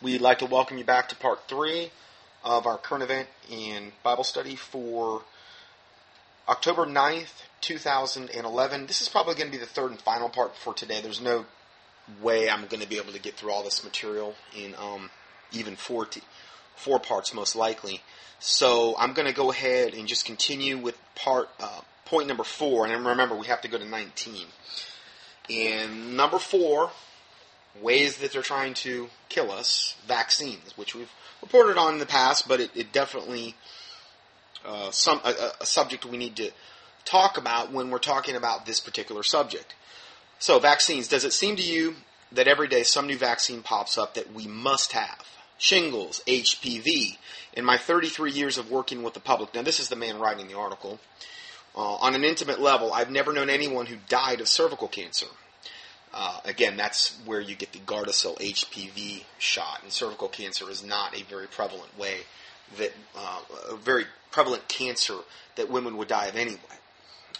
We'd 0.00 0.20
like 0.20 0.38
to 0.38 0.46
welcome 0.46 0.78
you 0.78 0.84
back 0.84 1.08
to 1.08 1.16
part 1.16 1.48
three 1.48 1.90
of 2.44 2.68
our 2.68 2.78
current 2.78 3.02
event 3.02 3.26
in 3.50 3.90
Bible 4.04 4.22
study 4.22 4.54
for 4.54 5.22
October 6.48 6.86
9th, 6.86 7.42
2011. 7.62 8.86
This 8.86 9.02
is 9.02 9.08
probably 9.08 9.34
going 9.34 9.48
to 9.48 9.50
be 9.50 9.58
the 9.58 9.66
third 9.66 9.90
and 9.90 10.00
final 10.00 10.28
part 10.28 10.54
for 10.54 10.72
today. 10.72 11.00
There's 11.00 11.20
no 11.20 11.46
way 12.22 12.48
I'm 12.48 12.66
going 12.66 12.80
to 12.80 12.88
be 12.88 12.96
able 12.96 13.12
to 13.12 13.18
get 13.18 13.34
through 13.34 13.50
all 13.50 13.64
this 13.64 13.82
material 13.82 14.36
in 14.56 14.76
um, 14.76 15.10
even 15.50 15.74
four, 15.74 16.06
t- 16.06 16.22
four 16.76 17.00
parts, 17.00 17.34
most 17.34 17.56
likely. 17.56 18.00
So 18.38 18.94
I'm 19.00 19.14
going 19.14 19.26
to 19.26 19.34
go 19.34 19.50
ahead 19.50 19.94
and 19.94 20.06
just 20.06 20.24
continue 20.24 20.78
with 20.78 20.96
part 21.16 21.48
uh, 21.58 21.80
point 22.04 22.28
number 22.28 22.44
four. 22.44 22.86
And 22.86 23.04
remember, 23.04 23.34
we 23.34 23.48
have 23.48 23.62
to 23.62 23.68
go 23.68 23.78
to 23.78 23.84
19. 23.84 24.46
And 25.50 26.16
number 26.16 26.38
four, 26.38 26.92
ways 27.80 28.18
that 28.18 28.32
they're 28.32 28.42
trying 28.42 28.74
to 28.74 29.08
kill 29.28 29.50
us, 29.50 29.94
vaccines, 30.06 30.76
which 30.76 30.94
we've 30.94 31.10
reported 31.42 31.76
on 31.76 31.94
in 31.94 32.00
the 32.00 32.06
past, 32.06 32.48
but 32.48 32.60
it, 32.60 32.70
it 32.74 32.92
definitely 32.92 33.54
uh, 34.64 34.90
some 34.90 35.20
a, 35.24 35.52
a 35.60 35.66
subject 35.66 36.04
we 36.04 36.16
need 36.16 36.36
to 36.36 36.50
talk 37.04 37.38
about 37.38 37.72
when 37.72 37.90
we're 37.90 37.98
talking 37.98 38.36
about 38.36 38.66
this 38.66 38.80
particular 38.80 39.22
subject. 39.22 39.74
So, 40.38 40.58
vaccines. 40.58 41.08
Does 41.08 41.24
it 41.24 41.32
seem 41.32 41.56
to 41.56 41.62
you 41.62 41.96
that 42.32 42.48
every 42.48 42.68
day 42.68 42.82
some 42.82 43.06
new 43.06 43.18
vaccine 43.18 43.62
pops 43.62 43.98
up 43.98 44.14
that 44.14 44.32
we 44.32 44.46
must 44.46 44.92
have? 44.92 45.26
Shingles, 45.58 46.22
HPV. 46.26 47.18
In 47.54 47.64
my 47.64 47.76
33 47.76 48.30
years 48.30 48.58
of 48.58 48.70
working 48.70 49.02
with 49.02 49.14
the 49.14 49.20
public, 49.20 49.54
now 49.54 49.62
this 49.62 49.80
is 49.80 49.88
the 49.88 49.96
man 49.96 50.20
writing 50.20 50.46
the 50.46 50.56
article. 50.56 51.00
Uh, 51.74 51.94
on 51.94 52.14
an 52.14 52.24
intimate 52.24 52.60
level, 52.60 52.92
I've 52.92 53.10
never 53.10 53.32
known 53.32 53.50
anyone 53.50 53.86
who 53.86 53.96
died 54.08 54.40
of 54.40 54.48
cervical 54.48 54.88
cancer. 54.88 55.26
Uh, 56.12 56.40
again, 56.44 56.76
that's 56.76 57.16
where 57.24 57.40
you 57.40 57.54
get 57.54 57.72
the 57.72 57.78
Gardasil 57.80 58.38
HPV 58.38 59.24
shot, 59.38 59.80
and 59.82 59.92
cervical 59.92 60.28
cancer 60.28 60.70
is 60.70 60.84
not 60.84 61.18
a 61.18 61.22
very 61.24 61.46
prevalent 61.46 61.96
way 61.98 62.20
that 62.78 62.92
uh, 63.16 63.40
a 63.70 63.76
very 63.76 64.04
prevalent 64.30 64.68
cancer 64.68 65.18
that 65.56 65.70
women 65.70 65.96
would 65.96 66.08
die 66.08 66.26
of 66.26 66.36
anyway. 66.36 66.58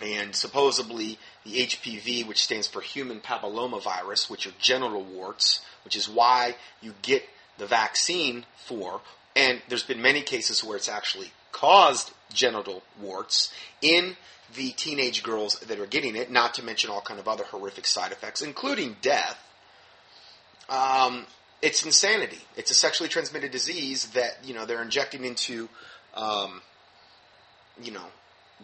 And 0.02 0.34
supposedly 0.34 1.19
the 1.44 1.66
HPV, 1.66 2.27
which 2.27 2.42
stands 2.42 2.66
for 2.66 2.80
human 2.80 3.20
papillomavirus, 3.20 4.30
which 4.30 4.47
are 4.47 4.52
genital 4.60 5.03
warts, 5.03 5.60
which 5.84 5.97
is 5.97 6.08
why 6.08 6.55
you 6.80 6.94
get 7.03 7.25
the 7.58 7.66
vaccine 7.66 8.44
for, 8.56 9.00
and 9.34 9.60
there's 9.69 9.82
been 9.82 10.00
many 10.00 10.22
cases 10.22 10.62
where 10.62 10.77
it's 10.77 10.88
actually 10.88 11.32
caused 11.53 12.12
genital 12.32 12.82
warts 13.00 13.53
in 13.82 14.16
the 14.54 14.70
teenage 14.70 15.22
girls 15.22 15.58
that 15.60 15.78
are 15.78 15.86
getting 15.86 16.16
it, 16.16 16.30
not 16.30 16.54
to 16.54 16.64
mention 16.64 16.91
all 16.91 17.00
kind 17.00 17.20
of 17.20 17.28
other 17.28 17.44
horrific 17.44 17.86
side 17.86 18.12
effects, 18.12 18.42
including 18.42 18.96
death. 19.02 19.38
Um, 20.68 21.27
it's 21.62 21.84
insanity. 21.84 22.41
It's 22.56 22.70
a 22.70 22.74
sexually 22.74 23.08
transmitted 23.08 23.50
disease 23.50 24.06
that 24.08 24.38
you 24.44 24.54
know 24.54 24.64
they're 24.64 24.82
injecting 24.82 25.24
into, 25.24 25.69
um, 26.14 26.62
you 27.82 27.91
know, 27.91 28.04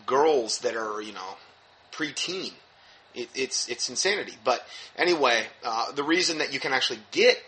girls 0.07 0.61
that 0.61 0.77
are 0.77 1.03
you 1.03 1.13
know 1.13 1.37
preteen. 1.93 2.53
It, 3.15 3.29
it's 3.35 3.69
it's 3.69 3.89
insanity. 3.89 4.35
But 4.45 4.67
anyway, 4.97 5.45
uh, 5.65 5.93
the 5.93 6.05
reason 6.05 6.39
that 6.39 6.53
you 6.53 6.61
can 6.61 6.73
actually 6.73 7.01
get 7.11 7.39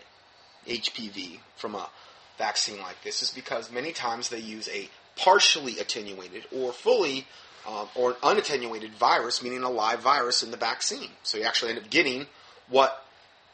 HPV 0.67 1.39
from 1.55 1.75
a 1.75 1.89
vaccine 2.37 2.79
like 2.79 3.01
this 3.03 3.23
is 3.23 3.31
because 3.31 3.71
many 3.71 3.91
times 3.91 4.29
they 4.29 4.39
use 4.39 4.69
a 4.69 4.89
partially 5.15 5.79
attenuated 5.79 6.45
or 6.55 6.71
fully 6.71 7.25
um, 7.65 7.87
or 7.95 8.11
an 8.11 8.15
unattenuated 8.23 8.91
virus, 8.91 9.43
meaning 9.43 9.63
a 9.63 9.69
live 9.69 9.99
virus 9.99 10.43
in 10.43 10.51
the 10.51 10.57
vaccine. 10.57 11.09
So 11.23 11.37
you 11.37 11.43
actually 11.43 11.71
end 11.71 11.79
up 11.79 11.89
getting 11.89 12.27
what 12.69 13.05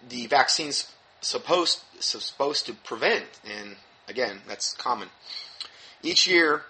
the 0.08 0.28
vaccine's 0.28 0.92
supposed 1.22 1.82
supposed 2.00 2.66
to 2.68 2.74
prevent. 2.74 3.26
And 3.46 3.76
again, 4.08 4.42
that's 4.48 4.74
common. 4.74 5.10
Each 6.02 6.28
year, 6.28 6.64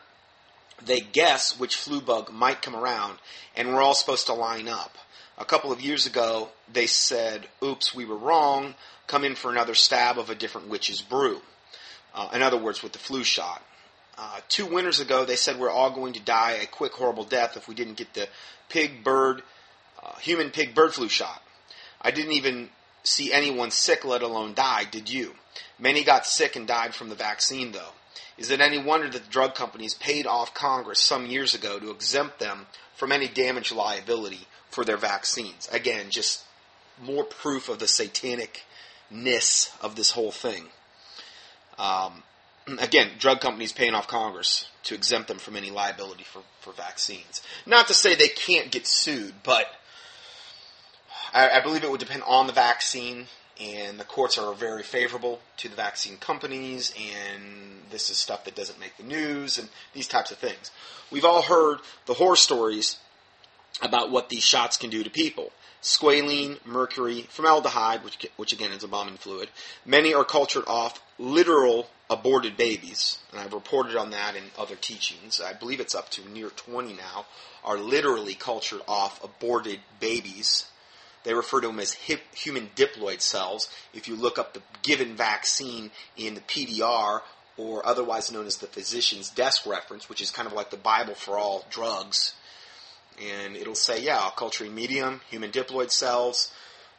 they 0.84 1.00
guess 1.00 1.60
which 1.60 1.76
flu 1.76 2.02
bug 2.02 2.32
might 2.32 2.62
come 2.62 2.76
around, 2.76 3.18
and 3.56 3.70
we're 3.70 3.82
all 3.82 3.96
supposed 3.96 4.28
to 4.28 4.34
line 4.34 4.68
up. 4.68 4.98
A 5.38 5.46
couple 5.46 5.72
of 5.72 5.82
years 5.82 6.06
ago, 6.06 6.50
they 6.72 6.86
said, 6.86 7.48
"Oops, 7.64 7.96
we 7.96 8.06
were 8.06 8.18
wrong. 8.18 8.76
Come 9.08 9.24
in 9.24 9.36
for 9.36 9.52
another 9.52 9.74
stab 9.74 10.20
of 10.20 10.30
a 10.30 10.36
different 10.36 10.68
witch's 10.68 11.02
brew." 11.02 11.42
Uh, 12.14 12.30
in 12.34 12.44
other 12.44 12.58
words, 12.58 12.84
with 12.84 12.94
the 12.94 13.00
flu 13.00 13.24
shot. 13.24 13.64
Uh, 14.18 14.40
two 14.48 14.66
winters 14.66 15.00
ago, 15.00 15.26
they 15.26 15.36
said 15.36 15.60
we're 15.60 15.70
all 15.70 15.90
going 15.90 16.14
to 16.14 16.20
die 16.20 16.60
a 16.62 16.68
quick, 16.68 16.94
horrible 16.94 17.24
death 17.24 17.58
if 17.58 17.68
we 17.68 17.74
didn't 17.74 17.98
get 17.98 18.14
the 18.14 18.28
pig, 18.70 19.04
bird, 19.04 19.42
uh, 20.04 20.16
human 20.18 20.52
pig 20.52 20.76
bird 20.76 20.94
flu 20.94 21.10
shot. 21.10 21.42
I 22.02 22.12
didn't 22.12 22.34
even 22.34 22.70
see 23.04 23.34
anyone 23.34 23.72
sick, 23.72 24.06
let 24.06 24.22
alone 24.22 24.54
die, 24.54 24.86
did 24.86 25.10
you? 25.10 25.34
Many 25.80 26.04
got 26.04 26.26
sick 26.26 26.56
and 26.56 26.68
died 26.68 26.94
from 26.94 27.10
the 27.10 27.16
vaccine, 27.16 27.72
though. 27.72 27.92
Is 28.38 28.50
it 28.50 28.62
any 28.62 28.78
wonder 28.78 29.10
that 29.10 29.24
the 29.26 29.32
drug 29.32 29.56
companies 29.56 29.94
paid 29.94 30.26
off 30.26 30.54
Congress 30.54 31.00
some 31.00 31.28
years 31.28 31.54
ago 31.54 31.80
to 31.80 31.92
exempt 31.92 32.40
them 32.40 32.68
from 32.96 33.12
any 33.12 33.28
damage 33.28 33.72
liability 33.72 34.48
for 34.70 34.84
their 34.84 34.98
vaccines? 34.98 35.68
Again, 35.72 36.10
just 36.10 36.44
more 37.02 37.24
proof 37.24 37.70
of 37.70 37.80
the 37.80 37.86
satanicness 37.86 39.72
of 39.82 39.96
this 39.96 40.12
whole 40.12 40.32
thing. 40.32 40.66
Um, 41.78 42.24
again, 42.80 43.12
drug 43.20 43.42
companies 43.42 43.72
paying 43.72 43.94
off 43.94 44.08
Congress 44.08 44.68
to 44.84 44.96
exempt 44.96 45.28
them 45.28 45.38
from 45.38 45.56
any 45.56 45.72
liability 45.72 46.24
for, 46.24 46.42
for 46.60 46.74
vaccines. 46.74 47.42
Not 47.66 47.88
to 47.88 47.94
say 47.94 48.16
they 48.16 48.28
can't 48.28 48.72
get 48.72 48.88
sued, 48.88 49.36
but 49.44 49.68
I, 51.34 51.50
I 51.50 51.60
believe 51.62 51.84
it 51.84 51.92
would 51.92 52.00
depend 52.00 52.24
on 52.24 52.48
the 52.48 52.54
vaccine, 52.54 53.28
and 53.60 54.00
the 54.00 54.04
courts 54.04 54.38
are 54.38 54.54
very 54.54 54.84
favorable 54.84 55.42
to 55.58 55.70
the 55.70 55.76
vaccine 55.76 56.18
companies, 56.18 56.94
and 56.98 57.84
this 57.90 58.10
is 58.10 58.18
stuff 58.18 58.46
that 58.46 58.56
doesn't 58.56 58.80
make 58.80 58.98
the 58.98 59.04
news, 59.04 59.58
and 59.58 59.70
these 59.94 60.08
types 60.08 60.32
of 60.32 60.38
things. 60.38 60.72
We've 61.12 61.26
all 61.26 61.42
heard 61.42 61.80
the 62.06 62.14
horror 62.14 62.36
stories 62.36 62.98
about 63.82 64.12
what 64.12 64.30
these 64.30 64.44
shots 64.44 64.78
can 64.78 64.90
do 64.90 65.04
to 65.04 65.10
people 65.10 65.52
squalene, 65.82 66.66
mercury, 66.66 67.24
formaldehyde, 67.30 68.06
which, 68.06 68.26
which 68.38 68.54
again 68.54 68.72
is 68.72 68.86
embalming 68.86 69.18
fluid. 69.18 69.50
Many 69.86 70.14
are 70.14 70.24
cultured 70.24 70.64
off 70.66 71.04
literal 71.20 71.90
aborted 72.10 72.58
babies, 72.58 73.18
and 73.32 73.40
I've 73.40 73.54
reported 73.54 73.96
on 73.96 74.12
that 74.12 74.36
in 74.36 74.44
other 74.58 74.76
teachings. 74.76 75.42
I 75.42 75.54
believe 75.54 75.80
it's 75.80 75.96
up 75.96 76.10
to 76.12 76.30
near 76.30 76.50
20 76.50 76.94
now, 76.94 77.26
are 77.64 77.78
literally 77.78 78.36
cultured 78.36 78.82
off 78.88 79.24
aborted 79.24 79.80
babies. 80.00 80.66
They 81.24 81.34
refer 81.34 81.62
to 81.62 81.68
them 81.68 81.80
as 81.80 81.94
hip, 81.94 82.22
human 82.36 82.70
diploid 82.76 83.22
cells. 83.22 83.70
If 83.94 84.08
you 84.08 84.16
look 84.16 84.38
up 84.38 84.54
the 84.54 84.62
given 84.82 85.16
vaccine 85.16 85.92
in 86.18 86.36
the 86.36 86.42
PDR, 86.42 87.22
or 87.56 87.86
otherwise 87.86 88.32
known 88.32 88.48
as 88.48 88.58
the 88.58 88.68
physician's 88.68 89.30
desk 89.30 89.66
reference, 89.66 90.10
which 90.10 90.22
is 90.22 90.32
kind 90.32 90.48
of 90.48 90.54
like 90.54 90.72
the 90.72 90.78
Bible 90.78 91.14
for 91.14 91.38
all 91.38 91.66
drugs, 91.70 92.34
and 93.22 93.56
it'll 93.56 93.76
say, 93.76 94.02
yeah, 94.02 94.30
culturing 94.36 94.74
medium, 94.74 95.22
human 95.30 95.52
diploid 95.52 95.92
cells, 95.92 96.52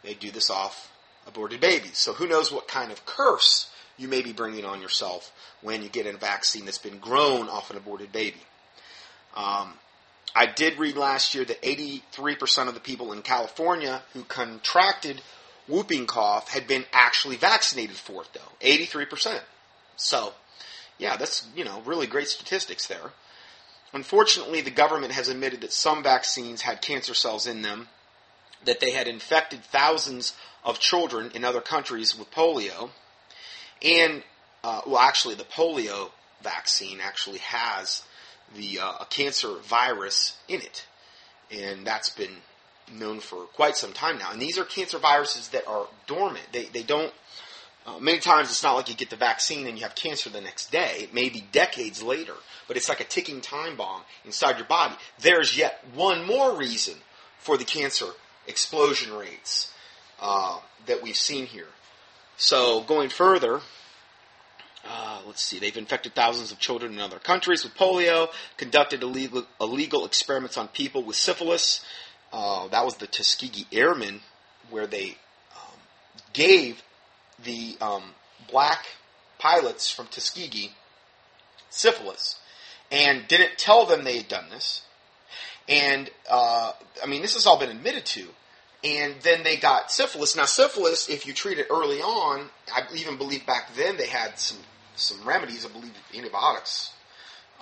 they 0.02 0.14
do 0.14 0.30
this 0.30 0.48
off 0.50 0.92
aborted 1.26 1.60
babies. 1.60 1.98
So 1.98 2.12
who 2.12 2.26
knows 2.26 2.52
what 2.52 2.68
kind 2.68 2.92
of 2.92 3.04
curse 3.04 3.70
you 3.96 4.08
may 4.08 4.22
be 4.22 4.32
bringing 4.32 4.64
on 4.64 4.80
yourself 4.80 5.32
when 5.62 5.82
you 5.82 5.88
get 5.88 6.06
a 6.06 6.16
vaccine 6.16 6.64
that's 6.64 6.78
been 6.78 6.98
grown 6.98 7.48
off 7.48 7.70
an 7.70 7.76
aborted 7.76 8.12
baby. 8.12 8.40
Um, 9.36 9.74
I 10.34 10.46
did 10.46 10.78
read 10.78 10.96
last 10.96 11.34
year 11.34 11.44
that 11.44 11.62
83% 11.62 12.68
of 12.68 12.74
the 12.74 12.80
people 12.80 13.12
in 13.12 13.22
California 13.22 14.02
who 14.12 14.24
contracted 14.24 15.22
whooping 15.68 16.06
cough 16.06 16.48
had 16.48 16.66
been 16.66 16.84
actually 16.92 17.36
vaccinated 17.36 17.96
for 17.96 18.22
it, 18.22 18.28
though. 18.32 18.66
83%. 18.66 19.40
So, 19.96 20.32
yeah, 20.98 21.16
that's, 21.16 21.46
you 21.54 21.64
know, 21.64 21.82
really 21.84 22.06
great 22.06 22.28
statistics 22.28 22.86
there. 22.86 23.12
Unfortunately, 23.92 24.60
the 24.60 24.70
government 24.70 25.12
has 25.12 25.28
admitted 25.28 25.60
that 25.60 25.72
some 25.72 26.02
vaccines 26.02 26.62
had 26.62 26.82
cancer 26.82 27.14
cells 27.14 27.46
in 27.46 27.62
them, 27.62 27.88
that 28.64 28.80
they 28.80 28.90
had 28.90 29.06
infected 29.06 29.62
thousands 29.62 30.34
of 30.64 30.80
children 30.80 31.30
in 31.32 31.44
other 31.44 31.60
countries 31.60 32.18
with 32.18 32.30
polio, 32.32 32.90
and, 33.82 34.22
uh, 34.62 34.82
well, 34.86 35.00
actually, 35.00 35.34
the 35.34 35.44
polio 35.44 36.10
vaccine 36.42 36.98
actually 37.02 37.38
has 37.38 38.02
the 38.54 38.78
uh, 38.80 39.04
cancer 39.04 39.56
virus 39.64 40.36
in 40.48 40.60
it, 40.60 40.86
and 41.50 41.86
that's 41.86 42.10
been 42.10 42.36
known 42.92 43.20
for 43.20 43.44
quite 43.44 43.76
some 43.76 43.92
time 43.92 44.18
now. 44.18 44.30
And 44.30 44.40
these 44.40 44.58
are 44.58 44.64
cancer 44.64 44.98
viruses 44.98 45.48
that 45.48 45.66
are 45.66 45.86
dormant. 46.06 46.44
They 46.52 46.64
they 46.66 46.82
don't. 46.82 47.12
Uh, 47.86 47.98
many 47.98 48.18
times 48.18 48.48
it's 48.48 48.62
not 48.62 48.74
like 48.74 48.88
you 48.88 48.94
get 48.94 49.10
the 49.10 49.16
vaccine 49.16 49.66
and 49.66 49.76
you 49.76 49.82
have 49.82 49.94
cancer 49.94 50.30
the 50.30 50.40
next 50.40 50.72
day. 50.72 51.00
It 51.00 51.12
may 51.12 51.28
be 51.28 51.44
decades 51.52 52.02
later, 52.02 52.32
but 52.66 52.78
it's 52.78 52.88
like 52.88 53.00
a 53.00 53.04
ticking 53.04 53.42
time 53.42 53.76
bomb 53.76 54.02
inside 54.24 54.56
your 54.56 54.66
body. 54.66 54.94
There's 55.20 55.56
yet 55.56 55.84
one 55.92 56.26
more 56.26 56.56
reason 56.56 56.94
for 57.38 57.58
the 57.58 57.64
cancer 57.64 58.06
explosion 58.46 59.12
rates 59.12 59.70
uh, 60.18 60.60
that 60.86 61.02
we've 61.02 61.16
seen 61.16 61.44
here. 61.44 61.66
So 62.36 62.82
going 62.82 63.08
further, 63.10 63.60
uh, 64.86 65.20
let's 65.26 65.42
see, 65.42 65.58
they've 65.58 65.76
infected 65.76 66.14
thousands 66.14 66.52
of 66.52 66.58
children 66.58 66.92
in 66.92 67.00
other 67.00 67.18
countries 67.18 67.64
with 67.64 67.74
polio, 67.74 68.28
conducted 68.56 69.02
illegal, 69.02 69.46
illegal 69.60 70.04
experiments 70.04 70.56
on 70.56 70.68
people 70.68 71.02
with 71.02 71.16
syphilis. 71.16 71.84
Uh, 72.32 72.68
that 72.68 72.84
was 72.84 72.96
the 72.96 73.06
Tuskegee 73.06 73.66
Airmen, 73.72 74.20
where 74.70 74.86
they 74.86 75.16
um, 75.54 75.78
gave 76.32 76.82
the 77.42 77.76
um, 77.80 78.02
black 78.50 78.86
pilots 79.38 79.90
from 79.90 80.06
Tuskegee 80.08 80.72
syphilis 81.70 82.40
and 82.90 83.26
didn't 83.28 83.58
tell 83.58 83.86
them 83.86 84.04
they 84.04 84.18
had 84.18 84.28
done 84.28 84.50
this. 84.50 84.82
And, 85.68 86.10
uh, 86.30 86.72
I 87.02 87.06
mean, 87.06 87.22
this 87.22 87.34
has 87.34 87.46
all 87.46 87.58
been 87.58 87.70
admitted 87.70 88.04
to. 88.06 88.26
And 88.84 89.14
then 89.22 89.42
they 89.42 89.56
got 89.56 89.90
syphilis. 89.90 90.36
Now, 90.36 90.44
syphilis, 90.44 91.08
if 91.08 91.26
you 91.26 91.32
treat 91.32 91.58
it 91.58 91.68
early 91.70 92.02
on, 92.02 92.50
I 92.72 92.82
even 92.94 93.16
believe 93.16 93.46
back 93.46 93.74
then 93.74 93.96
they 93.96 94.06
had 94.06 94.38
some, 94.38 94.58
some 94.94 95.26
remedies. 95.26 95.64
I 95.64 95.70
believe 95.70 95.92
antibiotics 96.14 96.92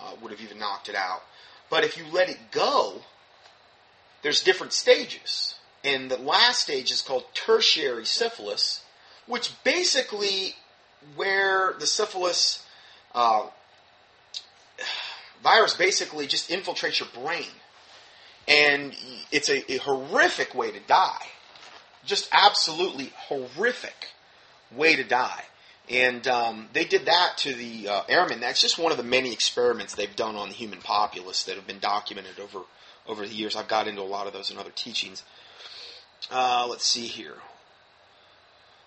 uh, 0.01 0.15
would 0.21 0.33
have 0.33 0.41
even 0.41 0.59
knocked 0.59 0.89
it 0.89 0.97
out. 0.97 1.23
But 1.71 1.85
if 1.85 1.97
you 1.97 2.05
let 2.13 2.29
it 2.29 2.51
go, 2.51 3.03
there's 4.23 4.43
different 4.43 4.73
stages. 4.73 5.55
And 5.85 6.11
the 6.11 6.19
last 6.19 6.61
stage 6.61 6.91
is 6.91 7.03
called 7.03 7.25
tertiary 7.35 8.05
syphilis, 8.05 8.83
which 9.27 9.53
basically 9.63 10.57
where 11.15 11.75
the 11.79 11.87
syphilis 11.87 12.67
uh, 13.15 13.47
virus 15.43 15.75
basically 15.75 16.27
just 16.27 16.51
infiltrates 16.51 16.99
your 16.99 17.09
brain. 17.23 17.47
And 18.49 18.93
it's 19.31 19.49
a, 19.49 19.73
a 19.73 19.79
horrific 19.79 20.55
way 20.55 20.71
to 20.71 20.81
die. 20.81 21.27
Just 22.05 22.29
absolutely 22.33 23.13
horrific 23.17 24.09
way 24.75 24.97
to 24.97 25.05
die. 25.05 25.45
And 25.89 26.27
um, 26.29 26.69
they 26.73 26.85
did 26.85 27.07
that 27.07 27.39
to 27.39 27.55
the 27.55 27.89
uh, 27.89 28.03
airmen. 28.09 28.41
That's 28.41 28.61
just 28.61 28.79
one 28.79 28.93
of 28.93 28.99
the 28.99 29.05
many 29.05 29.33
experiments 29.33 29.95
they've 29.95 30.15
done 30.15 30.37
on 30.37 30.49
the 30.49 30.55
human 30.55 30.81
populace 30.81 31.45
that 31.45 31.57
have 31.57 31.67
been 31.67 31.81
documented 31.81 32.39
over 32.41 32.61
over 33.07 33.27
the 33.27 33.35
years. 33.35 33.57
I've 33.57 33.69
got 33.69 33.89
into 33.89 34.01
a 34.01 34.05
lot 34.05 34.27
of 34.27 34.33
those 34.33 34.51
in 34.51 34.59
other 34.59 34.71
teachings. 34.75 35.23
Uh, 36.31 36.67
let's 36.69 36.87
see 36.87 37.07
here. 37.07 37.35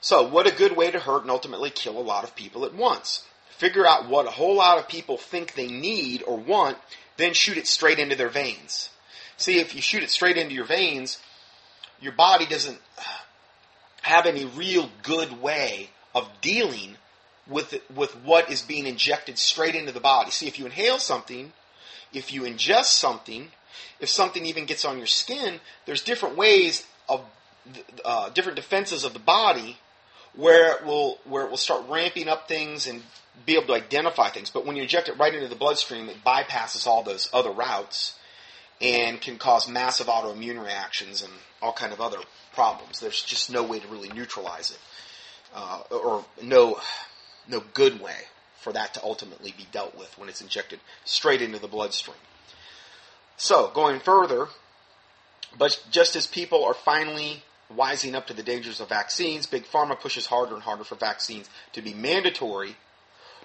So, 0.01 0.27
what 0.27 0.47
a 0.47 0.55
good 0.55 0.75
way 0.75 0.91
to 0.91 0.99
hurt 0.99 1.23
and 1.23 1.31
ultimately 1.31 1.69
kill 1.69 1.97
a 1.97 1.99
lot 1.99 2.23
of 2.23 2.35
people 2.35 2.65
at 2.65 2.73
once. 2.73 3.23
Figure 3.49 3.85
out 3.85 4.07
what 4.07 4.27
a 4.27 4.31
whole 4.31 4.55
lot 4.55 4.77
of 4.77 4.87
people 4.87 5.17
think 5.17 5.53
they 5.53 5.67
need 5.67 6.23
or 6.23 6.37
want, 6.37 6.77
then 7.17 7.33
shoot 7.33 7.57
it 7.57 7.67
straight 7.67 7.99
into 7.99 8.15
their 8.15 8.29
veins. 8.29 8.89
See, 9.37 9.59
if 9.59 9.75
you 9.75 9.81
shoot 9.81 10.03
it 10.03 10.09
straight 10.09 10.37
into 10.37 10.55
your 10.55 10.65
veins, 10.65 11.19
your 11.99 12.13
body 12.13 12.45
doesn't 12.45 12.79
have 14.01 14.25
any 14.25 14.45
real 14.45 14.89
good 15.03 15.41
way 15.41 15.89
of 16.13 16.29
dealing 16.41 16.97
with 17.47 17.79
with 17.93 18.15
what 18.23 18.49
is 18.49 18.61
being 18.61 18.87
injected 18.87 19.37
straight 19.37 19.75
into 19.75 19.91
the 19.91 19.99
body. 19.99 20.31
See, 20.31 20.47
if 20.47 20.57
you 20.57 20.65
inhale 20.65 20.99
something, 20.99 21.53
if 22.13 22.31
you 22.31 22.43
ingest 22.43 22.85
something, 22.85 23.49
if 23.99 24.09
something 24.09 24.45
even 24.45 24.65
gets 24.65 24.85
on 24.85 24.97
your 24.97 25.07
skin, 25.07 25.59
there's 25.85 26.01
different 26.01 26.37
ways 26.37 26.85
of 27.09 27.25
uh, 28.03 28.29
different 28.29 28.55
defenses 28.55 29.03
of 29.03 29.13
the 29.13 29.19
body 29.19 29.77
where 30.33 30.75
it 30.75 30.85
will 30.85 31.19
where 31.25 31.43
it 31.43 31.49
will 31.49 31.57
start 31.57 31.83
ramping 31.89 32.27
up 32.27 32.47
things 32.47 32.87
and 32.87 33.03
be 33.45 33.55
able 33.55 33.67
to 33.67 33.73
identify 33.73 34.29
things. 34.29 34.49
But 34.49 34.65
when 34.65 34.75
you 34.75 34.83
inject 34.83 35.09
it 35.09 35.17
right 35.17 35.33
into 35.33 35.47
the 35.47 35.55
bloodstream, 35.55 36.09
it 36.09 36.23
bypasses 36.23 36.87
all 36.87 37.03
those 37.03 37.29
other 37.33 37.51
routes 37.51 38.15
and 38.81 39.21
can 39.21 39.37
cause 39.37 39.69
massive 39.69 40.07
autoimmune 40.07 40.61
reactions 40.61 41.21
and 41.21 41.31
all 41.61 41.73
kind 41.73 41.93
of 41.93 42.01
other 42.01 42.17
problems. 42.53 42.99
There's 42.99 43.21
just 43.21 43.51
no 43.51 43.63
way 43.63 43.79
to 43.79 43.87
really 43.87 44.09
neutralize 44.09 44.71
it, 44.71 44.79
uh, 45.53 45.81
or 45.91 46.25
no 46.41 46.79
no 47.47 47.63
good 47.73 48.01
way 48.01 48.15
for 48.59 48.73
that 48.73 48.93
to 48.95 49.03
ultimately 49.03 49.53
be 49.55 49.67
dealt 49.71 49.95
with 49.95 50.17
when 50.17 50.27
it's 50.27 50.41
injected 50.41 50.79
straight 51.03 51.41
into 51.41 51.59
the 51.59 51.67
bloodstream. 51.67 52.17
So 53.37 53.69
going 53.73 53.99
further, 53.99 54.47
but 55.57 55.83
just 55.91 56.15
as 56.15 56.25
people 56.25 56.63
are 56.65 56.73
finally 56.73 57.43
wising 57.73 58.15
up 58.15 58.27
to 58.27 58.33
the 58.33 58.43
dangers 58.43 58.79
of 58.79 58.89
vaccines, 58.89 59.45
Big 59.45 59.65
Pharma 59.65 59.99
pushes 59.99 60.25
harder 60.27 60.55
and 60.55 60.63
harder 60.63 60.83
for 60.83 60.95
vaccines 60.95 61.49
to 61.73 61.81
be 61.81 61.93
mandatory 61.93 62.75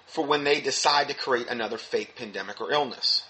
for 0.07 0.25
when 0.25 0.43
they 0.43 0.59
decide 0.61 1.07
to 1.07 1.13
create 1.13 1.47
another 1.47 1.77
fake 1.77 2.15
pandemic 2.15 2.59
or 2.59 2.71
illness. 2.71 3.23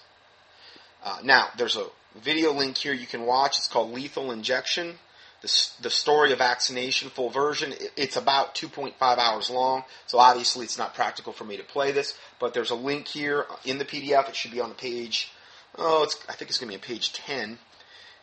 Uh, 1.02 1.18
now, 1.24 1.48
there's 1.56 1.76
a 1.76 1.86
video 2.20 2.52
link 2.52 2.76
here 2.76 2.92
you 2.92 3.06
can 3.06 3.26
watch. 3.26 3.58
It's 3.58 3.68
called 3.68 3.92
Lethal 3.92 4.30
Injection. 4.30 4.94
The, 5.40 5.68
the 5.80 5.90
story 5.90 6.30
of 6.30 6.38
vaccination, 6.38 7.10
full 7.10 7.30
version. 7.30 7.74
It's 7.96 8.16
about 8.16 8.54
2.5 8.54 8.94
hours 9.00 9.50
long, 9.50 9.82
so 10.06 10.18
obviously 10.18 10.64
it's 10.64 10.78
not 10.78 10.94
practical 10.94 11.32
for 11.32 11.42
me 11.42 11.56
to 11.56 11.64
play 11.64 11.90
this, 11.90 12.16
but 12.38 12.54
there's 12.54 12.70
a 12.70 12.76
link 12.76 13.08
here 13.08 13.46
in 13.64 13.78
the 13.78 13.84
PDF. 13.84 14.28
It 14.28 14.36
should 14.36 14.52
be 14.52 14.60
on 14.60 14.68
the 14.68 14.76
page, 14.76 15.32
oh, 15.76 16.04
it's, 16.04 16.16
I 16.28 16.34
think 16.34 16.50
it's 16.50 16.58
going 16.58 16.70
to 16.70 16.78
be 16.78 16.80
on 16.80 16.96
page 16.96 17.12
10. 17.12 17.58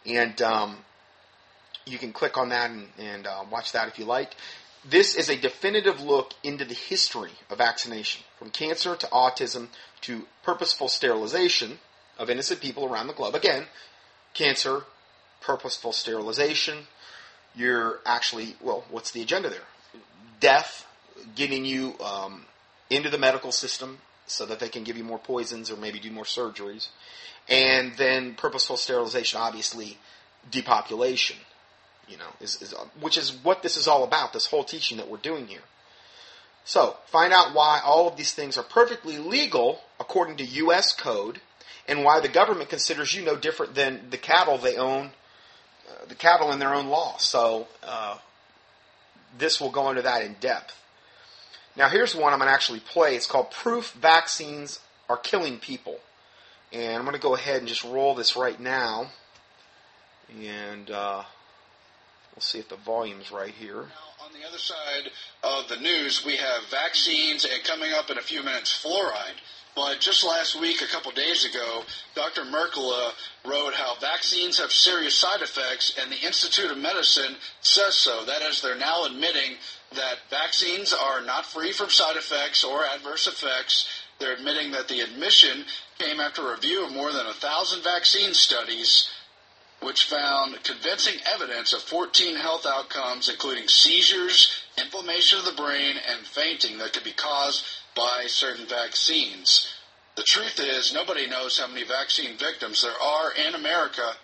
And 0.05 0.41
um, 0.41 0.77
you 1.85 1.97
can 1.97 2.13
click 2.13 2.37
on 2.37 2.49
that 2.49 2.71
and, 2.71 2.87
and 2.97 3.27
uh, 3.27 3.43
watch 3.51 3.73
that 3.73 3.89
if 3.89 3.99
you 3.99 4.05
like. 4.05 4.35
This 4.89 5.17
is 5.17 5.29
a 5.29 5.35
definitive 5.35 5.99
look 5.99 6.33
into 6.41 6.63
the 6.63 6.73
history 6.73 7.31
of 7.49 7.57
vaccination, 7.57 8.23
from 8.37 8.49
cancer 8.49 8.95
to 8.95 9.07
autism 9.07 9.67
to 10.01 10.25
purposeful 10.41 10.87
sterilization 10.87 11.79
of 12.19 12.29
innocent 12.29 12.61
people 12.61 12.85
around 12.85 13.07
the 13.07 13.13
globe. 13.13 13.33
Again, 13.33 13.65
cancer, 14.33 14.83
purposeful 15.41 15.91
sterilization. 15.91 16.87
You're 17.55 17.99
actually, 18.05 18.55
well, 18.61 18.85
what's 18.91 19.11
the 19.11 19.23
agenda 19.23 19.49
there? 19.49 19.67
Death, 20.39 20.85
getting 21.35 21.65
you 21.65 21.95
um, 21.99 22.45
into 22.91 23.09
the 23.09 23.17
medical 23.17 23.51
system 23.51 23.97
so 24.27 24.45
that 24.45 24.59
they 24.59 24.69
can 24.69 24.83
give 24.83 24.95
you 24.95 25.03
more 25.03 25.17
poisons 25.17 25.71
or 25.71 25.77
maybe 25.77 25.99
do 25.99 26.11
more 26.11 26.23
surgeries. 26.23 26.89
And 27.47 27.93
then 27.97 28.35
purposeful 28.35 28.77
sterilization, 28.77 29.39
obviously, 29.41 29.97
depopulation 30.51 31.37
you 32.09 32.17
know, 32.17 32.29
is, 32.41 32.61
is, 32.61 32.73
which 32.99 33.17
is 33.17 33.31
what 33.43 33.61
this 33.61 33.77
is 33.77 33.87
all 33.87 34.03
about, 34.03 34.33
this 34.33 34.47
whole 34.47 34.63
teaching 34.63 34.97
that 34.97 35.09
we're 35.09 35.17
doing 35.17 35.47
here. 35.47 35.61
So, 36.65 36.97
find 37.07 37.31
out 37.31 37.53
why 37.53 37.81
all 37.83 38.07
of 38.07 38.17
these 38.17 38.33
things 38.33 38.57
are 38.57 38.63
perfectly 38.63 39.17
legal 39.17 39.81
according 39.99 40.37
to 40.37 40.43
U.S. 40.43 40.93
code, 40.93 41.39
and 41.89 42.03
why 42.03 42.19
the 42.19 42.29
government 42.29 42.69
considers 42.69 43.13
you 43.13 43.25
no 43.25 43.35
different 43.35 43.73
than 43.73 44.11
the 44.11 44.17
cattle 44.17 44.59
they 44.59 44.77
own, 44.77 45.07
uh, 45.89 46.05
the 46.07 46.15
cattle 46.15 46.51
in 46.51 46.59
their 46.59 46.73
own 46.73 46.87
law. 46.87 47.17
So, 47.17 47.67
uh, 47.83 48.19
this 49.37 49.59
will 49.59 49.71
go 49.71 49.89
into 49.89 50.03
that 50.03 50.23
in 50.23 50.35
depth. 50.39 50.75
Now, 51.75 51.89
here's 51.89 52.15
one 52.15 52.31
I'm 52.31 52.39
going 52.39 52.47
to 52.47 52.53
actually 52.53 52.79
play. 52.79 53.15
It's 53.15 53.25
called 53.25 53.51
Proof 53.51 53.91
Vaccines 53.93 54.79
Are 55.09 55.17
Killing 55.17 55.57
People. 55.57 55.99
And 56.71 56.95
I'm 56.95 57.03
going 57.03 57.15
to 57.15 57.21
go 57.21 57.35
ahead 57.35 57.57
and 57.57 57.67
just 57.67 57.83
roll 57.83 58.13
this 58.13 58.35
right 58.35 58.59
now. 58.59 59.09
And, 60.39 60.91
uh, 60.91 61.23
We'll 62.35 62.41
see 62.41 62.59
if 62.59 62.69
the 62.69 62.77
volume's 62.77 63.31
right 63.31 63.53
here. 63.53 63.75
Now, 63.75 64.25
on 64.25 64.31
the 64.33 64.47
other 64.47 64.57
side 64.57 65.11
of 65.43 65.67
the 65.67 65.77
news, 65.77 66.23
we 66.25 66.37
have 66.37 66.63
vaccines 66.69 67.45
and 67.45 67.63
coming 67.63 67.91
up 67.93 68.09
in 68.09 68.17
a 68.17 68.21
few 68.21 68.43
minutes, 68.43 68.81
fluoride. 68.83 69.39
But 69.75 69.99
just 69.99 70.25
last 70.25 70.59
week, 70.59 70.81
a 70.81 70.87
couple 70.87 71.11
days 71.11 71.45
ago, 71.45 71.83
Dr. 72.15 72.41
Mercola 72.41 73.11
wrote 73.45 73.73
how 73.73 73.95
vaccines 74.01 74.59
have 74.59 74.71
serious 74.71 75.15
side 75.15 75.41
effects, 75.41 75.95
and 76.01 76.11
the 76.11 76.25
Institute 76.25 76.71
of 76.71 76.77
Medicine 76.77 77.35
says 77.61 77.95
so. 77.95 78.25
That 78.25 78.41
is, 78.41 78.61
they're 78.61 78.75
now 78.75 79.05
admitting 79.05 79.55
that 79.95 80.17
vaccines 80.29 80.93
are 80.93 81.21
not 81.21 81.45
free 81.45 81.71
from 81.71 81.89
side 81.89 82.17
effects 82.17 82.63
or 82.63 82.83
adverse 82.85 83.27
effects. 83.27 83.87
They're 84.19 84.33
admitting 84.33 84.71
that 84.71 84.87
the 84.87 85.01
admission 85.01 85.65
came 85.97 86.19
after 86.19 86.49
a 86.49 86.55
review 86.55 86.85
of 86.85 86.91
more 86.91 87.11
than 87.13 87.27
a 87.27 87.33
thousand 87.33 87.83
vaccine 87.83 88.33
studies 88.33 89.09
which 89.81 90.05
found 90.05 90.61
convincing 90.63 91.19
evidence 91.25 91.73
of 91.73 91.81
14 91.81 92.35
health 92.35 92.65
outcomes, 92.65 93.29
including 93.29 93.67
seizures, 93.67 94.63
inflammation 94.77 95.39
of 95.39 95.45
the 95.45 95.61
brain, 95.61 95.95
and 96.09 96.25
fainting 96.25 96.77
that 96.77 96.93
could 96.93 97.03
be 97.03 97.13
caused 97.13 97.65
by 97.95 98.25
certain 98.27 98.65
vaccines. 98.65 99.73
The 100.15 100.23
truth 100.23 100.59
is, 100.59 100.93
nobody 100.93 101.27
knows 101.27 101.57
how 101.57 101.67
many 101.67 101.83
vaccine 101.83 102.37
victims 102.37 102.81
there 102.81 103.01
are 103.01 103.31
in 103.31 103.55
America 103.55 104.15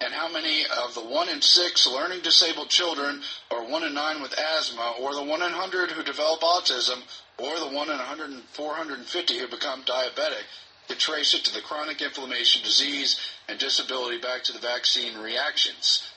and 0.00 0.12
how 0.12 0.30
many 0.30 0.64
of 0.84 0.94
the 0.94 1.02
1 1.02 1.28
in 1.28 1.42
6 1.42 1.86
learning 1.88 2.20
disabled 2.20 2.68
children, 2.68 3.22
or 3.50 3.68
1 3.68 3.84
in 3.84 3.94
9 3.94 4.22
with 4.22 4.38
asthma, 4.38 4.94
or 5.00 5.14
the 5.14 5.22
1 5.22 5.42
in 5.42 5.52
100 5.52 5.90
who 5.90 6.02
develop 6.04 6.40
autism, 6.40 7.02
or 7.36 7.58
the 7.58 7.68
1 7.68 7.90
in 7.90 7.98
100 7.98 8.42
450 8.52 9.38
who 9.38 9.48
become 9.48 9.82
diabetic 9.82 10.44
to 10.88 10.96
trace 10.96 11.34
it 11.34 11.44
to 11.44 11.54
the 11.54 11.60
chronic 11.60 12.00
inflammation 12.02 12.62
disease 12.62 13.18
and 13.48 13.58
disability 13.58 14.18
back 14.18 14.42
to 14.44 14.52
the 14.52 14.58
vaccine 14.58 15.16
reactions. 15.18 16.10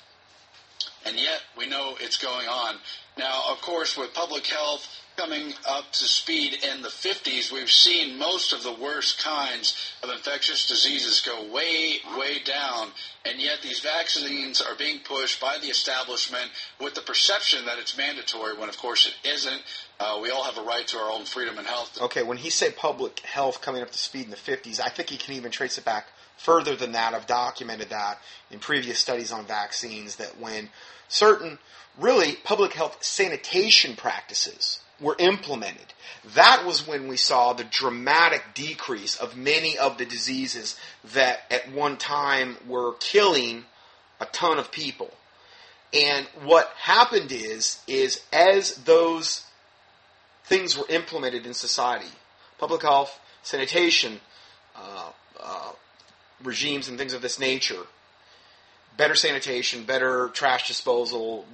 And 1.06 1.18
yet 1.18 1.42
we 1.58 1.68
know 1.68 1.96
it's 2.00 2.18
going 2.18 2.48
on. 2.48 2.76
Now, 3.18 3.44
of 3.52 3.62
course, 3.62 3.98
with 3.98 4.14
public 4.14 4.46
health 4.48 4.88
coming 5.22 5.54
up 5.68 5.92
to 5.92 6.06
speed 6.06 6.58
in 6.64 6.82
the 6.82 6.88
50s, 6.88 7.52
we've 7.52 7.70
seen 7.70 8.18
most 8.18 8.54
of 8.54 8.64
the 8.64 8.74
worst 8.74 9.24
kinds 9.24 9.94
of 10.02 10.10
infectious 10.10 10.68
diseases 10.68 11.22
go 11.22 11.44
way, 11.54 11.98
way 12.18 12.40
down. 12.44 12.88
And 13.24 13.40
yet 13.40 13.60
these 13.62 13.82
vaccines 13.82 14.62
are 14.62 14.76
being 14.76 15.00
pushed 15.04 15.40
by 15.40 15.60
the 15.62 15.68
establishment 15.68 16.50
with 16.80 16.96
the 16.96 17.02
perception 17.02 17.66
that 17.66 17.78
it's 17.78 17.96
mandatory 17.96 18.58
when, 18.58 18.68
of 18.68 18.78
course, 18.80 19.06
it 19.06 19.30
isn't. 19.30 19.62
Uh, 20.00 20.20
we 20.24 20.32
all 20.32 20.44
have 20.44 20.58
a 20.58 20.68
right 20.68 20.88
to 20.88 20.98
our 20.98 21.12
own 21.12 21.26
freedom 21.26 21.60
and 21.60 21.68
health. 21.68 22.02
Okay, 22.02 22.24
when 22.24 22.38
he 22.38 22.50
said 22.50 22.76
public 22.76 23.20
health 23.20 23.62
coming 23.62 23.84
up 23.84 23.92
to 23.92 24.00
speed 24.00 24.26
in 24.26 24.32
the 24.32 24.36
50s, 24.36 24.80
I 24.80 24.90
think 24.90 25.10
he 25.10 25.18
can 25.18 25.36
even 25.36 25.52
trace 25.52 25.78
it 25.78 25.86
back 25.86 26.08
further 26.38 26.76
than 26.76 26.94
that. 26.94 27.14
I've 27.14 27.28
documented 27.28 27.90
that 27.90 28.20
in 28.50 28.58
previous 28.58 28.98
studies 28.98 29.32
on 29.32 29.46
vaccines 29.46 30.16
that 30.16 30.40
when 30.40 30.70
certain, 31.10 31.60
really, 32.00 32.38
public 32.44 32.74
health 32.74 33.04
sanitation 33.04 33.96
practices 33.96 34.80
were 35.02 35.16
implemented, 35.20 35.94
that 36.36 36.64
was 36.66 36.88
when 36.88 37.08
we 37.08 37.18
saw 37.18 37.54
the 37.54 37.64
dramatic 37.64 38.44
decrease 38.54 39.16
of 39.16 39.36
many 39.36 39.78
of 39.78 39.98
the 39.98 40.06
diseases 40.06 40.80
that 41.14 41.42
at 41.50 41.72
one 41.72 41.98
time 41.98 42.58
were 42.68 42.94
killing 43.00 43.66
a 44.20 44.26
ton 44.26 44.60
of 44.60 44.72
people. 44.72 45.12
And 45.94 46.26
what 46.44 46.72
happened 46.78 47.32
is, 47.32 47.82
is 47.88 48.24
as 48.32 48.76
those 48.76 49.46
things 50.46 50.78
were 50.78 50.86
implemented 50.90 51.46
in 51.46 51.54
society, 51.54 52.12
public 52.58 52.84
health, 52.84 53.20
sanitation, 53.44 54.20
uh, 54.76 55.10
uh, 55.40 55.72
regimes 56.44 56.88
and 56.88 56.98
things 56.98 57.14
of 57.14 57.22
this 57.22 57.40
nature, 57.40 57.84
better 58.96 59.16
sanitation, 59.16 59.84
better 59.84 60.30
trash 60.30 60.68
disposal, 60.68 61.46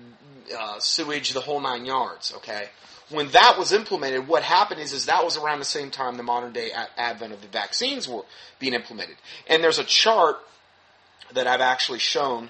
uh, 0.58 0.80
sewage, 0.80 1.34
the 1.34 1.42
whole 1.42 1.60
nine 1.60 1.86
yards. 1.86 2.34
Okay, 2.38 2.70
when 3.10 3.30
that 3.30 3.56
was 3.58 3.72
implemented, 3.72 4.28
what 4.28 4.44
happened 4.44 4.82
is, 4.82 4.92
is 4.92 5.06
that 5.06 5.24
was 5.24 5.38
around 5.38 5.60
the 5.60 5.66
same 5.66 5.92
time 5.92 6.18
the 6.18 6.24
modern 6.24 6.52
day 6.52 6.72
advent 6.98 7.34
of 7.34 7.42
the 7.42 7.48
vaccines 7.48 8.08
were 8.08 8.24
being 8.60 8.74
implemented. 8.74 9.16
And 9.48 9.64
there's 9.64 9.80
a 9.80 9.84
chart 9.84 10.38
that 11.34 11.48
I've 11.48 11.62
actually 11.62 12.00
shown 12.00 12.50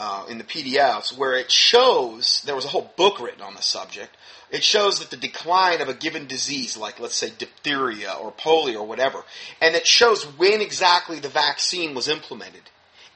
uh, 0.00 0.26
in 0.28 0.38
the 0.38 0.44
PDFs 0.44 1.16
where 1.16 1.36
it 1.36 1.50
shows 1.50 2.42
there 2.46 2.54
was 2.54 2.64
a 2.64 2.68
whole 2.68 2.92
book 2.96 3.20
written 3.20 3.42
on 3.42 3.54
the 3.54 3.62
subject. 3.62 4.16
It 4.50 4.62
shows 4.62 5.00
that 5.00 5.10
the 5.10 5.16
decline 5.16 5.80
of 5.80 5.88
a 5.88 5.94
given 5.94 6.26
disease, 6.26 6.76
like 6.76 7.00
let's 7.00 7.16
say 7.16 7.32
diphtheria 7.36 8.12
or 8.12 8.32
polio 8.32 8.76
or 8.76 8.86
whatever, 8.86 9.24
and 9.60 9.74
it 9.74 9.86
shows 9.86 10.24
when 10.38 10.60
exactly 10.60 11.18
the 11.18 11.28
vaccine 11.28 11.94
was 11.94 12.08
implemented. 12.08 12.62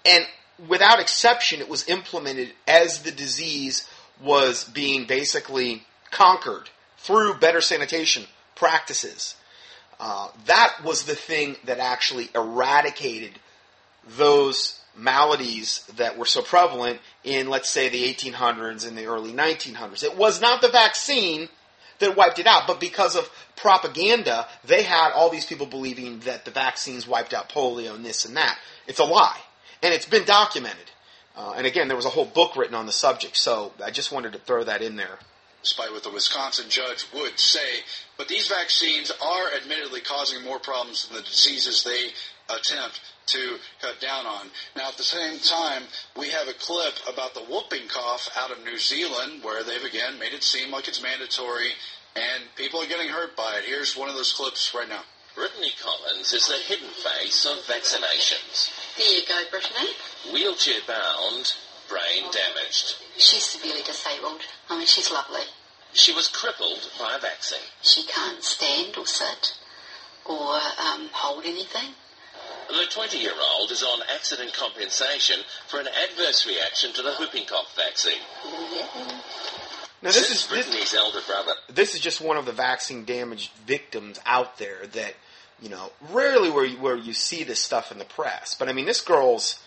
And 0.05 0.27
without 0.69 1.01
exception, 1.01 1.61
it 1.61 1.69
was 1.69 1.89
implemented 1.89 2.53
as 2.67 3.03
the 3.03 3.13
disease 3.13 3.89
was 4.21 4.65
being 4.65 5.07
basically 5.07 5.85
conquered 6.13 6.71
through 6.99 7.35
better 7.35 7.61
sanitation 7.61 8.25
practices. 8.55 9.35
Uh, 9.99 10.29
that 10.47 10.77
was 10.85 11.05
the 11.05 11.15
thing 11.15 11.57
that 11.65 11.79
actually 11.79 12.29
eradicated 12.35 13.33
those 14.17 14.81
maladies 14.97 15.85
that 15.97 16.19
were 16.19 16.27
so 16.27 16.43
prevalent 16.43 17.01
in, 17.25 17.49
let's 17.49 17.69
say, 17.69 17.89
the 17.89 18.05
1800s 18.13 18.87
and 18.87 18.97
the 18.97 19.07
early 19.07 19.33
1900s. 19.33 20.05
It 20.05 20.17
was 20.17 20.41
not 20.41 20.61
the 20.61 20.69
vaccine 20.69 21.49
that 21.99 22.17
wiped 22.17 22.39
it 22.39 22.47
out, 22.47 22.67
but 22.67 22.81
because 22.81 23.17
of 23.17 23.31
propaganda, 23.57 24.47
they 24.65 24.83
had 24.83 25.13
all 25.13 25.31
these 25.31 25.47
people 25.47 25.67
believing 25.67 26.21
that 26.21 26.45
the 26.45 26.51
vaccines 26.51 27.07
wiped 27.07 27.33
out 27.33 27.49
polio 27.49 27.95
and 27.95 28.05
this 28.05 28.25
and 28.25 28.37
that. 28.37 28.59
It's 28.87 28.99
a 28.99 29.05
lie. 29.05 29.39
And 29.83 29.95
it's 29.95 30.07
been 30.07 30.25
documented. 30.25 30.91
Uh, 31.37 31.55
and 31.57 31.67
again, 31.67 31.89
there 31.89 31.97
was 31.97 32.07
a 32.07 32.11
whole 32.11 32.27
book 32.27 32.57
written 32.57 32.75
on 32.75 32.87
the 32.87 32.93
subject, 32.93 33.37
so 33.37 33.73
I 33.83 33.91
just 33.91 34.13
wanted 34.13 34.33
to 34.35 34.39
throw 34.39 34.65
that 34.65 34.83
in 34.83 34.97
there. 34.97 35.19
Despite 35.63 35.93
what 35.93 36.03
the 36.03 36.11
Wisconsin 36.11 36.69
judge 36.69 37.07
would 37.15 37.39
say, 37.39 37.81
but 38.19 38.29
these 38.29 38.49
vaccines 38.49 39.13
are 39.13 39.55
admittedly 39.55 40.01
causing 40.01 40.43
more 40.43 40.59
problems 40.59 41.07
than 41.07 41.17
the 41.19 41.23
diseases 41.23 41.85
they 41.85 42.09
attempt 42.53 43.01
to 43.27 43.59
cut 43.81 44.01
down 44.01 44.27
on. 44.27 44.51
Now, 44.77 44.89
at 44.89 44.97
the 44.97 45.05
same 45.05 45.39
time, 45.39 45.85
we 46.17 46.29
have 46.31 46.49
a 46.49 46.53
clip 46.55 46.95
about 47.09 47.35
the 47.35 47.45
whooping 47.45 47.89
cough 47.89 48.29
out 48.37 48.51
of 48.51 48.65
New 48.65 48.79
Zealand 48.79 49.45
where 49.45 49.63
they've 49.63 49.85
again 49.85 50.19
made 50.19 50.33
it 50.33 50.43
seem 50.43 50.73
like 50.73 50.89
it's 50.89 51.03
mandatory 51.03 51.71
and 52.17 52.45
people 52.57 52.83
are 52.83 52.87
getting 52.87 53.09
hurt 53.09 53.37
by 53.37 53.59
it. 53.59 53.65
Here's 53.65 53.97
one 53.97 54.09
of 54.09 54.15
those 54.15 54.33
clips 54.33 54.75
right 54.75 54.89
now. 54.89 55.03
Brittany 55.35 55.73
Collins 55.81 56.33
is 56.33 56.47
the 56.47 56.59
hidden 56.67 56.89
face 56.89 57.47
of 57.47 57.57
vaccinations. 57.65 58.71
Here 58.97 59.21
you 59.21 59.27
go, 59.27 59.41
Brittany. 59.51 59.91
Wheelchair 60.31 60.81
bound, 60.87 61.55
brain 61.93 62.25
damaged. 62.33 62.97
She's 63.19 63.45
severely 63.45 63.83
disabled. 63.83 64.41
I 64.71 64.79
mean, 64.79 64.87
she's 64.87 65.13
lovely. 65.13 65.45
She 65.93 66.13
was 66.13 66.29
crippled 66.29 66.89
by 66.99 67.17
a 67.17 67.21
vaccine. 67.21 67.69
She 67.83 68.03
can't 68.05 68.43
stand 68.43 68.97
or 68.97 69.07
sit 69.07 69.59
or 70.25 70.55
um, 70.81 71.11
hold 71.13 71.45
anything. 71.45 71.93
The 72.69 72.87
20 72.91 73.19
year 73.19 73.35
old 73.55 73.71
is 73.71 73.83
on 73.83 74.01
accident 74.15 74.55
compensation 74.55 75.41
for 75.69 75.81
an 75.81 75.89
adverse 75.89 76.47
reaction 76.47 76.93
to 76.95 77.03
the 77.03 77.13
whooping 77.19 77.45
cough 77.45 77.77
vaccine. 77.77 78.23
Now, 80.01 80.09
this 80.11 80.27
Since 80.27 80.51
is 80.51 80.69
this, 80.71 80.95
elder 80.95 81.21
brother. 81.27 81.53
this 81.69 81.95
is 81.95 82.01
just 82.01 82.21
one 82.21 82.37
of 82.37 82.47
the 82.47 82.53
vaccine 82.53 83.05
damaged 83.05 83.53
victims 83.67 84.19
out 84.27 84.59
there 84.59 84.87
that 84.95 85.15
you 85.61 85.69
know 85.69 85.93
rarely 86.11 86.51
where 86.51 86.65
you, 86.65 86.79
where 86.79 86.97
you 86.97 87.13
see 87.13 87.45
this 87.45 87.61
stuff 87.61 87.93
in 87.93 87.99
the 87.99 88.05
press. 88.05 88.55
But 88.55 88.69
I 88.69 88.73
mean, 88.73 88.87
this 88.87 89.01
girl's 89.01 89.63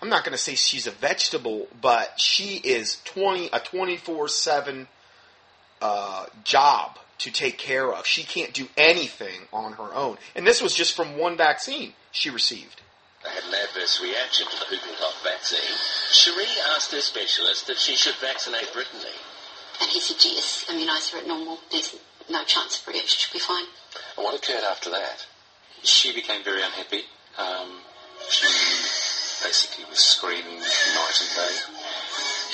I'm 0.00 0.08
not 0.08 0.24
going 0.24 0.32
to 0.32 0.38
say 0.38 0.54
she's 0.54 0.86
a 0.86 0.90
vegetable, 0.90 1.68
but 1.80 2.18
she 2.18 2.56
is 2.56 3.00
twenty 3.04 3.48
a 3.52 3.60
twenty 3.60 3.96
four 3.96 4.28
seven 4.28 4.88
uh, 5.80 6.26
job 6.44 6.98
to 7.18 7.30
take 7.30 7.58
care 7.58 7.92
of. 7.92 8.06
She 8.06 8.22
can't 8.24 8.52
do 8.52 8.68
anything 8.76 9.42
on 9.52 9.74
her 9.74 9.94
own, 9.94 10.18
and 10.34 10.46
this 10.46 10.62
was 10.62 10.74
just 10.74 10.94
from 10.94 11.16
one 11.18 11.36
vaccine 11.36 11.92
she 12.10 12.30
received. 12.30 12.80
I 13.24 13.28
had 13.30 13.44
an 13.44 13.54
adverse 13.54 14.02
reaction 14.02 14.46
to 14.50 14.58
the 14.58 14.64
whooping 14.68 14.96
cough 14.98 15.22
vaccine. 15.22 15.60
Cherie 16.10 16.44
asked 16.74 16.90
her 16.90 17.00
specialist 17.00 17.70
if 17.70 17.78
she 17.78 17.94
should 17.94 18.16
vaccinate 18.16 18.72
Brittany. 18.72 19.14
And 19.80 19.90
he 19.90 20.00
said, 20.00 20.16
yes, 20.22 20.66
immunise 20.68 21.12
her 21.12 21.18
at 21.18 21.26
normal. 21.26 21.58
There's 21.70 21.94
no 22.28 22.42
chance 22.44 22.80
of 22.80 22.88
reaction. 22.88 23.18
She'll 23.18 23.32
be 23.32 23.38
fine. 23.38 23.64
And 24.16 24.24
what 24.24 24.34
occurred 24.34 24.64
after 24.64 24.90
that? 24.90 25.24
She 25.82 26.12
became 26.14 26.42
very 26.44 26.62
unhappy. 26.62 27.02
Um, 27.38 27.78
she 28.28 28.46
basically 29.44 29.84
was 29.90 29.98
screaming 29.98 30.58
night 30.58 31.18
and 31.20 31.34
day. 31.36 31.56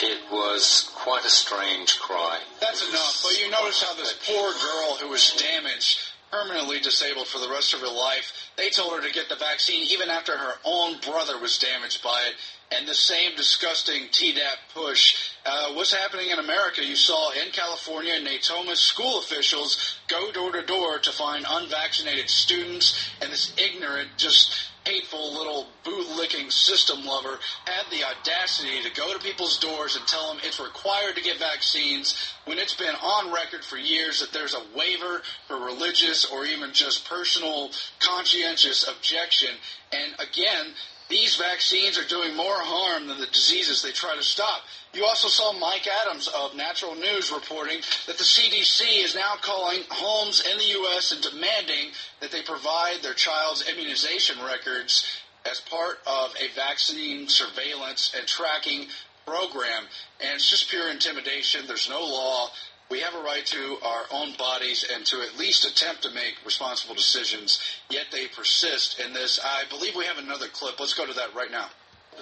It 0.01 0.31
was 0.31 0.91
quite 0.95 1.25
a 1.25 1.31
strange 1.31 1.99
cry. 1.99 2.39
That's 2.61 2.89
enough. 2.89 3.21
But 3.23 3.41
you 3.41 3.51
notice 3.51 3.83
how 3.83 3.95
this 3.95 4.15
poor 4.27 4.53
girl 4.53 4.97
who 5.01 5.09
was 5.09 5.35
damaged, 5.39 5.99
permanently 6.31 6.81
disabled 6.81 7.27
for 7.27 7.39
the 7.39 7.49
rest 7.49 7.75
of 7.75 7.81
her 7.81 7.89
life, 7.89 8.33
they 8.57 8.71
told 8.71 8.93
her 8.93 9.07
to 9.07 9.13
get 9.13 9.29
the 9.29 9.37
vaccine 9.37 9.87
even 9.91 10.09
after 10.09 10.37
her 10.37 10.55
own 10.65 10.99
brother 11.01 11.39
was 11.39 11.59
damaged 11.59 12.03
by 12.03 12.23
it. 12.29 12.35
And 12.71 12.87
the 12.87 12.95
same 12.95 13.35
disgusting 13.35 14.09
Tdap 14.09 14.57
push. 14.75 15.33
Uh, 15.47 15.73
what's 15.73 15.95
happening 15.95 16.31
in 16.31 16.39
America? 16.39 16.85
You 16.85 16.97
saw 16.97 17.31
in 17.31 17.51
California, 17.51 18.21
Natoma 18.21 18.77
school 18.77 19.19
officials 19.21 19.99
go 20.07 20.31
door 20.33 20.53
to 20.53 20.63
door 20.67 20.99
to 20.99 21.11
find 21.11 21.47
unvaccinated 21.49 22.29
students, 22.29 23.11
and 23.23 23.33
this 23.33 23.55
ignorant, 23.57 24.11
just 24.19 24.55
hateful 24.85 25.35
little 25.35 25.67
boot-licking 25.85 26.51
system 26.51 27.05
lover 27.05 27.39
had 27.67 27.85
the 27.91 28.05
audacity 28.05 28.83
to 28.83 28.95
go 28.95 29.13
to 29.13 29.19
people's 29.19 29.59
doors 29.59 29.97
and 29.97 30.07
tell 30.07 30.29
them 30.29 30.41
it's 30.43 30.61
required 30.61 31.15
to 31.15 31.23
get 31.23 31.39
vaccines 31.39 32.33
when 32.47 32.59
it's 32.59 32.75
been 32.75 32.95
on 32.95 33.33
record 33.33 33.63
for 33.65 33.77
years 33.77 34.21
that 34.21 34.33
there's 34.33 34.55
a 34.55 34.63
waiver 34.77 35.23
for 35.47 35.59
religious 35.59 36.25
or 36.27 36.45
even 36.45 36.73
just 36.73 37.09
personal 37.09 37.71
conscientious 38.01 38.89
objection. 38.89 39.51
And 39.93 40.13
again, 40.19 40.75
these 41.09 41.37
vaccines 41.37 41.99
are 41.99 42.09
doing 42.09 42.37
more 42.37 42.59
harm 42.59 43.07
than 43.07 43.19
the 43.19 43.27
diseases 43.27 43.83
they 43.83 43.93
try 43.93 44.15
to 44.15 44.23
stop. 44.23 44.63
You 44.93 45.05
also 45.05 45.29
saw 45.29 45.53
Mike 45.53 45.87
Adams 46.05 46.29
of 46.29 46.55
Natural 46.55 46.95
News 46.95 47.33
reporting 47.33 47.81
that 48.07 48.19
the 48.19 48.25
CDC 48.25 49.05
is 49.05 49.15
now 49.15 49.35
calling 49.41 49.83
homes 49.89 50.43
in 50.51 50.59
the 50.59 50.65
U.S. 50.65 51.13
and 51.13 51.23
demanding 51.23 51.93
that 52.21 52.31
they 52.31 52.43
provide 52.43 53.03
their 53.03 53.15
child's 53.15 53.69
immunization 53.69 54.37
records 54.45 55.07
as 55.51 55.61
part 55.61 55.99
of 56.07 56.35
a 56.41 56.55
vaccine 56.55 57.29
surveillance 57.29 58.13
and 58.17 58.27
tracking 58.27 58.87
program. 59.27 59.85
And 60.21 60.35
it's 60.35 60.49
just 60.49 60.69
pure 60.69 60.91
intimidation. 60.91 61.67
There's 61.67 61.89
no 61.89 62.01
law. 62.01 62.49
We 62.91 63.01
have 63.01 63.15
a 63.15 63.23
right 63.23 63.45
to 63.45 63.77
our 63.85 64.05
own 64.11 64.33
bodies 64.39 64.85
and 64.95 65.05
to 65.07 65.21
at 65.21 65.39
least 65.39 65.67
attempt 65.67 66.03
to 66.05 66.11
make 66.11 66.37
responsible 66.45 66.95
decisions, 66.95 67.61
yet 67.91 68.07
they 68.11 68.29
persist 68.29 68.99
in 68.99 69.13
this. 69.13 69.39
I 69.45 69.65
believe 69.69 69.95
we 69.95 70.07
have 70.07 70.17
another 70.17 70.47
clip. 70.49 70.81
Let's 70.81 70.95
go 70.95 71.07
to 71.07 71.13
that 71.13 71.35
right 71.35 71.51
now. 71.51 71.67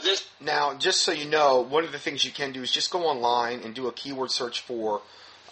This 0.03 0.27
Now, 0.41 0.75
just 0.75 1.03
so 1.03 1.13
you 1.13 1.25
know, 1.25 1.61
one 1.61 1.85
of 1.85 1.93
the 1.93 1.99
things 1.99 2.25
you 2.25 2.33
can 2.33 2.53
do 2.53 2.63
is 2.63 2.71
just 2.71 2.91
go 2.91 3.07
online 3.07 3.61
and 3.61 3.75
do 3.75 3.87
a 3.87 3.93
keyword 3.93 4.31
search 4.31 4.61
for 4.61 5.03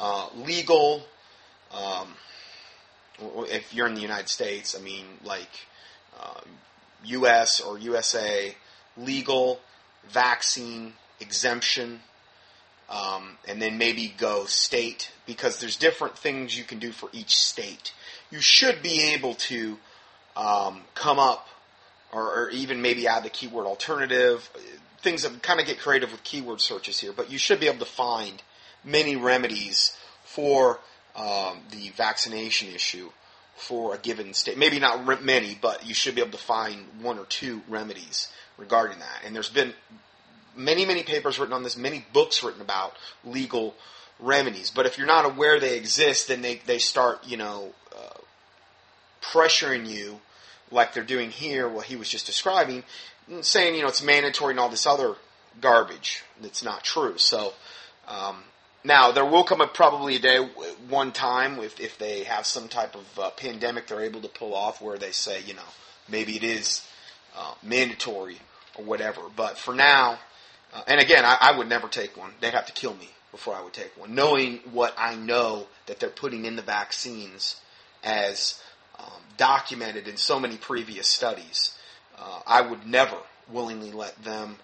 uh, 0.00 0.28
legal. 0.36 1.06
Um, 1.72 2.14
if 3.48 3.72
you're 3.72 3.86
in 3.86 3.94
the 3.94 4.00
United 4.00 4.28
States, 4.28 4.76
I 4.76 4.82
mean, 4.82 5.04
like 5.22 5.48
uh, 6.20 6.40
U.S. 7.04 7.60
or 7.60 7.78
USA, 7.78 8.54
legal 8.96 9.60
vaccine 10.08 10.94
exemption, 11.20 12.00
um, 12.90 13.38
and 13.48 13.60
then 13.60 13.78
maybe 13.78 14.14
go 14.16 14.44
state 14.44 15.10
because 15.26 15.58
there's 15.60 15.76
different 15.76 16.18
things 16.18 16.56
you 16.56 16.64
can 16.64 16.78
do 16.78 16.92
for 16.92 17.08
each 17.12 17.36
state. 17.36 17.92
You 18.30 18.40
should 18.40 18.82
be 18.82 19.14
able 19.14 19.34
to 19.34 19.78
um, 20.36 20.82
come 20.94 21.18
up 21.18 21.48
or, 22.12 22.22
or 22.22 22.50
even 22.50 22.82
maybe 22.82 23.06
add 23.06 23.24
the 23.24 23.30
keyword 23.30 23.66
alternative. 23.66 24.50
Things 25.00 25.22
that 25.22 25.42
kind 25.42 25.60
of 25.60 25.66
get 25.66 25.78
creative 25.78 26.12
with 26.12 26.24
keyword 26.24 26.60
searches 26.60 27.00
here, 27.00 27.12
but 27.12 27.30
you 27.30 27.38
should 27.38 27.60
be 27.60 27.66
able 27.66 27.80
to 27.80 27.84
find 27.84 28.42
many 28.84 29.16
remedies 29.16 29.96
for 30.24 30.80
um, 31.16 31.58
the 31.70 31.90
vaccination 31.90 32.68
issue 32.68 33.10
for 33.56 33.94
a 33.94 33.98
given 33.98 34.34
state. 34.34 34.58
Maybe 34.58 34.80
not 34.80 35.22
many, 35.22 35.56
but 35.60 35.86
you 35.86 35.94
should 35.94 36.14
be 36.14 36.20
able 36.20 36.32
to 36.32 36.38
find 36.38 36.86
one 37.00 37.18
or 37.18 37.24
two 37.26 37.62
remedies 37.68 38.32
regarding 38.58 38.98
that. 38.98 39.22
And 39.24 39.34
there's 39.34 39.48
been 39.48 39.74
many, 40.56 40.84
many 40.84 41.02
papers 41.02 41.38
written 41.38 41.54
on 41.54 41.62
this, 41.62 41.76
many 41.76 42.04
books 42.12 42.42
written 42.42 42.60
about 42.60 42.94
legal 43.24 43.74
remedies. 44.20 44.70
But 44.70 44.86
if 44.86 44.98
you're 44.98 45.06
not 45.06 45.24
aware 45.24 45.58
they 45.58 45.76
exist, 45.76 46.28
then 46.28 46.42
they, 46.42 46.60
they 46.66 46.78
start, 46.78 47.26
you 47.26 47.36
know, 47.36 47.72
uh, 47.96 48.18
pressuring 49.22 49.88
you 49.88 50.20
like 50.70 50.92
they're 50.94 51.04
doing 51.04 51.30
here, 51.30 51.68
what 51.68 51.86
he 51.86 51.96
was 51.96 52.08
just 52.08 52.26
describing, 52.26 52.84
saying, 53.40 53.74
you 53.74 53.82
know, 53.82 53.88
it's 53.88 54.02
mandatory 54.02 54.52
and 54.52 54.60
all 54.60 54.68
this 54.68 54.86
other 54.86 55.14
garbage 55.60 56.24
that's 56.40 56.62
not 56.62 56.82
true. 56.82 57.16
So, 57.18 57.52
um, 58.08 58.44
now 58.84 59.12
there 59.12 59.24
will 59.24 59.44
come 59.44 59.62
a 59.62 59.66
probably 59.66 60.16
a 60.16 60.18
day, 60.18 60.38
one 60.88 61.10
time, 61.12 61.58
if 61.58 61.80
if 61.80 61.96
they 61.98 62.24
have 62.24 62.44
some 62.44 62.68
type 62.68 62.94
of 62.94 63.18
uh, 63.18 63.30
pandemic, 63.30 63.86
they're 63.86 64.02
able 64.02 64.20
to 64.20 64.28
pull 64.28 64.54
off 64.54 64.82
where 64.82 64.98
they 64.98 65.10
say, 65.10 65.40
you 65.42 65.54
know, 65.54 65.62
maybe 66.06 66.36
it 66.36 66.44
is 66.44 66.86
uh, 67.34 67.54
mandatory 67.62 68.38
or 68.76 68.84
whatever. 68.84 69.22
But 69.34 69.56
for 69.56 69.74
now, 69.74 70.18
uh, 70.74 70.82
and 70.86 71.00
again, 71.00 71.24
I, 71.24 71.36
I 71.40 71.56
would 71.56 71.68
never 71.68 71.88
take 71.88 72.16
one. 72.16 72.32
They'd 72.40 72.54
have 72.54 72.66
to 72.66 72.72
kill 72.72 72.94
me 72.94 73.08
before 73.30 73.54
I 73.54 73.62
would 73.62 73.72
take 73.72 73.96
one, 73.98 74.14
knowing 74.14 74.60
what 74.72 74.94
I 74.98 75.14
know 75.14 75.66
that 75.86 76.00
they're 76.00 76.10
putting 76.10 76.44
in 76.44 76.56
the 76.56 76.62
vaccines 76.62 77.60
as 78.02 78.62
um, 78.98 79.22
documented 79.36 80.08
in 80.08 80.16
so 80.16 80.38
many 80.38 80.56
previous 80.56 81.08
studies. 81.08 81.76
Uh, 82.18 82.40
I 82.46 82.60
would 82.60 82.86
never 82.86 83.16
willingly 83.48 83.92
let 83.92 84.22
them 84.24 84.56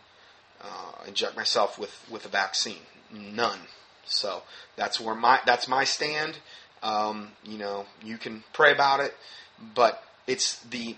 uh, 0.60 1.04
inject 1.06 1.36
myself 1.36 1.78
with, 1.78 2.06
with 2.10 2.24
a 2.26 2.28
vaccine. 2.28 2.82
None. 3.12 3.58
So 4.04 4.42
that's 4.76 5.00
where 5.00 5.14
my 5.14 5.40
that's 5.46 5.68
my 5.68 5.84
stand. 5.84 6.38
Um, 6.82 7.32
you 7.44 7.58
know, 7.58 7.86
you 8.02 8.18
can 8.18 8.44
pray 8.52 8.72
about 8.72 9.00
it, 9.00 9.14
but 9.74 10.02
it's 10.26 10.58
the 10.60 10.96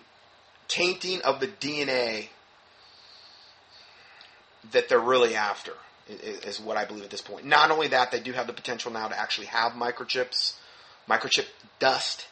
tainting 0.69 1.21
of 1.23 1.41
the 1.41 1.49
DNA 1.49 2.29
that 4.71 4.89
they're 4.89 5.01
really 5.01 5.35
after 5.35 5.73
is 6.09 6.61
what 6.61 6.77
I 6.77 6.85
believe 6.85 7.05
at 7.05 7.11
this 7.11 7.21
point. 7.21 7.47
Not 7.47 7.71
only 7.71 7.89
that, 7.89 8.11
they 8.11 8.21
do 8.21 8.33
have 8.33 8.47
the 8.47 8.53
potential 8.53 8.91
now 8.91 9.09
to 9.09 9.19
actually 9.19 9.47
have 9.49 9.73
microchips, 9.73 10.55
microchip 11.09 11.47
dust, 11.79 12.27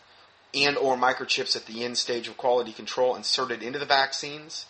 and 0.55 0.77
or 0.77 0.97
microchips 0.97 1.57
at 1.57 1.67
the 1.67 1.85
end 1.85 1.97
stage 1.97 2.29
of 2.29 2.37
quality 2.37 2.73
control 2.73 3.15
inserted 3.15 3.63
into 3.63 3.79
the 3.79 3.87
vaccines. 3.87 4.67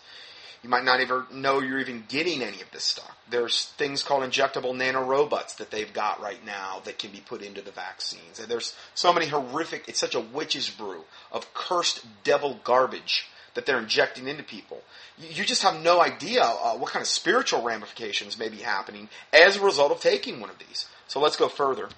You 0.63 0.69
might 0.69 0.83
not 0.83 1.01
even 1.01 1.23
know 1.33 1.59
you're 1.59 1.79
even 1.79 2.03
getting 2.07 2.43
any 2.43 2.61
of 2.61 2.69
this 2.71 2.83
stuff. 2.83 3.17
There's 3.27 3.65
things 3.77 4.03
called 4.03 4.23
injectable 4.23 4.75
nanorobots 4.75 5.57
that 5.57 5.71
they've 5.71 5.91
got 5.91 6.21
right 6.21 6.43
now 6.45 6.81
that 6.85 6.99
can 6.99 7.09
be 7.11 7.19
put 7.19 7.41
into 7.41 7.61
the 7.61 7.71
vaccines. 7.71 8.39
And 8.39 8.47
there's 8.47 8.75
so 8.93 9.11
many 9.11 9.25
horrific, 9.25 9.85
it's 9.87 9.99
such 9.99 10.13
a 10.13 10.19
witch's 10.19 10.69
brew 10.69 11.05
of 11.31 11.51
cursed 11.55 12.05
devil 12.23 12.59
garbage 12.63 13.27
that 13.53 13.65
they're 13.65 13.79
injecting 13.79 14.27
into 14.27 14.43
people. 14.43 14.81
You 15.17 15.43
just 15.43 15.63
have 15.63 15.81
no 15.81 16.01
idea 16.01 16.43
uh, 16.43 16.75
what 16.75 16.91
kind 16.91 17.01
of 17.01 17.07
spiritual 17.07 17.61
ramifications 17.61 18.37
may 18.37 18.49
be 18.49 18.57
happening 18.57 19.09
as 19.33 19.57
a 19.57 19.61
result 19.61 19.91
of 19.91 19.99
taking 19.99 20.39
one 20.39 20.49
of 20.49 20.57
these. 20.59 20.87
So 21.07 21.19
let's 21.19 21.35
go 21.35 21.47
further. 21.47 21.89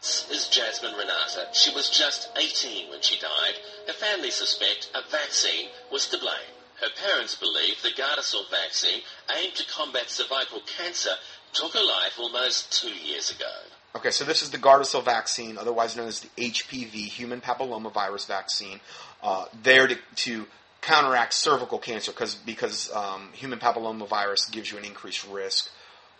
This 0.00 0.28
is 0.30 0.48
Jasmine 0.48 0.92
Renata. 0.92 1.48
She 1.52 1.74
was 1.74 1.90
just 1.90 2.30
18 2.36 2.90
when 2.90 3.02
she 3.02 3.18
died. 3.18 3.54
Her 3.86 3.92
family 3.92 4.30
suspect 4.30 4.90
a 4.94 5.08
vaccine 5.10 5.68
was 5.90 6.06
to 6.08 6.18
blame. 6.18 6.54
Her 6.80 6.90
parents 7.08 7.34
believe 7.34 7.80
the 7.82 7.88
Gardasil 7.88 8.50
vaccine, 8.50 9.00
aimed 9.34 9.54
to 9.54 9.66
combat 9.66 10.10
cervical 10.10 10.60
cancer, 10.78 11.10
took 11.54 11.72
her 11.72 11.84
life 11.84 12.18
almost 12.18 12.70
two 12.80 12.92
years 12.92 13.30
ago. 13.30 13.50
Okay, 13.96 14.10
so 14.10 14.24
this 14.24 14.42
is 14.42 14.50
the 14.50 14.58
Gardasil 14.58 15.02
vaccine, 15.02 15.56
otherwise 15.56 15.96
known 15.96 16.08
as 16.08 16.20
the 16.20 16.28
HPV, 16.36 17.08
human 17.08 17.40
papillomavirus 17.40 18.26
vaccine, 18.26 18.80
uh, 19.22 19.46
there 19.62 19.86
to, 19.86 19.96
to 20.16 20.46
counteract 20.80 21.34
cervical 21.34 21.78
cancer 21.78 22.12
because 22.12 22.34
because 22.34 22.92
um, 22.92 23.30
human 23.32 23.58
papillomavirus 23.58 24.50
gives 24.50 24.70
you 24.70 24.78
an 24.78 24.84
increased 24.84 25.26
risk 25.28 25.70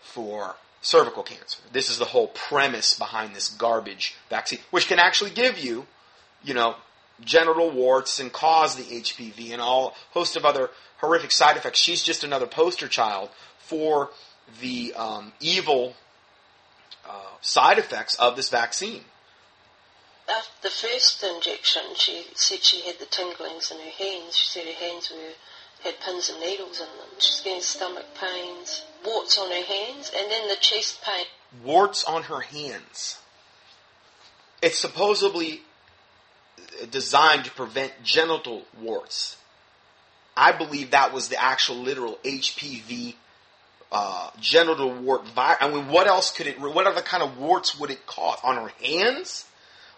for 0.01 0.55
cervical 0.81 1.23
cancer. 1.23 1.59
This 1.71 1.89
is 1.89 1.97
the 1.97 2.05
whole 2.05 2.27
premise 2.27 2.97
behind 2.97 3.35
this 3.35 3.49
garbage 3.49 4.15
vaccine, 4.29 4.59
which 4.71 4.87
can 4.87 4.99
actually 4.99 5.31
give 5.31 5.57
you, 5.57 5.85
you 6.43 6.53
know, 6.53 6.75
genital 7.23 7.71
warts 7.71 8.19
and 8.19 8.31
cause 8.31 8.75
the 8.75 8.83
HPV 8.83 9.51
and 9.51 9.61
all 9.61 9.95
host 10.11 10.35
of 10.35 10.45
other 10.45 10.69
horrific 10.97 11.31
side 11.31 11.57
effects. 11.57 11.79
She's 11.79 12.03
just 12.03 12.23
another 12.23 12.45
poster 12.45 12.87
child 12.87 13.29
for 13.59 14.11
the 14.61 14.93
um, 14.93 15.33
evil 15.39 15.95
uh, 17.07 17.31
side 17.41 17.77
effects 17.79 18.15
of 18.15 18.35
this 18.35 18.49
vaccine. 18.49 19.01
After 20.29 20.61
the 20.63 20.69
first 20.69 21.23
injection, 21.23 21.83
she 21.95 22.25
said 22.35 22.63
she 22.63 22.81
had 22.81 22.99
the 22.99 23.05
tinglings 23.05 23.71
in 23.71 23.77
her 23.77 23.91
hands. 23.91 24.35
She 24.35 24.49
said 24.49 24.65
her 24.65 24.85
hands 24.85 25.09
were 25.09 25.33
had 25.83 25.99
pins 25.99 26.29
and 26.29 26.39
needles 26.39 26.79
in 26.79 26.87
them. 26.97 27.07
She's 27.19 27.41
getting 27.41 27.61
stomach 27.61 28.05
pains, 28.19 28.83
warts 29.05 29.37
on 29.37 29.49
her 29.49 29.63
hands, 29.63 30.11
and 30.15 30.31
then 30.31 30.47
the 30.47 30.55
chest 30.55 31.01
pain. 31.03 31.25
Warts 31.63 32.03
on 32.03 32.23
her 32.23 32.41
hands. 32.41 33.19
It's 34.61 34.79
supposedly 34.79 35.61
designed 36.89 37.45
to 37.45 37.51
prevent 37.51 37.93
genital 38.03 38.63
warts. 38.81 39.37
I 40.35 40.51
believe 40.51 40.91
that 40.91 41.13
was 41.13 41.29
the 41.29 41.41
actual 41.41 41.77
literal 41.77 42.17
HPV 42.23 43.15
uh, 43.91 44.29
genital 44.39 44.91
wart 44.91 45.27
virus. 45.27 45.57
I 45.61 45.69
mean, 45.69 45.87
what 45.87 46.07
else 46.07 46.31
could 46.31 46.47
it? 46.47 46.59
What 46.59 46.87
other 46.87 47.01
kind 47.01 47.23
of 47.23 47.37
warts 47.37 47.79
would 47.79 47.89
it 47.89 48.05
cause 48.05 48.39
on 48.43 48.55
her 48.55 48.71
hands? 48.83 49.45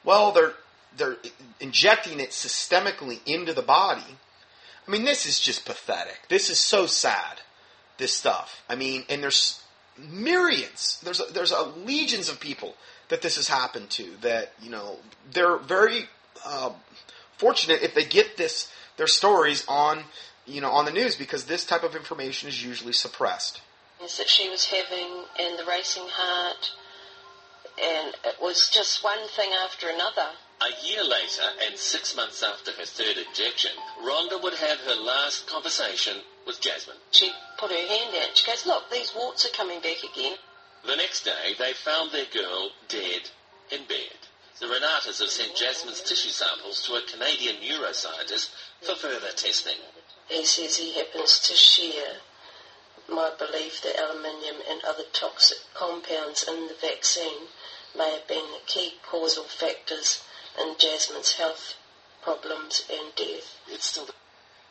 Well, 0.03 0.31
they're 0.31 0.53
they're 0.97 1.17
injecting 1.59 2.19
it 2.19 2.31
systemically 2.31 3.19
into 3.25 3.53
the 3.53 3.62
body. 3.62 4.17
I 4.88 4.91
mean, 4.91 5.05
this 5.05 5.25
is 5.25 5.39
just 5.39 5.65
pathetic. 5.65 6.19
This 6.29 6.49
is 6.49 6.57
so 6.59 6.85
sad. 6.85 7.41
This 7.97 8.13
stuff. 8.13 8.63
I 8.69 8.75
mean, 8.75 9.03
and 9.09 9.21
there's 9.21 9.62
myriads. 9.97 10.99
There's 11.03 11.19
a, 11.19 11.31
there's 11.31 11.51
a 11.51 11.62
legions 11.62 12.29
of 12.29 12.39
people 12.39 12.75
that 13.09 13.21
this 13.21 13.35
has 13.35 13.47
happened 13.47 13.89
to. 13.91 14.09
That 14.21 14.53
you 14.62 14.69
know 14.69 14.97
they're 15.31 15.57
very 15.57 16.07
uh, 16.45 16.71
fortunate 17.38 17.81
if 17.81 17.93
they 17.93 18.05
get 18.05 18.38
this 18.38 18.71
their 18.97 19.07
stories 19.07 19.65
on 19.67 20.03
you 20.45 20.62
know 20.62 20.71
on 20.71 20.85
the 20.85 20.91
news 20.91 21.15
because 21.15 21.45
this 21.45 21.65
type 21.65 21.83
of 21.83 21.95
information 21.95 22.49
is 22.49 22.63
usually 22.63 22.93
suppressed. 22.93 23.62
That 23.99 24.29
she 24.29 24.49
was 24.49 24.65
having 24.65 25.25
and 25.39 25.59
the 25.59 25.65
racing 25.65 26.07
heart 26.07 26.71
and 27.82 28.15
it 28.26 28.42
was 28.42 28.70
just 28.70 29.04
one 29.04 29.28
thing 29.36 29.52
after 29.63 29.89
another. 29.89 30.30
A 30.62 30.86
year 30.86 31.04
later, 31.04 31.48
and 31.65 31.78
six 31.78 32.15
months 32.15 32.44
after 32.44 32.72
her 32.72 32.86
third 32.86 33.18
injection, 33.18 33.72
Rhonda 34.04 34.42
would 34.42 34.56
have 34.56 34.80
her 34.80 34.96
last 34.96 35.48
conversation 35.48 36.18
with 36.46 36.60
Jasmine. 36.60 36.98
She 37.12 37.32
put 37.58 37.72
her 37.72 37.88
hand 37.88 38.15
out. 38.15 38.38
She 38.38 38.46
goes, 38.46 38.65
"Look, 38.65 38.89
these 38.89 39.15
warts 39.15 39.46
are 39.46 39.56
coming 39.56 39.80
back 39.80 40.04
again." 40.04 40.38
The 40.84 40.96
next 40.98 41.24
day, 41.24 41.56
they 41.58 41.74
found 41.74 42.12
their 42.12 42.26
girl 42.26 42.72
dead 42.88 43.30
in 43.70 43.86
bed. 43.86 44.18
The 44.60 44.68
Renatas 44.68 45.20
have 45.20 45.30
sent 45.30 45.56
Jasmine's 45.56 46.02
tissue 46.02 46.30
samples 46.30 46.82
to 46.84 46.96
a 46.96 47.02
Canadian 47.02 47.58
neuroscientist 47.58 48.50
for 48.82 48.96
further 48.96 49.32
testing. 49.32 49.78
He 50.28 50.44
says 50.44 50.76
he 50.76 50.92
happens 50.92 51.39
to 51.39 51.54
share 51.56 52.18
my 53.08 53.32
belief 53.39 53.82
that 53.82 53.98
aluminium 53.98 54.58
and 54.70 54.84
other 54.84 55.06
toxic 55.13 55.58
compounds 55.74 56.44
in 56.44 56.68
the 56.68 56.74
vaccine 56.76 57.48
may 57.97 58.12
have 58.12 58.28
been 58.28 58.45
the 58.52 58.62
key 58.65 58.93
causal 59.04 59.43
factors 59.43 60.23
in 60.60 60.75
Jasmine's 60.78 61.34
health 61.34 61.75
problems 62.21 62.86
and 62.91 63.15
death. 63.15 63.58
It's 63.67 63.86
still 63.86 64.08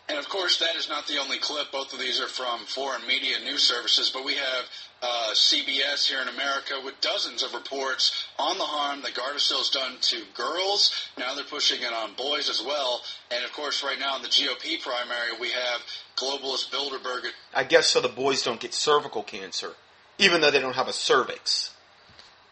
and 0.09 0.19
of 0.19 0.29
course, 0.31 0.59
that 0.61 0.75
is 0.75 0.89
not 0.89 1.07
the 1.07 1.19
only 1.19 1.39
clip. 1.39 1.71
Both 1.71 1.93
of 1.93 1.99
these 1.99 2.19
are 2.19 2.29
from 2.29 2.61
foreign 2.61 3.07
media 3.07 3.41
news 3.45 3.63
services, 3.63 4.11
but 4.11 4.25
we 4.25 4.37
have 4.37 4.65
uh, 5.03 5.31
CBS 5.35 6.09
here 6.09 6.23
in 6.23 6.29
America 6.29 6.81
with 6.83 6.99
dozens 7.03 7.43
of 7.43 7.53
reports 7.53 8.25
on 8.39 8.57
the 8.57 8.65
harm 8.65 9.03
that 9.03 9.13
Gardasil 9.13 9.59
has 9.59 9.69
done 9.69 9.97
to 10.01 10.23
girls. 10.35 10.95
Now 11.19 11.35
they're 11.35 11.45
pushing 11.45 11.83
it 11.83 11.93
on 11.93 12.15
boys 12.15 12.49
as 12.49 12.63
well. 12.63 13.03
And 13.31 13.45
of 13.45 13.53
course, 13.53 13.85
right 13.85 13.99
now 13.99 14.17
in 14.17 14.23
the 14.23 14.29
GOP 14.29 14.83
primary, 14.83 15.39
we 15.39 15.51
have 15.51 15.83
globalist 16.17 16.71
Bilderberg. 16.71 17.27
I 17.55 17.65
guess 17.65 17.89
so 17.89 18.01
the 18.01 18.09
boys 18.09 18.43
don't 18.43 18.61
get 18.61 18.73
cervical 18.73 19.23
cancer, 19.23 19.75
even 20.17 20.41
though 20.41 20.51
they 20.51 20.61
don't 20.61 20.77
have 20.77 20.89
a 20.89 20.95
cervix 20.95 21.75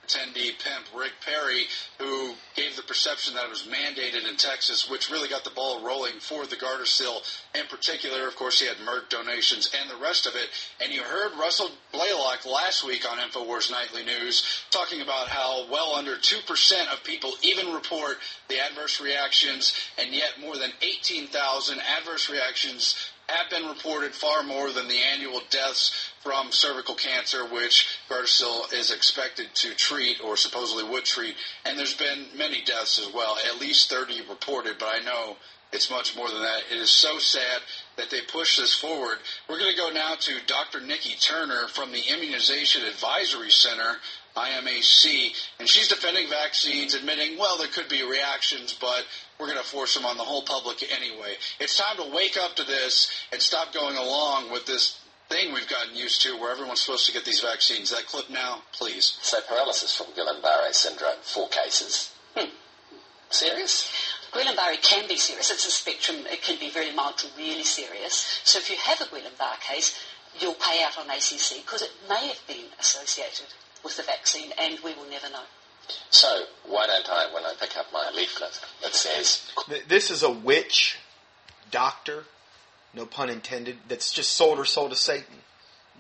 attendee 0.07 0.59
pimp 0.59 0.87
Rick 0.97 1.13
Perry, 1.25 1.65
who 1.99 2.35
gave 2.55 2.77
the 2.77 2.83
perception 2.83 3.35
that 3.35 3.45
it 3.45 3.51
was 3.51 3.67
mandated 3.67 4.29
in 4.29 4.37
Texas, 4.37 4.89
which 4.89 5.11
really 5.11 5.29
got 5.29 5.45
the 5.45 5.51
ball 5.51 5.85
rolling 5.85 6.21
for 6.21 6.47
the 6.47 6.57
Gardasil 6.57 7.23
in 7.55 7.67
particular. 7.67 8.29
Of 8.29 8.37
course, 8.37 8.61
he 8.61 8.67
had 8.67 8.77
Merck 8.79 9.09
donations 9.09 9.71
and 9.81 9.91
the 9.91 10.03
rest 10.03 10.27
of 10.27 10.35
it. 10.35 10.49
And 10.83 10.93
you 10.93 11.03
heard 11.03 11.33
Russell 11.39 11.71
Blaylock 11.93 12.47
last 12.47 12.87
week 12.87 13.11
on 13.11 13.19
InfoWars 13.19 13.71
Nightly 13.71 14.05
News 14.05 14.65
talking 14.71 15.01
about 15.01 15.29
how 15.29 15.71
well 15.71 15.95
under 15.95 16.17
2% 16.17 16.93
of 16.93 17.03
people 17.05 17.33
even 17.43 17.73
report 17.73 18.19
the 18.49 18.61
adverse 18.61 19.01
reactions, 19.01 19.75
and 19.99 20.15
yet 20.15 20.41
more 20.41 20.57
than 20.57 20.71
18,000 20.83 21.81
adverse 21.99 22.31
reactions 22.31 23.11
have 23.29 23.51
been 23.51 23.69
reported 23.69 24.15
far 24.15 24.43
more 24.43 24.71
than 24.73 24.89
the 24.89 24.99
annual 25.13 25.41
deaths 25.51 26.11
from 26.23 26.53
cervical 26.53 26.95
cancer, 26.95 27.45
which 27.47 27.99
Gardasil 28.09 28.73
is 28.73 28.91
expected 28.91 29.55
to 29.55 29.75
treat 29.75 30.23
or 30.23 30.37
supposedly 30.37 30.85
would 30.85 31.05
treat. 31.05 31.37
And 31.65 31.79
there's 31.79 31.97
been 31.97 32.27
many 32.37 32.63
deaths 32.63 32.99
as 32.99 33.13
well, 33.13 33.37
at 33.53 33.61
least 33.61 33.91
30 33.91 34.23
reported, 34.29 34.77
but 34.79 34.89
I 34.89 35.05
know 35.05 35.37
It's 35.73 35.91
much 35.91 36.17
more 36.17 36.29
than 36.31 36.43
that. 36.43 36.63
It 36.71 36.79
is 36.79 36.91
so 36.91 37.19
sad 37.19 37.61
that 37.97 38.11
they 38.11 38.21
push 38.23 38.57
this 38.57 38.75
forward. 38.75 39.19
We're 39.49 39.59
going 39.59 39.73
to 39.73 39.77
go 39.77 39.91
now 39.91 40.15
to 40.15 40.33
Dr. 40.47 40.81
Nikki 40.81 41.17
Turner 41.21 41.67
from 41.69 41.93
the 41.93 42.03
Immunization 42.09 42.85
Advisory 42.85 43.51
Center, 43.51 43.97
IMAC, 44.37 45.35
and 45.59 45.69
she's 45.69 45.89
defending 45.89 46.29
vaccines, 46.29 46.95
admitting, 46.95 47.39
well, 47.39 47.57
there 47.57 47.69
could 47.69 47.89
be 47.89 48.03
reactions, 48.03 48.77
but 48.79 49.05
we're 49.41 49.47
going 49.47 49.59
to 49.59 49.65
force 49.65 49.95
them 49.95 50.05
on 50.05 50.17
the 50.19 50.25
whole 50.25 50.43
public 50.43 50.85
anyway. 50.93 51.35
It's 51.59 51.79
time 51.79 51.97
to 51.97 52.15
wake 52.15 52.37
up 52.37 52.55
to 52.57 52.65
this 52.65 53.11
and 53.33 53.41
stop 53.41 53.73
going 53.73 53.97
along 53.97 54.53
with 54.53 54.67
this 54.67 55.01
thing 55.29 55.53
we've 55.53 55.69
gotten 55.69 55.97
used 55.97 56.23
to 56.23 56.39
where 56.39 56.53
everyone's 56.53 56.81
supposed 56.81 57.07
to 57.07 57.13
get 57.13 57.25
these 57.25 57.41
vaccines. 57.41 57.91
That 57.91 58.07
clip 58.07 58.31
now, 58.31 58.63
please. 58.73 59.19
So 59.23 59.39
paralysis 59.49 59.97
from 59.97 60.07
Guillain-Barre 60.09 60.73
syndrome, 60.73 61.17
four 61.23 61.49
cases. 61.49 62.13
Hmm. 62.37 62.51
Serious? 63.31 63.91
Guillain-Barre 64.33 64.77
can 64.83 65.09
be 65.09 65.17
serious. 65.17 65.51
It's 65.51 65.67
a 65.67 65.71
spectrum. 65.71 66.19
It 66.31 66.43
can 66.43 66.61
be 66.61 66.71
very 66.71 66.95
mild 66.95 67.19
to 67.19 67.29
really 67.39 67.65
serious. 67.65 68.41
So 68.45 68.59
if 68.59 68.71
you 68.71 68.77
have 68.77 69.01
a 69.01 69.05
Guillain-Barre 69.05 69.59
case, 69.61 69.99
you'll 70.39 70.55
pay 70.55 70.85
out 70.85 70.99
on 70.99 71.07
ACC 71.11 71.65
because 71.65 71.83
it 71.83 71.91
may 72.09 72.29
have 72.29 72.47
been 72.47 72.67
associated 72.79 73.47
with 73.87 73.97
the 73.97 74.03
vaccine 74.03 74.51
and 74.59 74.79
we 74.85 74.93
will 74.95 75.09
never 75.09 75.31
know. 75.31 75.45
So 76.11 76.43
why 76.67 76.87
don't 76.87 77.09
I, 77.09 77.33
when 77.33 77.45
I 77.45 77.55
pick 77.59 77.77
up 77.77 77.87
my 77.93 78.11
leaflet 78.15 78.61
that 78.83 78.95
says, 78.95 79.49
This 79.87 80.11
is 80.11 80.25
a 80.25 80.31
witch 80.31 80.99
doctor, 81.71 82.25
no 82.93 83.07
pun 83.07 83.31
intended, 83.31 83.79
that's 83.89 84.13
just 84.13 84.33
sold 84.33 84.59
her 84.59 84.65
soul 84.65 84.89
to 84.89 84.97
Satan. 84.97 85.37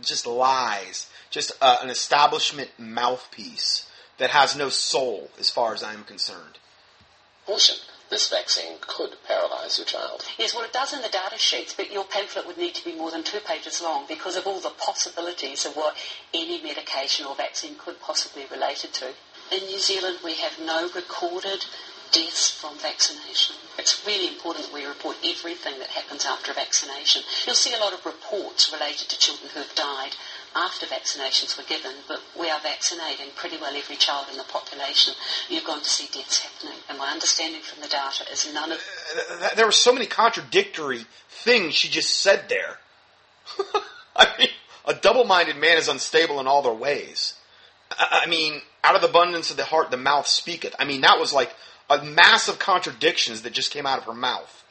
Just 0.02 0.26
lies. 0.26 1.08
Just 1.30 1.52
uh, 1.60 1.76
an 1.80 1.88
establishment 1.88 2.70
mouthpiece 2.76 3.88
that 4.18 4.30
has 4.30 4.56
no 4.56 4.68
soul, 4.68 5.30
as 5.38 5.48
far 5.48 5.72
as 5.72 5.82
I'm 5.82 6.02
concerned. 6.02 6.58
caution, 7.46 7.76
this 8.10 8.28
vaccine 8.28 8.76
could 8.80 9.16
paralyze 9.26 9.78
your 9.78 9.86
child. 9.86 10.24
Yes, 10.38 10.54
well, 10.54 10.64
it 10.64 10.72
does 10.72 10.92
in 10.92 11.02
the 11.02 11.08
data 11.08 11.38
sheets, 11.38 11.74
but 11.74 11.92
your 11.92 12.04
pamphlet 12.04 12.46
would 12.46 12.58
need 12.58 12.74
to 12.74 12.84
be 12.84 12.94
more 12.94 13.10
than 13.10 13.24
two 13.24 13.40
pages 13.40 13.82
long 13.82 14.04
because 14.08 14.36
of 14.36 14.46
all 14.46 14.60
the 14.60 14.70
possibilities 14.70 15.66
of 15.66 15.76
what 15.76 15.96
any 16.32 16.62
medication 16.62 17.26
or 17.26 17.34
vaccine 17.34 17.74
could 17.78 18.00
possibly 18.00 18.44
be 18.44 18.54
related 18.54 18.92
to. 18.94 19.06
In 19.52 19.64
New 19.66 19.78
Zealand, 19.78 20.18
we 20.24 20.34
have 20.34 20.58
no 20.58 20.88
recorded 20.94 21.64
deaths 22.12 22.50
from 22.50 22.76
vaccination. 22.78 23.56
It's 23.78 24.06
really 24.06 24.28
important 24.28 24.66
that 24.66 24.74
we 24.74 24.84
report 24.84 25.16
everything 25.24 25.78
that 25.78 25.88
happens 25.88 26.24
after 26.24 26.52
a 26.52 26.54
vaccination. 26.54 27.22
You'll 27.46 27.54
see 27.56 27.74
a 27.74 27.78
lot 27.78 27.92
of 27.92 28.04
reports 28.06 28.72
related 28.72 29.08
to 29.08 29.18
children 29.18 29.50
who 29.52 29.60
have 29.60 29.74
died 29.74 30.16
after 30.56 30.86
vaccinations 30.86 31.56
were 31.56 31.64
given, 31.64 31.92
but 32.08 32.22
we 32.38 32.48
are 32.50 32.60
vaccinating 32.60 33.26
pretty 33.36 33.58
well 33.58 33.76
every 33.76 33.96
child 33.96 34.26
in 34.30 34.38
the 34.38 34.44
population. 34.44 35.12
You're 35.48 35.62
going 35.66 35.82
to 35.82 35.88
see 35.88 36.08
deaths 36.12 36.40
happening, 36.40 36.78
and 36.88 36.98
my 36.98 37.10
understanding 37.10 37.60
from 37.60 37.82
the 37.82 37.88
data 37.88 38.24
is 38.32 38.50
none 38.52 38.72
of 38.72 38.78
Th- 39.40 39.52
There 39.52 39.66
were 39.66 39.72
so 39.72 39.92
many 39.92 40.06
contradictory 40.06 41.04
things 41.28 41.74
she 41.74 41.88
just 41.88 42.20
said 42.20 42.48
there. 42.48 42.78
I 44.16 44.28
mean, 44.38 44.48
a 44.86 44.94
double-minded 44.94 45.56
man 45.56 45.76
is 45.76 45.88
unstable 45.88 46.40
in 46.40 46.46
all 46.46 46.62
their 46.62 46.72
ways. 46.72 47.34
I 47.98 48.26
mean, 48.26 48.62
out 48.82 48.94
of 48.94 49.02
the 49.02 49.08
abundance 49.08 49.50
of 49.50 49.56
the 49.56 49.64
heart, 49.64 49.90
the 49.90 49.96
mouth 49.96 50.26
speaketh. 50.26 50.74
I 50.78 50.84
mean, 50.84 51.02
that 51.02 51.18
was 51.18 51.32
like 51.32 51.54
a 51.88 52.02
massive 52.04 52.58
contradictions 52.58 53.42
that 53.42 53.52
just 53.52 53.70
came 53.70 53.86
out 53.86 53.98
of 53.98 54.04
her 54.04 54.14
mouth. 54.14 54.64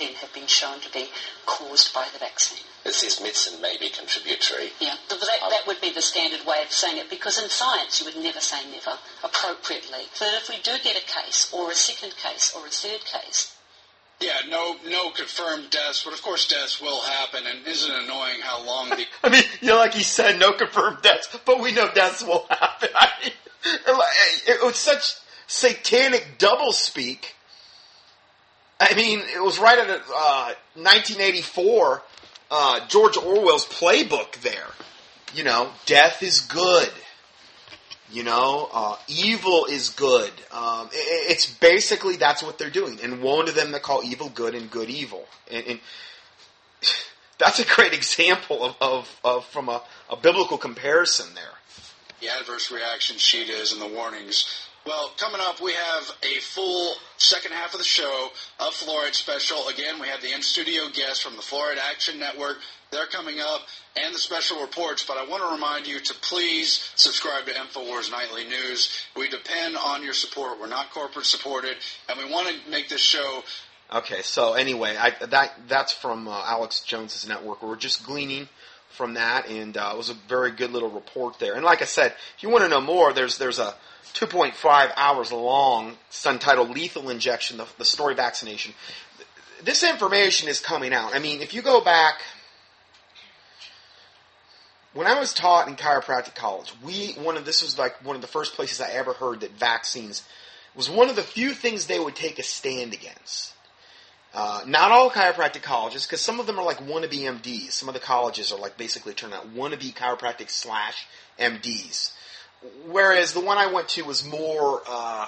have 0.00 0.32
been 0.32 0.46
shown 0.46 0.80
to 0.80 0.92
be 0.92 1.08
caused 1.46 1.92
by 1.94 2.06
the 2.12 2.18
vaccine. 2.18 2.64
It 2.84 2.94
says 2.94 3.20
medicine 3.20 3.60
may 3.60 3.76
be 3.78 3.90
contributory. 3.90 4.70
Yeah, 4.80 4.94
that, 5.10 5.20
that 5.20 5.66
would 5.66 5.80
be 5.82 5.92
the 5.92 6.00
standard 6.00 6.46
way 6.46 6.62
of 6.62 6.70
saying 6.72 6.96
it 6.96 7.10
because 7.10 7.42
in 7.42 7.48
science 7.50 8.00
you 8.00 8.06
would 8.06 8.22
never 8.22 8.40
say 8.40 8.58
never 8.70 8.96
appropriately. 9.22 10.08
But 10.18 10.28
if 10.34 10.48
we 10.48 10.56
do 10.62 10.72
get 10.82 10.96
a 10.96 11.04
case 11.06 11.52
or 11.52 11.70
a 11.70 11.74
second 11.74 12.16
case 12.16 12.54
or 12.56 12.66
a 12.66 12.70
third 12.70 13.04
case, 13.04 13.54
Yeah, 14.20 14.40
no, 14.48 14.76
no 14.86 15.10
confirmed 15.10 15.70
deaths, 15.70 16.04
but 16.04 16.14
of 16.14 16.22
course 16.22 16.48
deaths 16.48 16.80
will 16.80 17.00
happen. 17.02 17.44
And 17.46 17.66
isn't 17.66 17.92
annoying 17.92 18.40
how 18.42 18.64
long 18.64 18.88
the 18.90 19.04
I 19.24 19.28
mean, 19.28 19.44
you 19.60 19.68
know, 19.68 19.76
like 19.76 19.94
he 19.94 20.02
said, 20.02 20.38
no 20.38 20.52
confirmed 20.52 21.02
deaths, 21.02 21.28
but 21.44 21.60
we 21.60 21.72
know 21.72 21.90
deaths 21.92 22.22
will 22.22 22.46
happen. 22.48 22.88
I 22.98 23.08
mean, 23.22 23.32
it 24.46 24.64
was 24.64 24.76
such 24.76 25.16
satanic 25.50 26.38
doublespeak. 26.38 27.32
I 28.78 28.94
mean, 28.94 29.18
it 29.34 29.42
was 29.42 29.58
right 29.58 29.76
at 29.78 29.88
uh, 29.90 30.54
1984, 30.74 32.02
uh, 32.52 32.86
George 32.86 33.16
Orwell's 33.16 33.66
playbook 33.66 34.32
there. 34.42 34.68
You 35.34 35.42
know, 35.44 35.70
death 35.86 36.22
is 36.22 36.40
good. 36.40 36.88
You 38.12 38.22
know, 38.24 38.68
uh, 38.72 38.96
evil 39.08 39.66
is 39.66 39.90
good. 39.90 40.30
Um, 40.52 40.88
i 40.92 40.94
i- 40.94 41.26
it's 41.30 41.46
basically 41.46 42.16
that's 42.16 42.42
what 42.42 42.58
they're 42.58 42.70
doing. 42.70 42.98
And 43.02 43.20
woe 43.22 43.42
to 43.42 43.52
them 43.52 43.72
that 43.72 43.82
call 43.82 44.02
evil 44.04 44.28
good 44.30 44.54
and 44.54 44.70
good 44.70 44.88
evil. 44.88 45.26
And, 45.50 45.64
and 45.66 45.80
that's 47.38 47.58
a 47.58 47.66
great 47.66 47.92
example 47.92 48.64
of, 48.64 48.76
of, 48.80 49.20
of 49.24 49.44
from 49.46 49.68
a, 49.68 49.82
a 50.08 50.16
biblical 50.16 50.58
comparison 50.58 51.26
there. 51.34 51.54
the 52.20 52.28
adverse 52.28 52.70
reaction 52.70 53.16
sheet 53.18 53.48
is 53.48 53.72
and 53.72 53.80
the 53.82 53.88
warnings. 53.88 54.66
Well, 54.86 55.12
coming 55.18 55.40
up, 55.44 55.60
we 55.60 55.72
have 55.72 56.10
a 56.22 56.40
full 56.40 56.94
second 57.18 57.52
half 57.52 57.74
of 57.74 57.78
the 57.78 57.84
show 57.84 58.28
of 58.58 58.72
Fluoride 58.72 59.14
Special. 59.14 59.68
Again, 59.68 60.00
we 60.00 60.08
have 60.08 60.22
the 60.22 60.32
in-studio 60.34 60.84
guests 60.92 61.22
from 61.22 61.36
the 61.36 61.42
Fluoride 61.42 61.76
Action 61.90 62.18
Network. 62.18 62.56
They're 62.90 63.06
coming 63.06 63.40
up, 63.40 63.60
and 63.96 64.14
the 64.14 64.18
special 64.18 64.60
reports. 64.62 65.04
But 65.06 65.18
I 65.18 65.26
want 65.26 65.42
to 65.42 65.50
remind 65.50 65.86
you 65.86 66.00
to 66.00 66.14
please 66.22 66.90
subscribe 66.96 67.44
to 67.44 67.52
InfoWars 67.52 68.10
Nightly 68.10 68.44
News. 68.44 69.04
We 69.14 69.28
depend 69.28 69.76
on 69.76 70.02
your 70.02 70.14
support. 70.14 70.58
We're 70.58 70.66
not 70.66 70.90
corporate 70.92 71.26
supported, 71.26 71.76
and 72.08 72.18
we 72.18 72.32
want 72.32 72.48
to 72.48 72.70
make 72.70 72.88
this 72.88 73.02
show 73.02 73.42
Okay, 73.92 74.22
so 74.22 74.52
anyway, 74.52 74.96
I, 74.96 75.10
that 75.26 75.52
that's 75.66 75.92
from 75.92 76.28
uh, 76.28 76.44
Alex 76.46 76.80
Jones's 76.82 77.26
network. 77.26 77.60
We're 77.60 77.74
just 77.74 78.06
gleaning 78.06 78.48
from 78.90 79.14
that, 79.14 79.48
and 79.48 79.76
uh, 79.76 79.90
it 79.92 79.96
was 79.96 80.10
a 80.10 80.14
very 80.28 80.52
good 80.52 80.70
little 80.70 80.90
report 80.90 81.40
there. 81.40 81.54
And 81.54 81.64
like 81.64 81.82
I 81.82 81.86
said, 81.86 82.14
if 82.36 82.42
you 82.44 82.50
want 82.50 82.62
to 82.62 82.68
know 82.68 82.80
more, 82.80 83.12
there's 83.12 83.38
there's 83.38 83.58
a 83.58 83.74
2.5 84.14 84.92
hours 84.96 85.32
long. 85.32 85.96
It's 86.08 86.24
entitled 86.26 86.70
"Lethal 86.70 87.10
Injection: 87.10 87.58
the, 87.58 87.66
the 87.78 87.84
Story 87.84 88.14
Vaccination." 88.14 88.74
This 89.62 89.82
information 89.82 90.48
is 90.48 90.60
coming 90.60 90.92
out. 90.92 91.14
I 91.14 91.18
mean, 91.18 91.42
if 91.42 91.52
you 91.52 91.62
go 91.62 91.82
back 91.82 92.22
when 94.92 95.06
I 95.06 95.18
was 95.18 95.32
taught 95.32 95.68
in 95.68 95.76
chiropractic 95.76 96.34
college, 96.34 96.72
we 96.82 97.12
one 97.12 97.36
of 97.36 97.44
this 97.44 97.62
was 97.62 97.78
like 97.78 98.04
one 98.04 98.16
of 98.16 98.22
the 98.22 98.28
first 98.28 98.54
places 98.54 98.80
I 98.80 98.90
ever 98.90 99.12
heard 99.12 99.40
that 99.40 99.52
vaccines 99.52 100.24
was 100.74 100.90
one 100.90 101.08
of 101.08 101.16
the 101.16 101.22
few 101.22 101.52
things 101.52 101.86
they 101.86 102.00
would 102.00 102.16
take 102.16 102.38
a 102.38 102.42
stand 102.42 102.92
against. 102.92 103.54
Uh, 104.32 104.62
not 104.66 104.92
all 104.92 105.10
chiropractic 105.10 105.62
colleges, 105.62 106.06
because 106.06 106.20
some 106.20 106.38
of 106.38 106.46
them 106.46 106.58
are 106.58 106.64
like 106.64 106.78
wannabe 106.78 107.22
MDs. 107.22 107.72
Some 107.72 107.88
of 107.88 107.94
the 107.94 108.00
colleges 108.00 108.52
are 108.52 108.58
like 108.58 108.76
basically 108.76 109.12
turned 109.12 109.34
out 109.34 109.54
wannabe 109.54 109.92
chiropractic 109.92 110.50
slash 110.50 111.06
MDs. 111.38 112.12
Whereas 112.86 113.32
the 113.32 113.40
one 113.40 113.56
I 113.56 113.66
went 113.66 113.88
to 113.90 114.04
was 114.04 114.26
more, 114.26 114.82
uh, 114.86 115.26